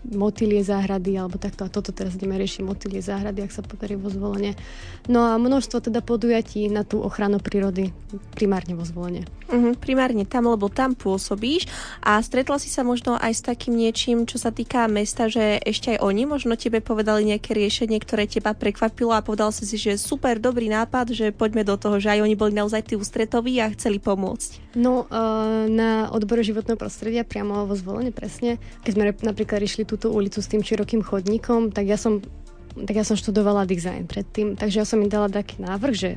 motilie 0.08 0.66
záhrady 0.66 1.18
alebo 1.18 1.38
takto. 1.38 1.66
A 1.66 1.70
toto 1.70 1.94
teraz 1.94 2.18
ideme 2.18 2.38
riešiť 2.42 2.62
motilie 2.66 3.02
záhrady, 3.02 3.46
ak 3.46 3.54
sa 3.54 3.62
podarí 3.62 3.94
vo 3.94 4.10
zvolenie. 4.10 4.58
No 5.06 5.30
a 5.30 5.38
množstvo 5.38 5.82
teda 5.92 6.02
podujatí 6.02 6.66
na 6.74 6.82
tú 6.82 7.02
ochranu 7.02 7.38
prírody 7.38 7.94
primárne 8.34 8.74
vo 8.74 8.82
zvolenie. 8.82 9.30
Uh-huh, 9.52 9.78
primárne 9.78 10.26
tam, 10.26 10.50
lebo 10.50 10.72
tam 10.72 10.98
pôsobíš 10.98 11.70
a 12.02 12.18
stretla 12.24 12.58
si 12.58 12.72
sa 12.72 12.82
možno 12.82 13.20
aj 13.20 13.34
s 13.36 13.42
takým 13.46 13.78
niečím, 13.78 14.26
čo 14.26 14.42
sa 14.42 14.50
týka 14.50 14.88
mesta, 14.88 15.28
že 15.28 15.60
ešte 15.62 15.98
aj 15.98 16.00
oni 16.02 16.24
možno 16.26 16.58
tebe 16.58 16.80
povedali 16.80 17.30
nejaké 17.30 17.54
riešenie, 17.54 18.00
ktoré 18.02 18.26
teba 18.26 18.56
prekvapilo 18.56 19.12
a 19.14 19.26
povedal 19.26 19.54
si 19.54 19.68
si, 19.68 19.78
že 19.78 20.00
super, 20.00 20.40
dobrý 20.40 20.72
nápad, 20.72 21.14
že 21.14 21.36
poďme 21.36 21.68
do 21.68 21.76
toho, 21.76 22.00
že 22.00 22.16
aj 22.16 22.24
oni 22.24 22.36
boli 22.40 22.56
naozaj 22.56 22.90
tí 22.90 22.94
ústretoví 22.96 23.60
a 23.60 23.70
chceli 23.76 24.00
pomôcť. 24.00 24.72
No, 24.80 25.04
uh, 25.12 25.68
na 25.68 26.08
odbore 26.16 26.48
životného 26.48 26.80
prostredia 26.80 27.28
priamo 27.28 27.68
vo 27.68 27.76
zvolenie 27.76 28.16
presne, 28.16 28.56
keď 28.88 28.92
sme 28.96 29.04
napríklad 29.20 29.60
riešili 29.60 29.84
túto 29.92 30.08
ulicu 30.16 30.40
s 30.40 30.48
tým 30.48 30.64
širokým 30.64 31.04
chodníkom, 31.04 31.76
tak 31.76 31.92
ja 31.92 32.00
som 32.00 32.24
tak 32.72 32.96
ja 32.96 33.04
som 33.04 33.20
študovala 33.20 33.68
design 33.68 34.08
predtým, 34.08 34.56
takže 34.56 34.80
ja 34.80 34.86
som 34.88 35.04
im 35.04 35.12
dala 35.12 35.28
taký 35.28 35.60
návrh, 35.60 35.92
že 35.92 36.10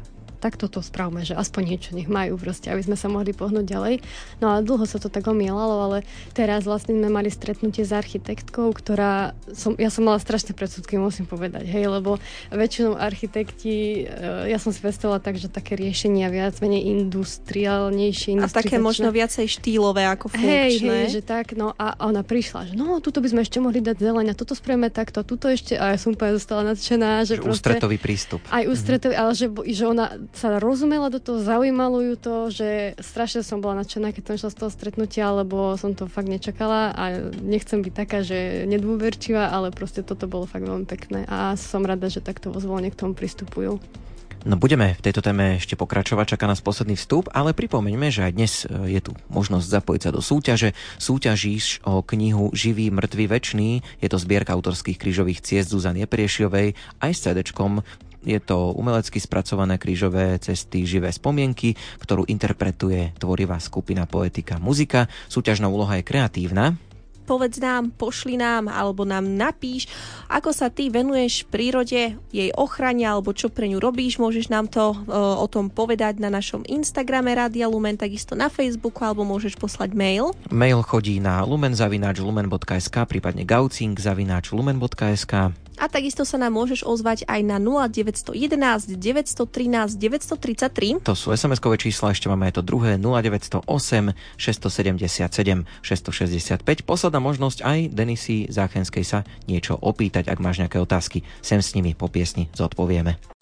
tak 0.45 0.61
toto 0.61 0.85
spravme, 0.85 1.25
že 1.25 1.33
aspoň 1.33 1.63
niečo 1.65 1.91
nech 1.97 2.05
majú 2.05 2.37
proste, 2.37 2.69
aby 2.69 2.85
sme 2.85 3.01
sa 3.01 3.09
mohli 3.09 3.33
pohnúť 3.33 3.65
ďalej. 3.65 4.05
No 4.45 4.53
a 4.53 4.61
dlho 4.61 4.85
sa 4.85 5.01
to 5.01 5.09
tak 5.09 5.25
omielalo, 5.25 5.89
ale 5.89 5.99
teraz 6.37 6.69
vlastne 6.69 6.93
sme 7.01 7.09
mali 7.09 7.33
stretnutie 7.33 7.81
s 7.81 7.97
architektkou, 7.97 8.69
ktorá, 8.77 9.33
som, 9.57 9.73
ja 9.81 9.89
som 9.89 10.05
mala 10.05 10.21
strašné 10.21 10.53
predsudky, 10.53 11.01
musím 11.01 11.25
povedať, 11.25 11.65
hej, 11.65 11.89
lebo 11.89 12.21
väčšinou 12.53 13.01
architekti, 13.01 14.05
e, 14.05 14.53
ja 14.53 14.61
som 14.61 14.69
si 14.69 14.85
predstavila 14.85 15.17
tak, 15.17 15.41
že 15.41 15.49
také 15.49 15.81
riešenia 15.81 16.29
viac 16.29 16.61
menej 16.61 16.93
industriálnejšie. 16.93 18.45
A 18.45 18.53
také 18.53 18.77
možno 18.77 19.09
viacej 19.09 19.49
štýlové 19.49 20.05
ako 20.13 20.29
funkčné. 20.29 20.69
Hej, 20.69 20.73
hej, 20.85 21.07
že 21.09 21.23
tak, 21.25 21.57
no 21.57 21.73
a 21.81 21.97
ona 22.05 22.21
prišla, 22.21 22.69
že 22.69 22.73
no, 22.77 23.01
tuto 23.01 23.25
by 23.25 23.33
sme 23.33 23.41
ešte 23.41 23.65
mohli 23.65 23.81
dať 23.81 23.97
zeleň 23.97 24.27
a 24.33 24.35
toto 24.37 24.53
spravíme 24.53 24.93
takto, 24.93 25.25
tuto 25.25 25.49
ešte, 25.49 25.81
a 25.81 25.97
ja 25.97 25.99
som 25.99 26.13
úplne 26.13 26.37
zostala 26.37 26.77
nadšená, 26.77 27.25
že, 27.25 27.41
že 27.41 27.41
proste, 27.41 27.65
ústretový 27.65 27.97
prístup. 27.97 28.45
Aj 28.53 28.69
ústretový, 28.69 29.17
mm-hmm. 29.17 29.25
ale 29.25 29.33
že, 29.33 29.47
že 29.73 29.85
ona 29.89 30.07
sa 30.35 30.59
rozumela 30.59 31.09
do 31.09 31.23
toho, 31.23 31.41
zaujímalo 31.41 32.03
ju 32.03 32.15
to, 32.19 32.37
že 32.51 32.69
strašne 32.99 33.47
som 33.47 33.63
bola 33.63 33.83
nadšená, 33.83 34.11
keď 34.11 34.35
som 34.35 34.41
šla 34.47 34.51
z 34.51 34.59
toho 34.59 34.71
stretnutia, 34.71 35.27
lebo 35.31 35.79
som 35.79 35.95
to 35.95 36.11
fakt 36.11 36.29
nečakala 36.29 36.91
a 36.93 37.05
nechcem 37.43 37.81
byť 37.81 37.95
taká, 37.95 38.27
že 38.27 38.67
nedôverčivá, 38.67 39.51
ale 39.55 39.71
proste 39.71 40.03
toto 40.03 40.27
bolo 40.27 40.47
fakt 40.47 40.67
veľmi 40.67 40.87
pekné 40.87 41.25
a 41.31 41.55
som 41.55 41.87
rada, 41.87 42.11
že 42.11 42.23
takto 42.23 42.51
vo 42.51 42.61
k 42.61 42.99
tomu 42.99 43.15
pristupujú. 43.15 43.79
No 44.45 44.61
budeme 44.61 44.93
v 44.93 45.01
tejto 45.01 45.25
téme 45.25 45.57
ešte 45.57 45.73
pokračovať, 45.73 46.37
čaká 46.37 46.45
nás 46.45 46.61
posledný 46.61 47.01
vstup, 47.01 47.33
ale 47.33 47.57
pripomeňme, 47.57 48.13
že 48.13 48.29
aj 48.29 48.33
dnes 48.37 48.53
e, 48.69 48.93
je 48.93 49.01
tu 49.01 49.17
možnosť 49.33 49.81
zapojiť 49.81 50.01
sa 50.05 50.11
do 50.13 50.21
súťaže. 50.21 50.77
Súťažíš 51.01 51.81
o 51.89 52.05
knihu 52.05 52.53
Živý, 52.53 52.93
mŕtvý, 52.93 53.25
večný. 53.25 53.81
Je 54.05 54.09
to 54.13 54.21
zbierka 54.21 54.53
autorských 54.53 55.01
krížových 55.01 55.41
ciest 55.41 55.73
Zuzany 55.73 56.05
Priešiovej 56.05 56.77
aj 57.01 57.11
s 57.17 57.25
cd 57.25 57.41
je 58.25 58.41
to 58.41 58.73
umelecky 58.75 59.21
spracované 59.21 59.77
krížové 59.77 60.41
cesty 60.41 60.89
živé 60.89 61.13
spomienky, 61.13 61.77
ktorú 62.01 62.25
interpretuje 62.27 63.13
tvorivá 63.21 63.61
skupina 63.61 64.09
Poetika 64.09 64.57
Muzika. 64.59 65.07
Súťažná 65.29 65.69
úloha 65.69 66.01
je 66.01 66.09
kreatívna, 66.09 66.75
povedz 67.25 67.57
nám, 67.57 67.91
pošli 67.97 68.37
nám 68.37 68.69
alebo 68.69 69.09
nám 69.09 69.25
napíš, 69.25 69.89
ako 70.29 70.53
sa 70.53 70.69
ty 70.69 70.93
venuješ 70.93 71.49
prírode, 71.49 72.21
jej 72.31 72.51
ochrane 72.55 73.09
alebo 73.09 73.33
čo 73.33 73.49
pre 73.49 73.67
ňu 73.73 73.81
robíš. 73.81 74.21
Môžeš 74.21 74.53
nám 74.53 74.69
to 74.69 74.93
e, 74.93 74.97
o 75.17 75.47
tom 75.49 75.73
povedať 75.73 76.21
na 76.21 76.29
našom 76.29 76.63
Instagrame 76.69 77.33
Radia 77.33 77.67
Lumen, 77.67 77.97
takisto 77.97 78.37
na 78.37 78.53
Facebooku 78.53 79.01
alebo 79.03 79.25
môžeš 79.25 79.57
poslať 79.57 79.97
mail. 79.97 80.37
Mail 80.53 80.85
chodí 80.85 81.19
na 81.19 81.41
lumenzavináč 81.43 82.21
lumen.sk, 82.21 83.09
prípadne 83.09 83.49
gaucing 83.49 83.97
lumen.sk 84.53 85.64
A 85.79 85.91
takisto 85.91 86.23
sa 86.23 86.39
nám 86.39 86.55
môžeš 86.55 86.87
ozvať 86.87 87.27
aj 87.27 87.41
na 87.43 87.59
0911 87.59 88.95
913 88.95 89.99
933. 89.99 91.03
To 91.03 91.15
sú 91.19 91.35
SMS-kové 91.35 91.77
čísla, 91.77 92.15
ešte 92.15 92.31
máme 92.31 92.49
aj 92.49 92.61
to 92.61 92.63
druhé 92.63 92.97
0908 92.97 94.15
677 94.39 95.67
665. 95.83 96.87
Posledná 96.87 97.19
možnosť 97.19 97.59
aj 97.67 97.79
Denisy 97.91 98.47
Záchenskej 98.49 99.05
sa 99.05 99.27
niečo 99.51 99.75
opýtať, 99.77 100.31
ak 100.31 100.39
máš 100.39 100.63
nejaké 100.63 100.79
otázky. 100.79 101.27
Sem 101.43 101.59
s 101.59 101.75
nimi 101.75 101.93
po 101.99 102.07
piesni 102.07 102.47
zodpovieme. 102.55 103.34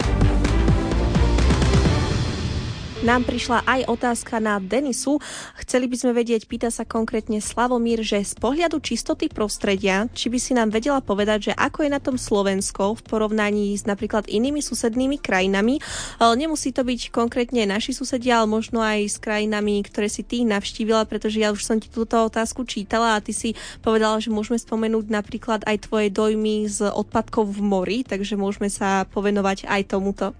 Nám 3.02 3.26
prišla 3.26 3.66
aj 3.66 3.90
otázka 3.90 4.38
na 4.38 4.62
Denisu. 4.62 5.18
Chceli 5.58 5.90
by 5.90 5.96
sme 5.98 6.12
vedieť, 6.14 6.46
pýta 6.46 6.70
sa 6.70 6.86
konkrétne 6.86 7.42
Slavomír, 7.42 7.98
že 8.06 8.22
z 8.22 8.38
pohľadu 8.38 8.78
čistoty 8.78 9.26
prostredia, 9.26 10.06
či 10.14 10.30
by 10.30 10.38
si 10.38 10.54
nám 10.54 10.70
vedela 10.70 11.02
povedať, 11.02 11.50
že 11.50 11.52
ako 11.58 11.82
je 11.82 11.90
na 11.90 11.98
tom 11.98 12.14
Slovensko 12.14 12.94
v 12.94 13.02
porovnaní 13.02 13.74
s 13.74 13.90
napríklad 13.90 14.30
inými 14.30 14.62
susednými 14.62 15.18
krajinami. 15.18 15.82
Nemusí 16.22 16.70
to 16.70 16.86
byť 16.86 17.10
konkrétne 17.10 17.66
naši 17.66 17.90
susedia, 17.90 18.38
ale 18.38 18.46
možno 18.46 18.78
aj 18.78 19.02
s 19.02 19.18
krajinami, 19.18 19.82
ktoré 19.82 20.06
si 20.06 20.22
ty 20.22 20.46
navštívila, 20.46 21.02
pretože 21.10 21.42
ja 21.42 21.50
už 21.50 21.58
som 21.58 21.82
ti 21.82 21.90
túto 21.90 22.14
otázku 22.22 22.62
čítala 22.62 23.18
a 23.18 23.22
ty 23.24 23.34
si 23.34 23.58
povedala, 23.82 24.22
že 24.22 24.30
môžeme 24.30 24.62
spomenúť 24.62 25.10
napríklad 25.10 25.66
aj 25.66 25.90
tvoje 25.90 26.06
dojmy 26.06 26.70
z 26.70 26.86
odpadkov 26.86 27.50
v 27.50 27.66
mori, 27.66 27.98
takže 28.06 28.38
môžeme 28.38 28.70
sa 28.70 29.10
povenovať 29.10 29.66
aj 29.66 29.90
tomuto. 29.90 30.38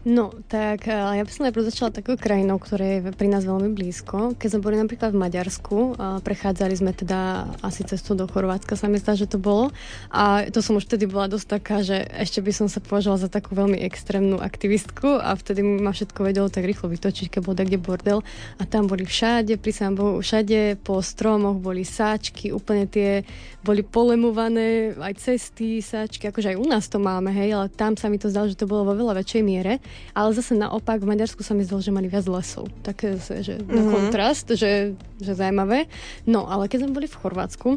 No, 0.00 0.32
tak 0.48 0.88
eh, 0.88 0.96
ja 0.96 1.20
by 1.20 1.28
som 1.28 1.44
najprv 1.44 1.68
začala 1.68 1.92
takou 1.92 2.16
krajinou, 2.16 2.56
ktoré 2.56 3.04
je 3.04 3.12
pri 3.12 3.28
nás 3.28 3.44
veľmi 3.44 3.76
blízko. 3.76 4.32
Keď 4.32 4.48
sme 4.56 4.64
boli 4.64 4.80
napríklad 4.80 5.12
v 5.12 5.20
Maďarsku, 5.20 5.76
prechádzali 6.24 6.72
sme 6.72 6.96
teda 6.96 7.44
asi 7.60 7.84
cestu 7.84 8.16
do 8.16 8.24
Chorvátska, 8.24 8.80
sa 8.80 8.88
mi 8.88 8.96
zdá, 8.96 9.12
že 9.12 9.28
to 9.28 9.36
bolo. 9.36 9.68
A 10.08 10.48
to 10.48 10.64
som 10.64 10.80
už 10.80 10.88
vtedy 10.88 11.04
bola 11.04 11.28
dosť 11.28 11.46
taká, 11.60 11.84
že 11.84 12.00
ešte 12.16 12.40
by 12.40 12.48
som 12.48 12.66
sa 12.72 12.80
považovala 12.80 13.28
za 13.28 13.28
takú 13.28 13.52
veľmi 13.52 13.76
extrémnu 13.84 14.40
aktivistku 14.40 15.20
a 15.20 15.36
vtedy 15.36 15.60
ma 15.60 15.92
všetko 15.92 16.24
vedelo 16.24 16.48
tak 16.48 16.64
rýchlo 16.64 16.88
vytočiť, 16.88 17.36
keď 17.36 17.40
bol 17.44 17.52
kde 17.52 17.76
bordel. 17.76 18.24
A 18.56 18.64
tam 18.64 18.88
boli 18.88 19.04
všade, 19.04 19.60
pri 19.60 19.72
Bohu, 19.92 20.24
všade 20.24 20.80
po 20.80 21.04
stromoch 21.04 21.60
boli 21.60 21.84
sáčky, 21.84 22.56
úplne 22.56 22.88
tie 22.88 23.20
boli 23.60 23.84
polemované, 23.84 24.96
aj 24.96 25.20
cesty, 25.20 25.84
sáčky, 25.84 26.32
akože 26.32 26.56
aj 26.56 26.60
u 26.60 26.64
nás 26.64 26.88
to 26.88 26.96
máme, 26.96 27.28
hej, 27.36 27.52
ale 27.52 27.68
tam 27.68 28.00
sa 28.00 28.08
mi 28.08 28.16
to 28.16 28.32
zdalo, 28.32 28.48
že 28.48 28.56
to 28.56 28.64
bolo 28.64 28.88
vo 28.88 28.96
veľa 28.96 29.20
väčšej 29.20 29.42
miere. 29.44 29.76
Ale 30.12 30.34
zase 30.34 30.58
naopak 30.58 31.02
v 31.02 31.10
Maďarsku 31.10 31.40
sa 31.42 31.54
mi 31.54 31.62
zdalo, 31.62 31.84
že 31.84 31.94
mali 31.94 32.10
viac 32.10 32.26
lesov. 32.26 32.68
Také, 32.82 33.16
že 33.18 33.58
mm-hmm. 33.58 33.74
na 33.74 33.82
kontrast, 33.86 34.46
že, 34.54 34.94
že 35.22 35.32
zaujímavé. 35.32 35.86
No, 36.26 36.46
ale 36.46 36.66
keď 36.66 36.86
sme 36.86 36.96
boli 36.96 37.06
v 37.06 37.18
Chorvátsku, 37.18 37.68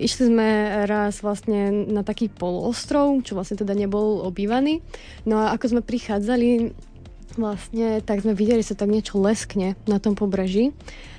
išli 0.00 0.32
sme 0.32 0.48
raz 0.88 1.20
vlastne 1.20 1.88
na 1.88 2.06
taký 2.06 2.32
poloostrov, 2.32 3.20
čo 3.26 3.36
vlastne 3.36 3.60
teda 3.60 3.76
nebol 3.76 4.24
obývaný. 4.24 4.84
No 5.28 5.40
a 5.40 5.52
ako 5.54 5.78
sme 5.78 5.82
prichádzali 5.82 6.72
vlastne, 7.36 7.98
tak 8.02 8.22
sme 8.22 8.34
videli, 8.34 8.62
že 8.62 8.74
sa 8.74 8.86
tak 8.86 8.94
niečo 8.94 9.18
leskne 9.18 9.74
na 9.90 9.98
tom 9.98 10.14
pobreží. 10.14 10.70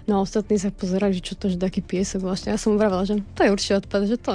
No 0.06 0.22
a 0.22 0.24
ostatní 0.24 0.62
sa 0.62 0.70
pozerali, 0.70 1.18
že 1.18 1.34
čo 1.34 1.34
to, 1.34 1.49
že 1.49 1.58
taký 1.58 1.82
piesok 1.82 2.22
vlastne. 2.30 2.53
Ja 2.53 2.62
som 2.62 2.78
vravela, 2.78 3.10
že 3.10 3.26
to 3.34 3.41
je 3.41 3.49
určite 3.49 3.74
odpad, 3.82 4.01
že 4.06 4.18
to, 4.22 4.32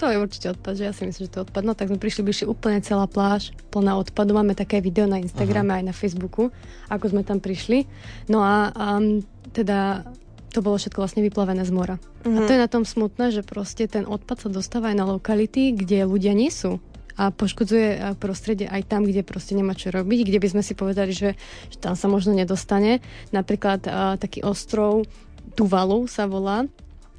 to 0.00 0.04
je 0.08 0.16
určite 0.16 0.46
odpad, 0.56 0.72
že 0.80 0.84
ja 0.88 0.92
si 0.96 1.04
myslím, 1.04 1.28
že 1.28 1.32
to 1.32 1.38
je 1.40 1.44
odpad. 1.44 1.62
No 1.68 1.76
tak 1.76 1.92
sme 1.92 2.00
prišli, 2.00 2.24
bližšie 2.24 2.48
úplne 2.48 2.80
celá 2.80 3.04
pláž 3.04 3.52
plná 3.68 4.00
odpadu. 4.00 4.32
Máme 4.32 4.56
také 4.56 4.80
video 4.80 5.04
na 5.04 5.20
Instagrame 5.20 5.76
Aha. 5.76 5.78
aj 5.84 5.84
na 5.92 5.94
Facebooku, 5.94 6.48
ako 6.88 7.04
sme 7.12 7.20
tam 7.20 7.36
prišli. 7.36 7.84
No 8.32 8.40
a 8.40 8.72
um, 8.72 9.20
teda 9.52 10.08
to 10.56 10.64
bolo 10.64 10.80
všetko 10.80 11.04
vlastne 11.04 11.20
vyplavené 11.20 11.68
z 11.68 11.72
mora. 11.76 12.00
Uh-huh. 12.24 12.40
A 12.40 12.48
to 12.48 12.56
je 12.56 12.64
na 12.64 12.72
tom 12.72 12.88
smutné, 12.88 13.28
že 13.28 13.44
proste 13.44 13.84
ten 13.84 14.08
odpad 14.08 14.40
sa 14.40 14.48
dostáva 14.48 14.88
aj 14.88 14.96
na 14.96 15.04
lokality, 15.04 15.76
kde 15.76 16.08
ľudia 16.08 16.32
nie 16.32 16.48
sú 16.48 16.80
a 17.18 17.34
poškodzuje 17.34 18.14
prostredie 18.22 18.70
aj 18.70 18.86
tam, 18.86 19.02
kde 19.02 19.26
proste 19.26 19.58
nemá 19.58 19.74
čo 19.74 19.90
robiť, 19.90 20.22
kde 20.22 20.38
by 20.38 20.48
sme 20.54 20.62
si 20.62 20.78
povedali, 20.78 21.10
že, 21.10 21.34
že 21.68 21.76
tam 21.82 21.98
sa 21.98 22.06
možno 22.06 22.32
nedostane. 22.32 23.02
Napríklad 23.34 23.82
uh, 23.84 24.14
taký 24.14 24.46
ostrov 24.46 25.02
Tuvalu 25.58 26.06
sa 26.06 26.30
volá, 26.30 26.70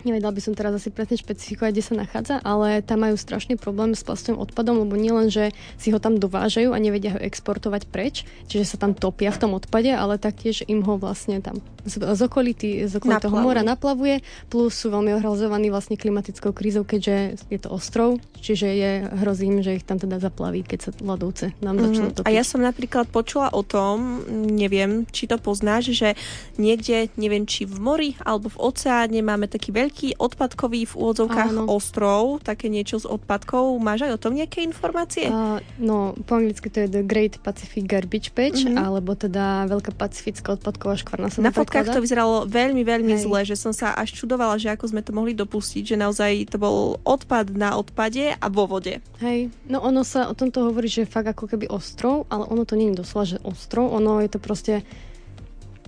Nevedela 0.07 0.31
by 0.31 0.39
som 0.39 0.55
teraz 0.55 0.71
asi 0.71 0.95
presne 0.95 1.19
špecifikovať, 1.19 1.71
kde 1.75 1.83
sa 1.83 1.93
nachádza, 1.99 2.35
ale 2.39 2.79
tam 2.79 3.03
majú 3.03 3.19
strašný 3.19 3.59
problém 3.59 3.91
s 3.91 4.07
plastovým 4.07 4.39
odpadom, 4.39 4.87
lebo 4.87 4.95
nielen, 4.95 5.27
že 5.27 5.51
si 5.75 5.91
ho 5.91 5.99
tam 5.99 6.15
dovážajú 6.15 6.71
a 6.71 6.79
nevedia 6.79 7.15
ho 7.15 7.19
exportovať 7.19 7.91
preč, 7.91 8.23
čiže 8.47 8.75
sa 8.75 8.77
tam 8.79 8.95
topia 8.95 9.33
v 9.35 9.41
tom 9.43 9.51
odpade, 9.57 9.91
ale 9.91 10.15
taktiež 10.15 10.63
im 10.71 10.87
ho 10.87 10.95
vlastne 10.95 11.43
tam 11.43 11.59
z, 11.89 11.99
z, 11.99 12.21
okolity, 12.21 12.85
z 12.85 12.93
okolitého 12.99 13.33
mora 13.33 13.63
naplavuje, 13.65 14.21
plus 14.47 14.75
sú 14.75 14.93
veľmi 14.93 15.19
ohrozovaní 15.19 15.73
vlastne 15.73 15.97
klimatickou 15.97 16.53
krízou, 16.53 16.85
keďže 16.85 17.39
je 17.49 17.59
to 17.59 17.69
ostrov, 17.73 18.21
čiže 18.39 18.67
je 18.69 18.91
hrozím, 19.19 19.59
že 19.65 19.81
ich 19.81 19.85
tam 19.85 19.97
teda 19.97 20.21
zaplaví, 20.21 20.63
keď 20.63 20.79
sa 20.79 20.91
ľadovce 21.01 21.51
nám 21.59 21.75
mm-hmm. 21.75 21.85
začnú 21.89 22.07
topiť. 22.15 22.27
A 22.27 22.35
ja 22.35 22.43
som 22.45 22.61
napríklad 22.61 23.09
počula 23.09 23.49
o 23.51 23.65
tom, 23.65 24.23
neviem, 24.31 25.09
či 25.09 25.25
to 25.25 25.41
poznáš, 25.41 25.91
že 25.91 26.15
niekde, 26.61 27.09
neviem, 27.17 27.43
či 27.49 27.65
v 27.65 27.77
mori 27.81 28.09
alebo 28.21 28.47
v 28.53 28.61
oceáne 28.69 29.19
máme 29.25 29.49
taký 29.49 29.73
veľký 29.73 29.88
veľký 29.89 30.21
odpadkový 30.21 30.85
v 30.85 30.93
úvodzovkách 30.93 31.49
Áno. 31.57 31.65
ostrov, 31.65 32.37
také 32.45 32.69
niečo 32.69 33.01
s 33.01 33.09
odpadkou. 33.09 33.73
Máš 33.81 34.05
aj 34.05 34.13
o 34.13 34.21
tom 34.21 34.37
nejaké 34.37 34.61
informácie? 34.61 35.33
Uh, 35.33 35.57
no, 35.81 36.13
po 36.29 36.37
anglicky 36.37 36.69
to 36.69 36.85
je 36.85 36.93
The 36.93 37.01
Great 37.01 37.41
Pacific 37.41 37.89
Garbage 37.89 38.29
Patch, 38.37 38.69
mm-hmm. 38.69 38.77
alebo 38.77 39.17
teda 39.17 39.65
Veľká 39.65 39.97
pacifická 39.97 40.53
odpadková 40.53 40.93
škvarna 40.93 41.33
sa 41.33 41.41
Na 41.41 41.49
fotkách 41.49 41.89
to 41.89 42.05
vyzeralo 42.05 42.45
veľmi, 42.45 42.85
veľmi 42.85 43.17
Hej. 43.17 43.25
zle, 43.25 43.41
že 43.49 43.57
som 43.57 43.73
sa 43.73 43.97
až 43.97 44.13
čudovala, 44.13 44.61
že 44.61 44.69
ako 44.69 44.93
sme 44.93 45.01
to 45.01 45.09
mohli 45.09 45.33
dopustiť, 45.33 45.89
že 45.89 45.95
naozaj 45.97 46.53
to 46.53 46.61
bol 46.61 47.01
odpad 47.01 47.49
na 47.57 47.73
odpade 47.73 48.37
a 48.37 48.45
vo 48.53 48.69
vode. 48.69 49.01
Hej, 49.25 49.49
no 49.65 49.81
ono 49.81 50.05
sa 50.05 50.29
o 50.29 50.37
tomto 50.37 50.69
hovorí, 50.69 50.85
že 50.85 51.09
fakt 51.09 51.33
ako 51.33 51.49
keby 51.49 51.65
ostrov, 51.73 52.29
ale 52.29 52.45
ono 52.45 52.61
to 52.61 52.77
nie 52.77 52.93
je 52.93 53.01
doslova, 53.01 53.25
že 53.25 53.37
ostrov, 53.41 53.89
ono 53.89 54.21
je 54.21 54.29
to 54.29 54.37
proste 54.37 54.85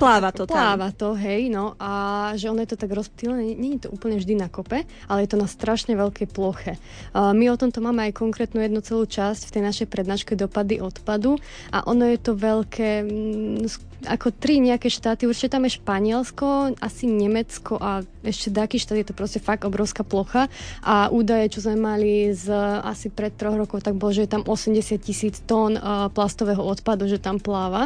Pláva 0.01 0.33
to 0.33 0.49
tam. 0.49 0.57
Pláva 0.57 0.89
to, 0.89 1.13
hej, 1.13 1.53
no 1.53 1.77
a 1.77 1.91
že 2.33 2.49
ono 2.49 2.65
je 2.65 2.73
to 2.73 2.81
tak 2.81 2.89
rozptýlené, 2.89 3.53
nie 3.53 3.77
je 3.77 3.85
to 3.85 3.89
úplne 3.93 4.17
vždy 4.17 4.33
na 4.33 4.49
kope, 4.49 4.81
ale 5.05 5.19
je 5.21 5.29
to 5.29 5.37
na 5.37 5.45
strašne 5.45 5.93
veľkej 5.93 6.25
ploche. 6.33 6.81
Uh, 7.13 7.37
my 7.37 7.53
o 7.53 7.59
tomto 7.59 7.85
máme 7.85 8.09
aj 8.09 8.17
konkrétnu 8.17 8.65
jednu 8.65 8.81
celú 8.81 9.05
časť 9.05 9.45
v 9.45 9.53
tej 9.53 9.63
našej 9.63 9.87
prednáške 9.93 10.33
dopady 10.33 10.81
odpadu 10.81 11.37
a 11.69 11.85
ono 11.85 12.09
je 12.09 12.17
to 12.17 12.33
veľké, 12.33 12.89
mm, 13.05 14.09
ako 14.09 14.33
tri 14.33 14.57
nejaké 14.57 14.89
štáty, 14.89 15.29
určite 15.29 15.53
tam 15.53 15.69
je 15.69 15.77
Španielsko, 15.77 16.73
asi 16.81 17.05
Nemecko 17.05 17.77
a 17.77 18.01
ešte 18.25 18.49
taký 18.49 18.81
štát, 18.81 18.97
je 18.97 19.07
to 19.13 19.13
proste 19.13 19.37
fakt 19.37 19.69
obrovská 19.69 20.01
plocha 20.01 20.49
a 20.81 21.13
údaje, 21.13 21.53
čo 21.53 21.61
sme 21.61 21.77
mali 21.77 22.33
z 22.33 22.49
asi 22.81 23.13
pred 23.13 23.37
troch 23.37 23.53
rokov, 23.53 23.85
tak 23.85 23.93
bolo, 23.93 24.09
že 24.09 24.25
je 24.25 24.33
tam 24.33 24.41
80 24.49 24.97
tisíc 24.97 25.45
tón 25.45 25.77
uh, 25.77 26.09
plastového 26.09 26.65
odpadu, 26.65 27.05
že 27.05 27.21
tam 27.21 27.37
pláva. 27.37 27.85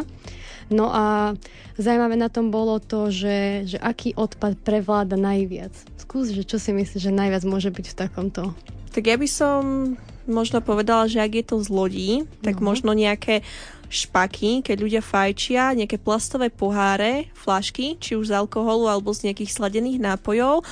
No 0.66 0.90
a 0.90 1.34
zaujímavé 1.78 2.18
na 2.18 2.26
tom 2.26 2.50
bolo 2.50 2.82
to, 2.82 3.10
že, 3.14 3.70
že 3.70 3.78
aký 3.78 4.18
odpad 4.18 4.58
prevláda 4.58 5.14
najviac. 5.14 5.70
Skús, 6.02 6.34
že 6.34 6.42
čo 6.42 6.58
si 6.58 6.74
myslíš, 6.74 7.06
že 7.06 7.14
najviac 7.14 7.46
môže 7.46 7.70
byť 7.70 7.86
v 7.92 7.98
takomto? 7.98 8.42
Tak 8.90 9.06
ja 9.06 9.16
by 9.20 9.28
som 9.30 9.60
možno 10.26 10.58
povedala, 10.58 11.06
že 11.06 11.22
ak 11.22 11.32
je 11.38 11.44
to 11.46 11.56
z 11.62 11.68
lodí, 11.70 12.12
tak 12.42 12.58
no. 12.58 12.74
možno 12.74 12.90
nejaké 12.92 13.46
špaky, 13.88 14.66
keď 14.66 14.76
ľudia 14.78 15.02
fajčia, 15.02 15.74
nejaké 15.76 15.98
plastové 16.00 16.50
poháre, 16.52 17.30
flašky, 17.34 17.98
či 17.98 18.18
už 18.18 18.30
z 18.30 18.36
alkoholu 18.36 18.90
alebo 18.90 19.14
z 19.14 19.30
nejakých 19.30 19.54
sladených 19.54 20.02
nápojov 20.02 20.66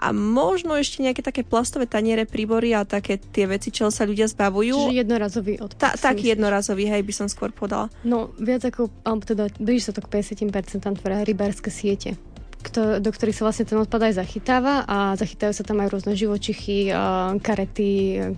a 0.00 0.16
možno 0.16 0.80
ešte 0.80 1.04
nejaké 1.04 1.20
také 1.20 1.44
plastové 1.44 1.84
taniere, 1.84 2.24
príbory 2.24 2.72
a 2.72 2.88
také 2.88 3.20
tie 3.20 3.44
veci, 3.44 3.68
čo 3.68 3.92
sa 3.92 4.08
ľudia 4.08 4.24
zbavujú. 4.32 4.88
Čiže 4.88 4.96
jednorazový 5.04 5.54
odpad. 5.60 5.76
Ta, 5.76 5.90
taký 5.92 6.32
jednorazový, 6.32 6.88
hej, 6.88 7.04
by 7.04 7.12
som 7.12 7.28
skôr 7.28 7.52
podala. 7.52 7.92
No, 8.00 8.32
viac 8.40 8.64
ako, 8.64 8.88
alebo 9.04 9.28
teda 9.28 9.52
blíži 9.60 9.92
sa 9.92 9.92
to 9.92 10.00
k 10.00 10.08
50% 10.08 11.04
tvoria 11.04 11.20
rybárske 11.20 11.68
siete 11.68 12.16
do 13.00 13.10
ktorých 13.10 13.36
sa 13.40 13.44
vlastne 13.48 13.64
ten 13.64 13.78
odpad 13.80 14.12
aj 14.12 14.20
zachytáva 14.20 14.84
a 14.84 15.16
zachytajú 15.16 15.52
sa 15.56 15.64
tam 15.64 15.80
aj 15.80 15.88
rôzne 15.88 16.12
živočichy, 16.12 16.92
karety, 17.40 17.90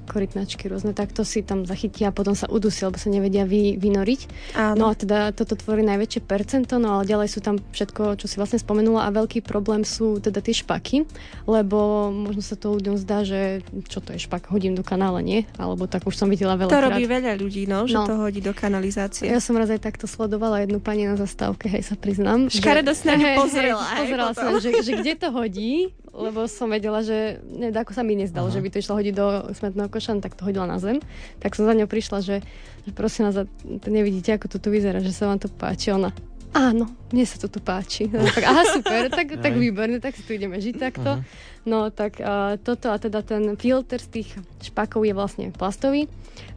korytnačky 0.07 0.71
rôzne, 0.71 0.95
tak 0.95 1.11
to 1.11 1.27
si 1.27 1.43
tam 1.43 1.67
zachytia 1.67 2.11
a 2.11 2.15
potom 2.15 2.39
sa 2.39 2.47
udusia, 2.47 2.89
lebo 2.89 3.03
sa 3.03 3.11
nevedia 3.11 3.43
vy, 3.43 3.77
vynoriť. 3.77 4.21
Áno. 4.55 4.77
No 4.79 4.85
a 4.91 4.95
teda 4.95 5.35
toto 5.35 5.59
tvorí 5.59 5.83
najväčšie 5.83 6.23
percento, 6.23 6.79
no 6.79 7.01
ale 7.01 7.11
ďalej 7.11 7.29
sú 7.35 7.41
tam 7.43 7.59
všetko, 7.59 8.23
čo 8.23 8.27
si 8.31 8.39
vlastne 8.39 8.63
spomenula 8.63 9.09
a 9.09 9.11
veľký 9.11 9.43
problém 9.43 9.83
sú 9.83 10.23
teda 10.23 10.39
tie 10.39 10.55
špaky, 10.55 11.05
lebo 11.51 12.09
možno 12.15 12.41
sa 12.45 12.55
to 12.55 12.79
ľuďom 12.79 12.97
zdá, 13.03 13.27
že 13.27 13.67
čo 13.91 13.99
to 13.99 14.15
je 14.15 14.23
špak, 14.23 14.49
hodím 14.55 14.79
do 14.79 14.87
kanála, 14.87 15.19
nie? 15.19 15.49
Alebo 15.59 15.91
tak 15.91 16.07
už 16.07 16.15
som 16.15 16.31
videla 16.31 16.55
veľa. 16.55 16.71
To 16.71 16.87
robí 16.87 17.05
veľa 17.09 17.35
ľudí, 17.35 17.67
no, 17.67 17.91
že 17.91 17.99
no. 17.99 18.07
to 18.07 18.15
hodí 18.23 18.39
do 18.39 18.55
kanalizácie. 18.55 19.27
Ja 19.27 19.43
som 19.43 19.59
raz 19.59 19.73
aj 19.73 19.83
takto 19.83 20.07
sledovala 20.07 20.63
jednu 20.63 20.79
pani 20.79 21.09
na 21.09 21.19
zastávke, 21.19 21.67
hej, 21.67 21.83
sa 21.83 21.97
priznám. 21.99 22.47
Škaredo 22.53 22.95
sa 22.95 23.17
na 23.17 23.35
pozrela. 23.41 23.85
Hej, 24.03 24.12
pozerala 24.13 24.33
som, 24.37 24.53
že, 24.61 24.71
že 24.85 24.93
kde 25.01 25.17
to 25.17 25.29
hodí, 25.33 25.97
lebo 26.13 26.45
som 26.45 26.69
vedela, 26.69 27.01
že 27.01 27.41
ako 27.73 27.97
sa 27.97 28.05
mi 28.05 28.21
nezdalo, 28.21 28.53
Aha. 28.53 28.55
že 28.55 28.61
by 28.61 28.69
to 28.69 28.81
išlo 28.85 28.95
hodiť 29.01 29.15
do 29.17 29.27
smetného 29.57 29.89
koša, 29.89 30.13
no 30.13 30.21
tak 30.21 30.37
to 30.37 30.45
hodila 30.45 30.69
na 30.69 30.77
zem. 30.77 31.01
Tak 31.41 31.57
som 31.57 31.65
za 31.65 31.73
ňou 31.73 31.89
prišla, 31.89 32.21
že, 32.21 32.37
že 32.85 32.91
prosím 32.93 33.33
vás, 33.33 33.49
nevidíte, 33.89 34.37
ako 34.37 34.53
to 34.53 34.59
tu 34.61 34.69
vyzerá, 34.69 35.01
že 35.01 35.17
sa 35.17 35.33
vám 35.33 35.41
to 35.41 35.49
páči. 35.49 35.97
Ona, 35.97 36.13
áno, 36.53 36.93
mne 37.11 37.25
sa 37.25 37.41
to 37.41 37.49
tu 37.49 37.65
páči. 37.65 38.13
Tak, 38.13 38.45
aha, 38.45 38.63
super, 38.77 39.09
tak, 39.09 39.41
tak 39.41 39.55
výborne, 39.57 39.97
tak 40.05 40.13
si 40.13 40.23
tu 40.23 40.37
ideme 40.37 40.61
žiť 40.61 40.75
takto. 40.77 41.17
Uh-huh. 41.19 41.52
No 41.63 41.95
tak 41.95 42.19
uh, 42.19 42.59
toto 42.59 42.91
a 42.91 42.99
teda 42.99 43.23
ten 43.23 43.55
filter 43.55 44.03
z 44.03 44.09
tých 44.21 44.29
špakov 44.67 45.07
je 45.07 45.15
vlastne 45.15 45.47
plastový. 45.55 46.11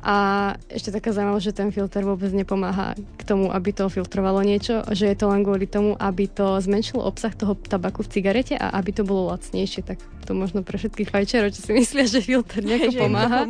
A 0.05 0.53
ešte 0.69 0.93
taká 0.93 1.13
zaujímavosť, 1.13 1.45
že 1.49 1.57
ten 1.57 1.69
filter 1.73 2.05
vôbec 2.05 2.29
nepomáha 2.29 2.93
k 2.97 3.21
tomu, 3.25 3.49
aby 3.49 3.73
to 3.73 3.89
filtrovalo 3.89 4.45
niečo, 4.45 4.85
že 4.93 5.09
je 5.09 5.17
to 5.17 5.29
len 5.29 5.41
kvôli 5.41 5.65
tomu, 5.65 5.97
aby 5.97 6.29
to 6.29 6.61
zmenšilo 6.61 7.01
obsah 7.01 7.33
toho 7.33 7.57
tabaku 7.57 8.05
v 8.05 8.11
cigarete 8.13 8.53
a 8.57 8.77
aby 8.77 8.93
to 8.93 9.01
bolo 9.01 9.33
lacnejšie, 9.33 9.81
tak 9.81 9.97
to 10.26 10.34
možno 10.34 10.65
pre 10.65 10.82
všetkých 10.82 11.13
fajčerov, 11.13 11.53
čo 11.53 11.61
si 11.61 11.71
myslia, 11.78 12.09
že 12.09 12.19
filter 12.26 12.65
nejako 12.65 12.91
pomáha. 12.97 13.45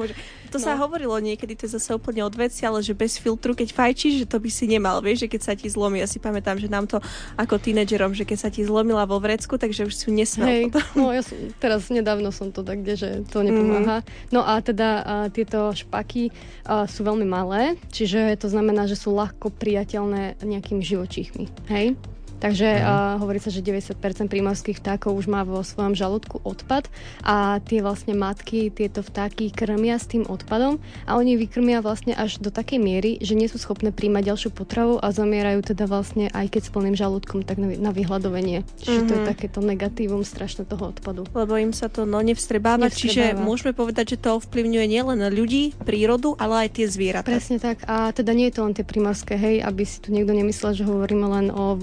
To 0.54 0.62
no. 0.62 0.66
sa 0.72 0.80
hovorilo 0.80 1.20
niekedy, 1.20 1.58
to 1.58 1.68
je 1.68 1.76
zase 1.76 1.92
úplne 1.92 2.24
od 2.24 2.32
veci, 2.32 2.64
ale 2.64 2.80
že 2.80 2.96
bez 2.96 3.20
filtru, 3.20 3.52
keď 3.52 3.76
fajčíš, 3.76 4.24
že 4.24 4.26
to 4.30 4.40
by 4.40 4.48
si 4.48 4.72
nemal, 4.72 5.04
vieš, 5.04 5.28
že 5.28 5.32
keď 5.36 5.42
sa 5.42 5.54
ti 5.58 5.68
zlomí, 5.68 6.00
ja 6.00 6.08
si 6.08 6.16
pamätám, 6.22 6.56
že 6.62 6.72
nám 6.72 6.88
to 6.88 7.04
ako 7.36 7.60
tínedžerom, 7.60 8.16
že 8.16 8.24
keď 8.24 8.38
sa 8.40 8.50
ti 8.54 8.64
zlomila 8.64 9.04
vo 9.04 9.20
vrecku, 9.20 9.60
takže 9.60 9.90
už 9.90 9.94
si 9.96 10.08
nesmel 10.16 10.48
Hej, 10.48 10.64
no 10.96 11.12
ja 11.12 11.26
som, 11.26 11.36
teraz 11.60 11.92
nedávno 11.92 12.32
som 12.32 12.56
to 12.56 12.64
tak, 12.64 12.88
kde, 12.88 12.96
že 12.96 13.10
to 13.28 13.44
nepomáha. 13.44 14.00
Mm. 14.00 14.08
No 14.32 14.48
a 14.48 14.64
teda 14.64 14.88
a, 14.88 15.04
tieto 15.28 15.76
špaky 15.76 16.32
a, 16.64 16.88
sú 16.88 17.04
veľmi 17.04 17.28
malé, 17.28 17.76
čiže 17.92 18.40
to 18.40 18.48
znamená, 18.48 18.88
že 18.88 18.96
sú 18.96 19.12
ľahko 19.12 19.52
priateľné 19.52 20.40
nejakými 20.40 20.86
živočíchmi. 20.86 21.52
Hej? 21.68 22.00
Takže 22.46 22.70
uh, 22.78 23.18
hovorí 23.18 23.42
sa, 23.42 23.50
že 23.50 23.66
90% 23.66 23.98
prímorských 24.30 24.78
vtákov 24.78 25.18
už 25.18 25.26
má 25.26 25.42
vo 25.42 25.66
svojom 25.66 25.98
žalúdku 25.98 26.46
odpad 26.46 26.86
a 27.26 27.58
tie 27.66 27.82
vlastne 27.82 28.14
matky 28.14 28.70
tieto 28.70 29.02
vtáky 29.02 29.50
krmia 29.50 29.98
s 29.98 30.06
tým 30.06 30.30
odpadom 30.30 30.78
a 31.10 31.18
oni 31.18 31.42
vykrmia 31.42 31.82
vlastne 31.82 32.14
až 32.14 32.38
do 32.38 32.54
takej 32.54 32.78
miery, 32.78 33.18
že 33.18 33.34
nie 33.34 33.50
sú 33.50 33.58
schopné 33.58 33.90
príjmať 33.90 34.30
ďalšiu 34.30 34.50
potravu 34.54 35.02
a 35.02 35.10
zomierajú 35.10 35.74
teda 35.74 35.90
vlastne 35.90 36.30
aj 36.38 36.54
keď 36.54 36.62
s 36.62 36.70
plným 36.70 36.94
žalúdkom, 36.94 37.42
tak 37.42 37.58
na, 37.58 37.90
vyhľadovenie. 37.90 38.62
Čiže 38.78 38.94
mm-hmm. 38.94 39.10
to 39.10 39.14
je 39.18 39.22
mhm. 39.26 39.30
takéto 39.34 39.60
negatívum 39.66 40.22
strašné 40.22 40.70
toho 40.70 40.94
odpadu. 40.94 41.26
Lebo 41.34 41.58
im 41.58 41.74
sa 41.74 41.90
to 41.90 42.06
no 42.06 42.22
nevstrebáva, 42.22 42.94
nevstrebáva. 42.94 43.34
čiže 43.34 43.42
môžeme 43.42 43.74
povedať, 43.74 44.14
že 44.14 44.22
to 44.22 44.38
ovplyvňuje 44.38 44.86
nielen 44.86 45.18
ľudí, 45.34 45.74
prírodu, 45.82 46.38
ale 46.38 46.70
aj 46.70 46.78
tie 46.78 46.86
zvieratá. 46.86 47.26
Presne 47.26 47.58
tak. 47.58 47.82
A 47.90 48.14
teda 48.14 48.38
nie 48.38 48.54
je 48.54 48.62
to 48.62 48.70
len 48.70 48.78
tie 48.78 48.86
primorské, 48.86 49.34
hej, 49.34 49.66
aby 49.66 49.82
si 49.82 49.98
tu 49.98 50.14
niekto 50.14 50.30
nemyslel, 50.30 50.78
že 50.78 50.86
hovoríme 50.86 51.26
len 51.26 51.50
o 51.50 51.82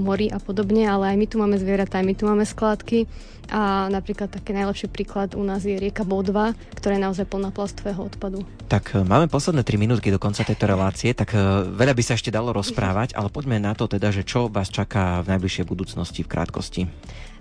mori 0.00 0.32
a 0.32 0.40
podobne, 0.40 0.88
ale 0.88 1.12
aj 1.12 1.16
my 1.20 1.26
tu 1.28 1.36
máme 1.36 1.56
zvieratá, 1.60 2.00
aj 2.00 2.06
my 2.08 2.14
tu 2.16 2.24
máme 2.24 2.44
skládky 2.48 3.04
a 3.50 3.90
napríklad 3.90 4.30
taký 4.30 4.54
najlepší 4.54 4.86
príklad 4.88 5.34
u 5.34 5.42
nás 5.42 5.66
je 5.66 5.74
rieka 5.74 6.06
Bodva, 6.06 6.54
ktorá 6.78 6.96
je 6.96 7.02
naozaj 7.02 7.26
plná 7.26 7.50
plastového 7.50 8.06
odpadu. 8.06 8.46
Tak 8.70 8.94
e, 8.94 9.02
máme 9.02 9.26
posledné 9.26 9.66
3 9.66 9.74
minútky 9.76 10.08
do 10.14 10.22
konca 10.22 10.46
tejto 10.46 10.70
relácie, 10.70 11.10
tak 11.12 11.34
e, 11.34 11.38
veľa 11.66 11.92
by 11.92 12.02
sa 12.02 12.14
ešte 12.14 12.30
dalo 12.30 12.54
rozprávať, 12.54 13.18
ale 13.18 13.28
poďme 13.28 13.58
na 13.58 13.74
to 13.74 13.90
teda, 13.90 14.14
že 14.14 14.22
čo 14.22 14.46
vás 14.46 14.70
čaká 14.70 15.20
v 15.26 15.36
najbližšej 15.36 15.64
budúcnosti 15.66 16.22
v 16.22 16.30
krátkosti. 16.30 16.82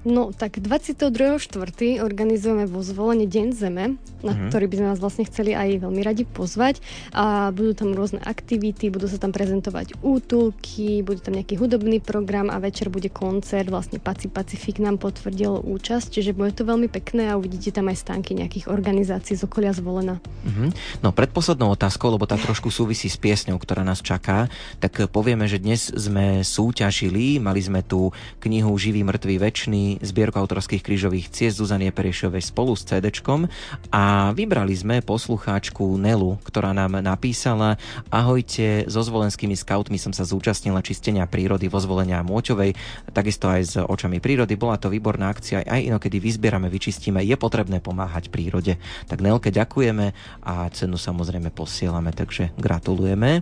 No 0.07 0.31
tak 0.31 0.63
22.4. 0.63 1.99
organizujeme 1.99 2.63
vo 2.63 2.79
zvolenie 2.79 3.27
Deň 3.27 3.47
Zeme, 3.51 3.99
na 4.23 4.31
mm-hmm. 4.31 4.47
ktorý 4.47 4.65
by 4.71 4.75
sme 4.79 4.87
vás 4.95 4.99
vlastne 5.03 5.27
chceli 5.27 5.51
aj 5.51 5.83
veľmi 5.83 6.01
radi 6.03 6.23
pozvať 6.23 6.79
a 7.11 7.51
budú 7.51 7.75
tam 7.75 7.91
rôzne 7.91 8.23
aktivity, 8.23 8.87
budú 8.87 9.11
sa 9.11 9.19
tam 9.19 9.35
prezentovať 9.35 9.99
útulky, 9.99 11.03
bude 11.03 11.19
tam 11.19 11.35
nejaký 11.35 11.59
hudobný 11.59 11.99
program 11.99 12.47
a 12.47 12.63
večer 12.63 12.87
bude 12.87 13.11
koncert, 13.11 13.67
vlastne 13.67 13.99
Paci 13.99 14.31
Pacifik 14.31 14.79
nám 14.79 15.03
potvrdil 15.03 15.67
účasť, 15.67 16.15
čiže 16.15 16.31
bude 16.31 16.55
to 16.55 16.63
veľmi 16.63 16.87
pekné 16.87 17.31
a 17.31 17.35
uvidíte 17.35 17.75
tam 17.75 17.91
aj 17.91 17.99
stánky 17.99 18.39
nejakých 18.39 18.71
organizácií 18.71 19.35
z 19.35 19.43
okolia 19.43 19.75
zvolená. 19.75 20.23
Mm-hmm. 20.47 21.03
No 21.03 21.11
predposlednou 21.11 21.75
otázkou, 21.75 22.07
lebo 22.07 22.23
tá 22.23 22.39
trošku 22.39 22.71
súvisí 22.71 23.11
s 23.11 23.19
piesňou, 23.19 23.59
ktorá 23.59 23.83
nás 23.83 23.99
čaká, 23.99 24.47
tak 24.79 25.11
povieme, 25.11 25.43
že 25.43 25.59
dnes 25.59 25.91
sme 25.91 26.39
súťažili, 26.47 27.43
mali 27.43 27.59
sme 27.59 27.83
tú 27.83 28.15
knihu 28.39 28.71
Živý, 28.79 29.03
mŕtvý, 29.03 29.35
večný 29.89 30.05
zbierku 30.05 30.37
autorských 30.37 30.85
krížových 30.85 31.33
ciest 31.33 31.57
Zuzanie 31.57 31.89
Periešovej 31.89 32.45
spolu 32.45 32.77
s 32.77 32.85
CD 32.85 33.09
a 33.89 34.29
vybrali 34.37 34.77
sme 34.77 35.01
poslucháčku 35.01 35.97
Nelu, 35.97 36.37
ktorá 36.45 36.77
nám 36.77 37.01
napísala 37.01 37.81
Ahojte, 38.13 38.85
so 38.85 39.01
zvolenskými 39.01 39.57
skautmi 39.57 39.97
som 39.97 40.13
sa 40.13 40.29
zúčastnila 40.29 40.85
čistenia 40.85 41.25
prírody 41.25 41.65
vo 41.65 41.81
zvolenia 41.81 42.21
Môťovej, 42.21 42.77
takisto 43.09 43.49
aj 43.49 43.61
s 43.65 43.73
očami 43.81 44.21
prírody. 44.21 44.53
Bola 44.53 44.77
to 44.77 44.93
výborná 44.93 45.33
akcia, 45.33 45.65
aj 45.65 45.81
inokedy 45.89 46.21
vyzbierame, 46.21 46.69
vyčistíme, 46.69 47.25
je 47.25 47.33
potrebné 47.33 47.81
pomáhať 47.81 48.29
prírode. 48.29 48.77
Tak 49.09 49.25
Nelke 49.25 49.49
ďakujeme 49.49 50.13
a 50.45 50.69
cenu 50.69 51.01
samozrejme 51.01 51.49
posielame, 51.49 52.13
takže 52.13 52.53
gratulujeme. 52.61 53.41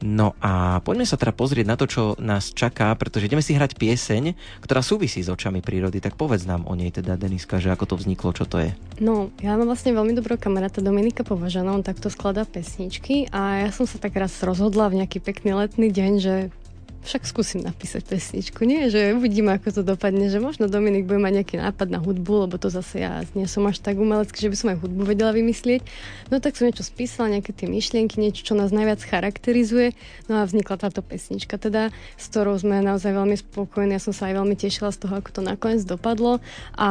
No 0.00 0.32
a 0.40 0.80
poďme 0.80 1.04
sa 1.04 1.20
teda 1.20 1.36
pozrieť 1.36 1.66
na 1.68 1.76
to, 1.76 1.84
čo 1.84 2.02
nás 2.16 2.56
čaká, 2.56 2.92
pretože 2.96 3.28
ideme 3.28 3.44
si 3.44 3.52
hrať 3.52 3.76
pieseň, 3.76 4.32
ktorá 4.64 4.80
súvisí 4.80 5.20
s 5.20 5.28
očami 5.28 5.60
prírody. 5.60 6.00
Tak 6.00 6.16
povedz 6.16 6.48
nám 6.48 6.64
o 6.64 6.72
nej 6.72 6.88
teda, 6.88 7.20
Deniska, 7.20 7.60
že 7.60 7.68
ako 7.68 7.84
to 7.84 7.94
vzniklo, 8.00 8.32
čo 8.32 8.48
to 8.48 8.64
je. 8.64 8.70
No, 8.96 9.28
ja 9.44 9.56
mám 9.60 9.68
vlastne 9.68 9.92
veľmi 9.92 10.16
dobrého 10.16 10.40
kamaráta 10.40 10.80
Dominika 10.80 11.20
Považana, 11.20 11.76
on 11.76 11.84
takto 11.84 12.08
skladá 12.08 12.48
pesničky 12.48 13.28
a 13.28 13.68
ja 13.68 13.70
som 13.72 13.84
sa 13.84 14.00
tak 14.00 14.16
raz 14.16 14.32
rozhodla 14.40 14.88
v 14.88 15.04
nejaký 15.04 15.20
pekný 15.20 15.52
letný 15.52 15.92
deň, 15.92 16.12
že 16.20 16.34
však 17.00 17.24
skúsim 17.24 17.64
napísať 17.64 18.04
pesničku, 18.04 18.68
nie? 18.68 18.92
Že 18.92 19.16
uvidíme, 19.16 19.56
ako 19.56 19.80
to 19.80 19.82
dopadne, 19.82 20.28
že 20.28 20.36
možno 20.36 20.68
Dominik 20.68 21.08
bude 21.08 21.16
mať 21.16 21.32
nejaký 21.40 21.56
nápad 21.56 21.88
na 21.88 21.98
hudbu, 21.98 22.46
lebo 22.46 22.60
to 22.60 22.68
zase 22.68 23.00
ja 23.00 23.24
nie 23.32 23.48
som 23.48 23.64
až 23.64 23.80
tak 23.80 23.96
umelecký, 23.96 24.36
že 24.36 24.50
by 24.52 24.56
som 24.56 24.68
aj 24.76 24.78
hudbu 24.84 25.02
vedela 25.08 25.32
vymyslieť. 25.32 25.80
No 26.28 26.44
tak 26.44 26.60
som 26.60 26.68
niečo 26.68 26.84
spísala, 26.84 27.32
nejaké 27.32 27.56
tie 27.56 27.72
myšlienky, 27.72 28.20
niečo, 28.20 28.44
čo 28.44 28.54
nás 28.54 28.68
najviac 28.68 29.00
charakterizuje. 29.00 29.96
No 30.28 30.40
a 30.40 30.46
vznikla 30.46 30.76
táto 30.76 31.00
pesnička, 31.00 31.56
teda, 31.56 31.88
s 32.20 32.24
ktorou 32.28 32.60
sme 32.60 32.84
naozaj 32.84 33.16
veľmi 33.16 33.36
spokojní. 33.40 33.96
Ja 33.96 34.02
som 34.02 34.12
sa 34.12 34.28
aj 34.28 34.36
veľmi 34.36 34.54
tešila 34.60 34.92
z 34.92 35.08
toho, 35.08 35.18
ako 35.18 35.40
to 35.40 35.40
nakoniec 35.40 35.82
dopadlo 35.88 36.38
a 36.76 36.88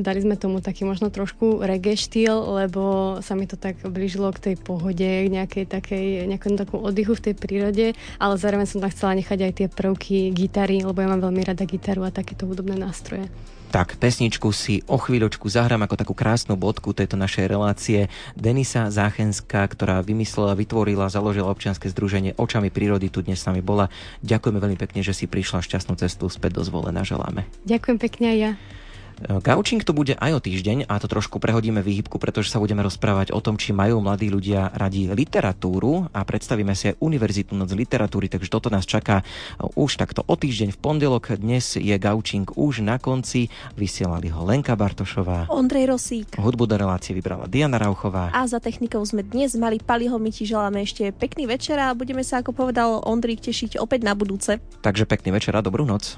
dali 0.00 0.24
sme 0.24 0.40
tomu 0.40 0.64
taký 0.64 0.88
možno 0.88 1.12
trošku 1.12 1.60
reggae 1.60 2.00
štýl, 2.00 2.56
lebo 2.64 3.18
sa 3.20 3.36
mi 3.36 3.44
to 3.44 3.60
tak 3.60 3.76
blížilo 3.84 4.32
k 4.32 4.50
tej 4.50 4.56
pohode, 4.56 5.04
k 5.04 5.28
nejakej 5.28 5.68
takej, 5.68 6.24
nejakom 6.26 6.56
takú 6.56 6.80
oddychu 6.80 7.12
v 7.12 7.24
tej 7.30 7.34
prírode, 7.36 7.86
ale 8.16 8.34
zároveň 8.40 8.66
som 8.66 8.80
tam 8.80 8.88
chcela 8.88 9.14
nechať 9.20 9.38
aj 9.46 9.49
aj 9.50 9.58
tie 9.58 9.68
prvky 9.68 10.30
gitary, 10.30 10.86
lebo 10.86 11.02
ja 11.02 11.10
mám 11.10 11.26
veľmi 11.26 11.42
rada 11.42 11.66
gitaru 11.66 12.06
a 12.06 12.14
takéto 12.14 12.46
hudobné 12.46 12.78
nástroje. 12.78 13.26
Tak, 13.70 14.02
pesničku 14.02 14.50
si 14.50 14.82
o 14.90 14.98
chvíľočku 14.98 15.46
zahrám 15.46 15.86
ako 15.86 15.94
takú 15.94 16.10
krásnu 16.10 16.58
bodku 16.58 16.90
tejto 16.90 17.14
našej 17.14 17.46
relácie. 17.46 18.10
Denisa 18.34 18.90
Záchenská, 18.90 19.62
ktorá 19.70 20.02
vymyslela, 20.02 20.58
vytvorila, 20.58 21.06
založila 21.06 21.54
občianske 21.54 21.86
združenie 21.86 22.34
Očami 22.34 22.74
prírody, 22.74 23.14
tu 23.14 23.22
dnes 23.22 23.38
s 23.38 23.46
nami 23.46 23.62
bola. 23.62 23.86
Ďakujeme 24.26 24.58
veľmi 24.58 24.74
pekne, 24.74 25.06
že 25.06 25.14
si 25.14 25.30
prišla 25.30 25.62
šťastnú 25.62 25.94
cestu 26.02 26.26
späť 26.26 26.58
do 26.58 26.66
zvolená. 26.66 27.06
Želáme. 27.06 27.46
Ďakujem 27.62 27.98
pekne 28.02 28.26
aj 28.34 28.38
ja. 28.42 28.52
Gaučing 29.20 29.84
to 29.84 29.92
bude 29.92 30.16
aj 30.16 30.32
o 30.32 30.40
týždeň 30.40 30.88
a 30.88 30.96
to 30.96 31.04
trošku 31.04 31.36
prehodíme 31.36 31.84
výhybku, 31.84 32.16
pretože 32.16 32.48
sa 32.48 32.56
budeme 32.56 32.80
rozprávať 32.80 33.36
o 33.36 33.40
tom, 33.44 33.60
či 33.60 33.76
majú 33.76 34.00
mladí 34.00 34.32
ľudia 34.32 34.72
radi 34.72 35.12
literatúru 35.12 36.08
a 36.08 36.24
predstavíme 36.24 36.72
si 36.72 36.92
aj 36.92 36.98
Univerzitnú 37.04 37.60
noc 37.60 37.76
literatúry, 37.76 38.32
takže 38.32 38.48
toto 38.48 38.72
nás 38.72 38.88
čaká 38.88 39.20
už 39.76 40.00
takto 40.00 40.24
o 40.24 40.34
týždeň 40.34 40.72
v 40.72 40.78
pondelok. 40.80 41.36
Dnes 41.36 41.76
je 41.76 41.92
Gaučing 42.00 42.48
už 42.56 42.80
na 42.80 42.96
konci, 42.96 43.52
vysielali 43.76 44.32
ho 44.32 44.40
Lenka 44.40 44.72
Bartošová, 44.72 45.52
Ondrej 45.52 45.92
Rosík, 45.92 46.40
hudbu 46.40 46.64
do 46.64 46.76
relácie 46.80 47.12
vybrala 47.12 47.44
Diana 47.44 47.76
Rauchová 47.76 48.32
a 48.32 48.48
za 48.48 48.56
technikou 48.56 49.04
sme 49.04 49.20
dnes 49.20 49.52
mali 49.58 49.82
Paliho, 49.82 50.16
my 50.16 50.30
ti 50.32 50.48
želáme 50.48 50.80
ešte 50.80 51.12
pekný 51.12 51.44
večer 51.44 51.76
a 51.76 51.92
budeme 51.92 52.24
sa, 52.24 52.40
ako 52.40 52.56
povedal 52.56 53.04
Ondrik, 53.04 53.44
tešiť 53.44 53.76
opäť 53.76 54.06
na 54.06 54.16
budúce. 54.16 54.62
Takže 54.80 55.04
pekný 55.04 55.36
večer 55.36 55.52
a 55.52 55.60
dobrú 55.60 55.84
noc. 55.84 56.16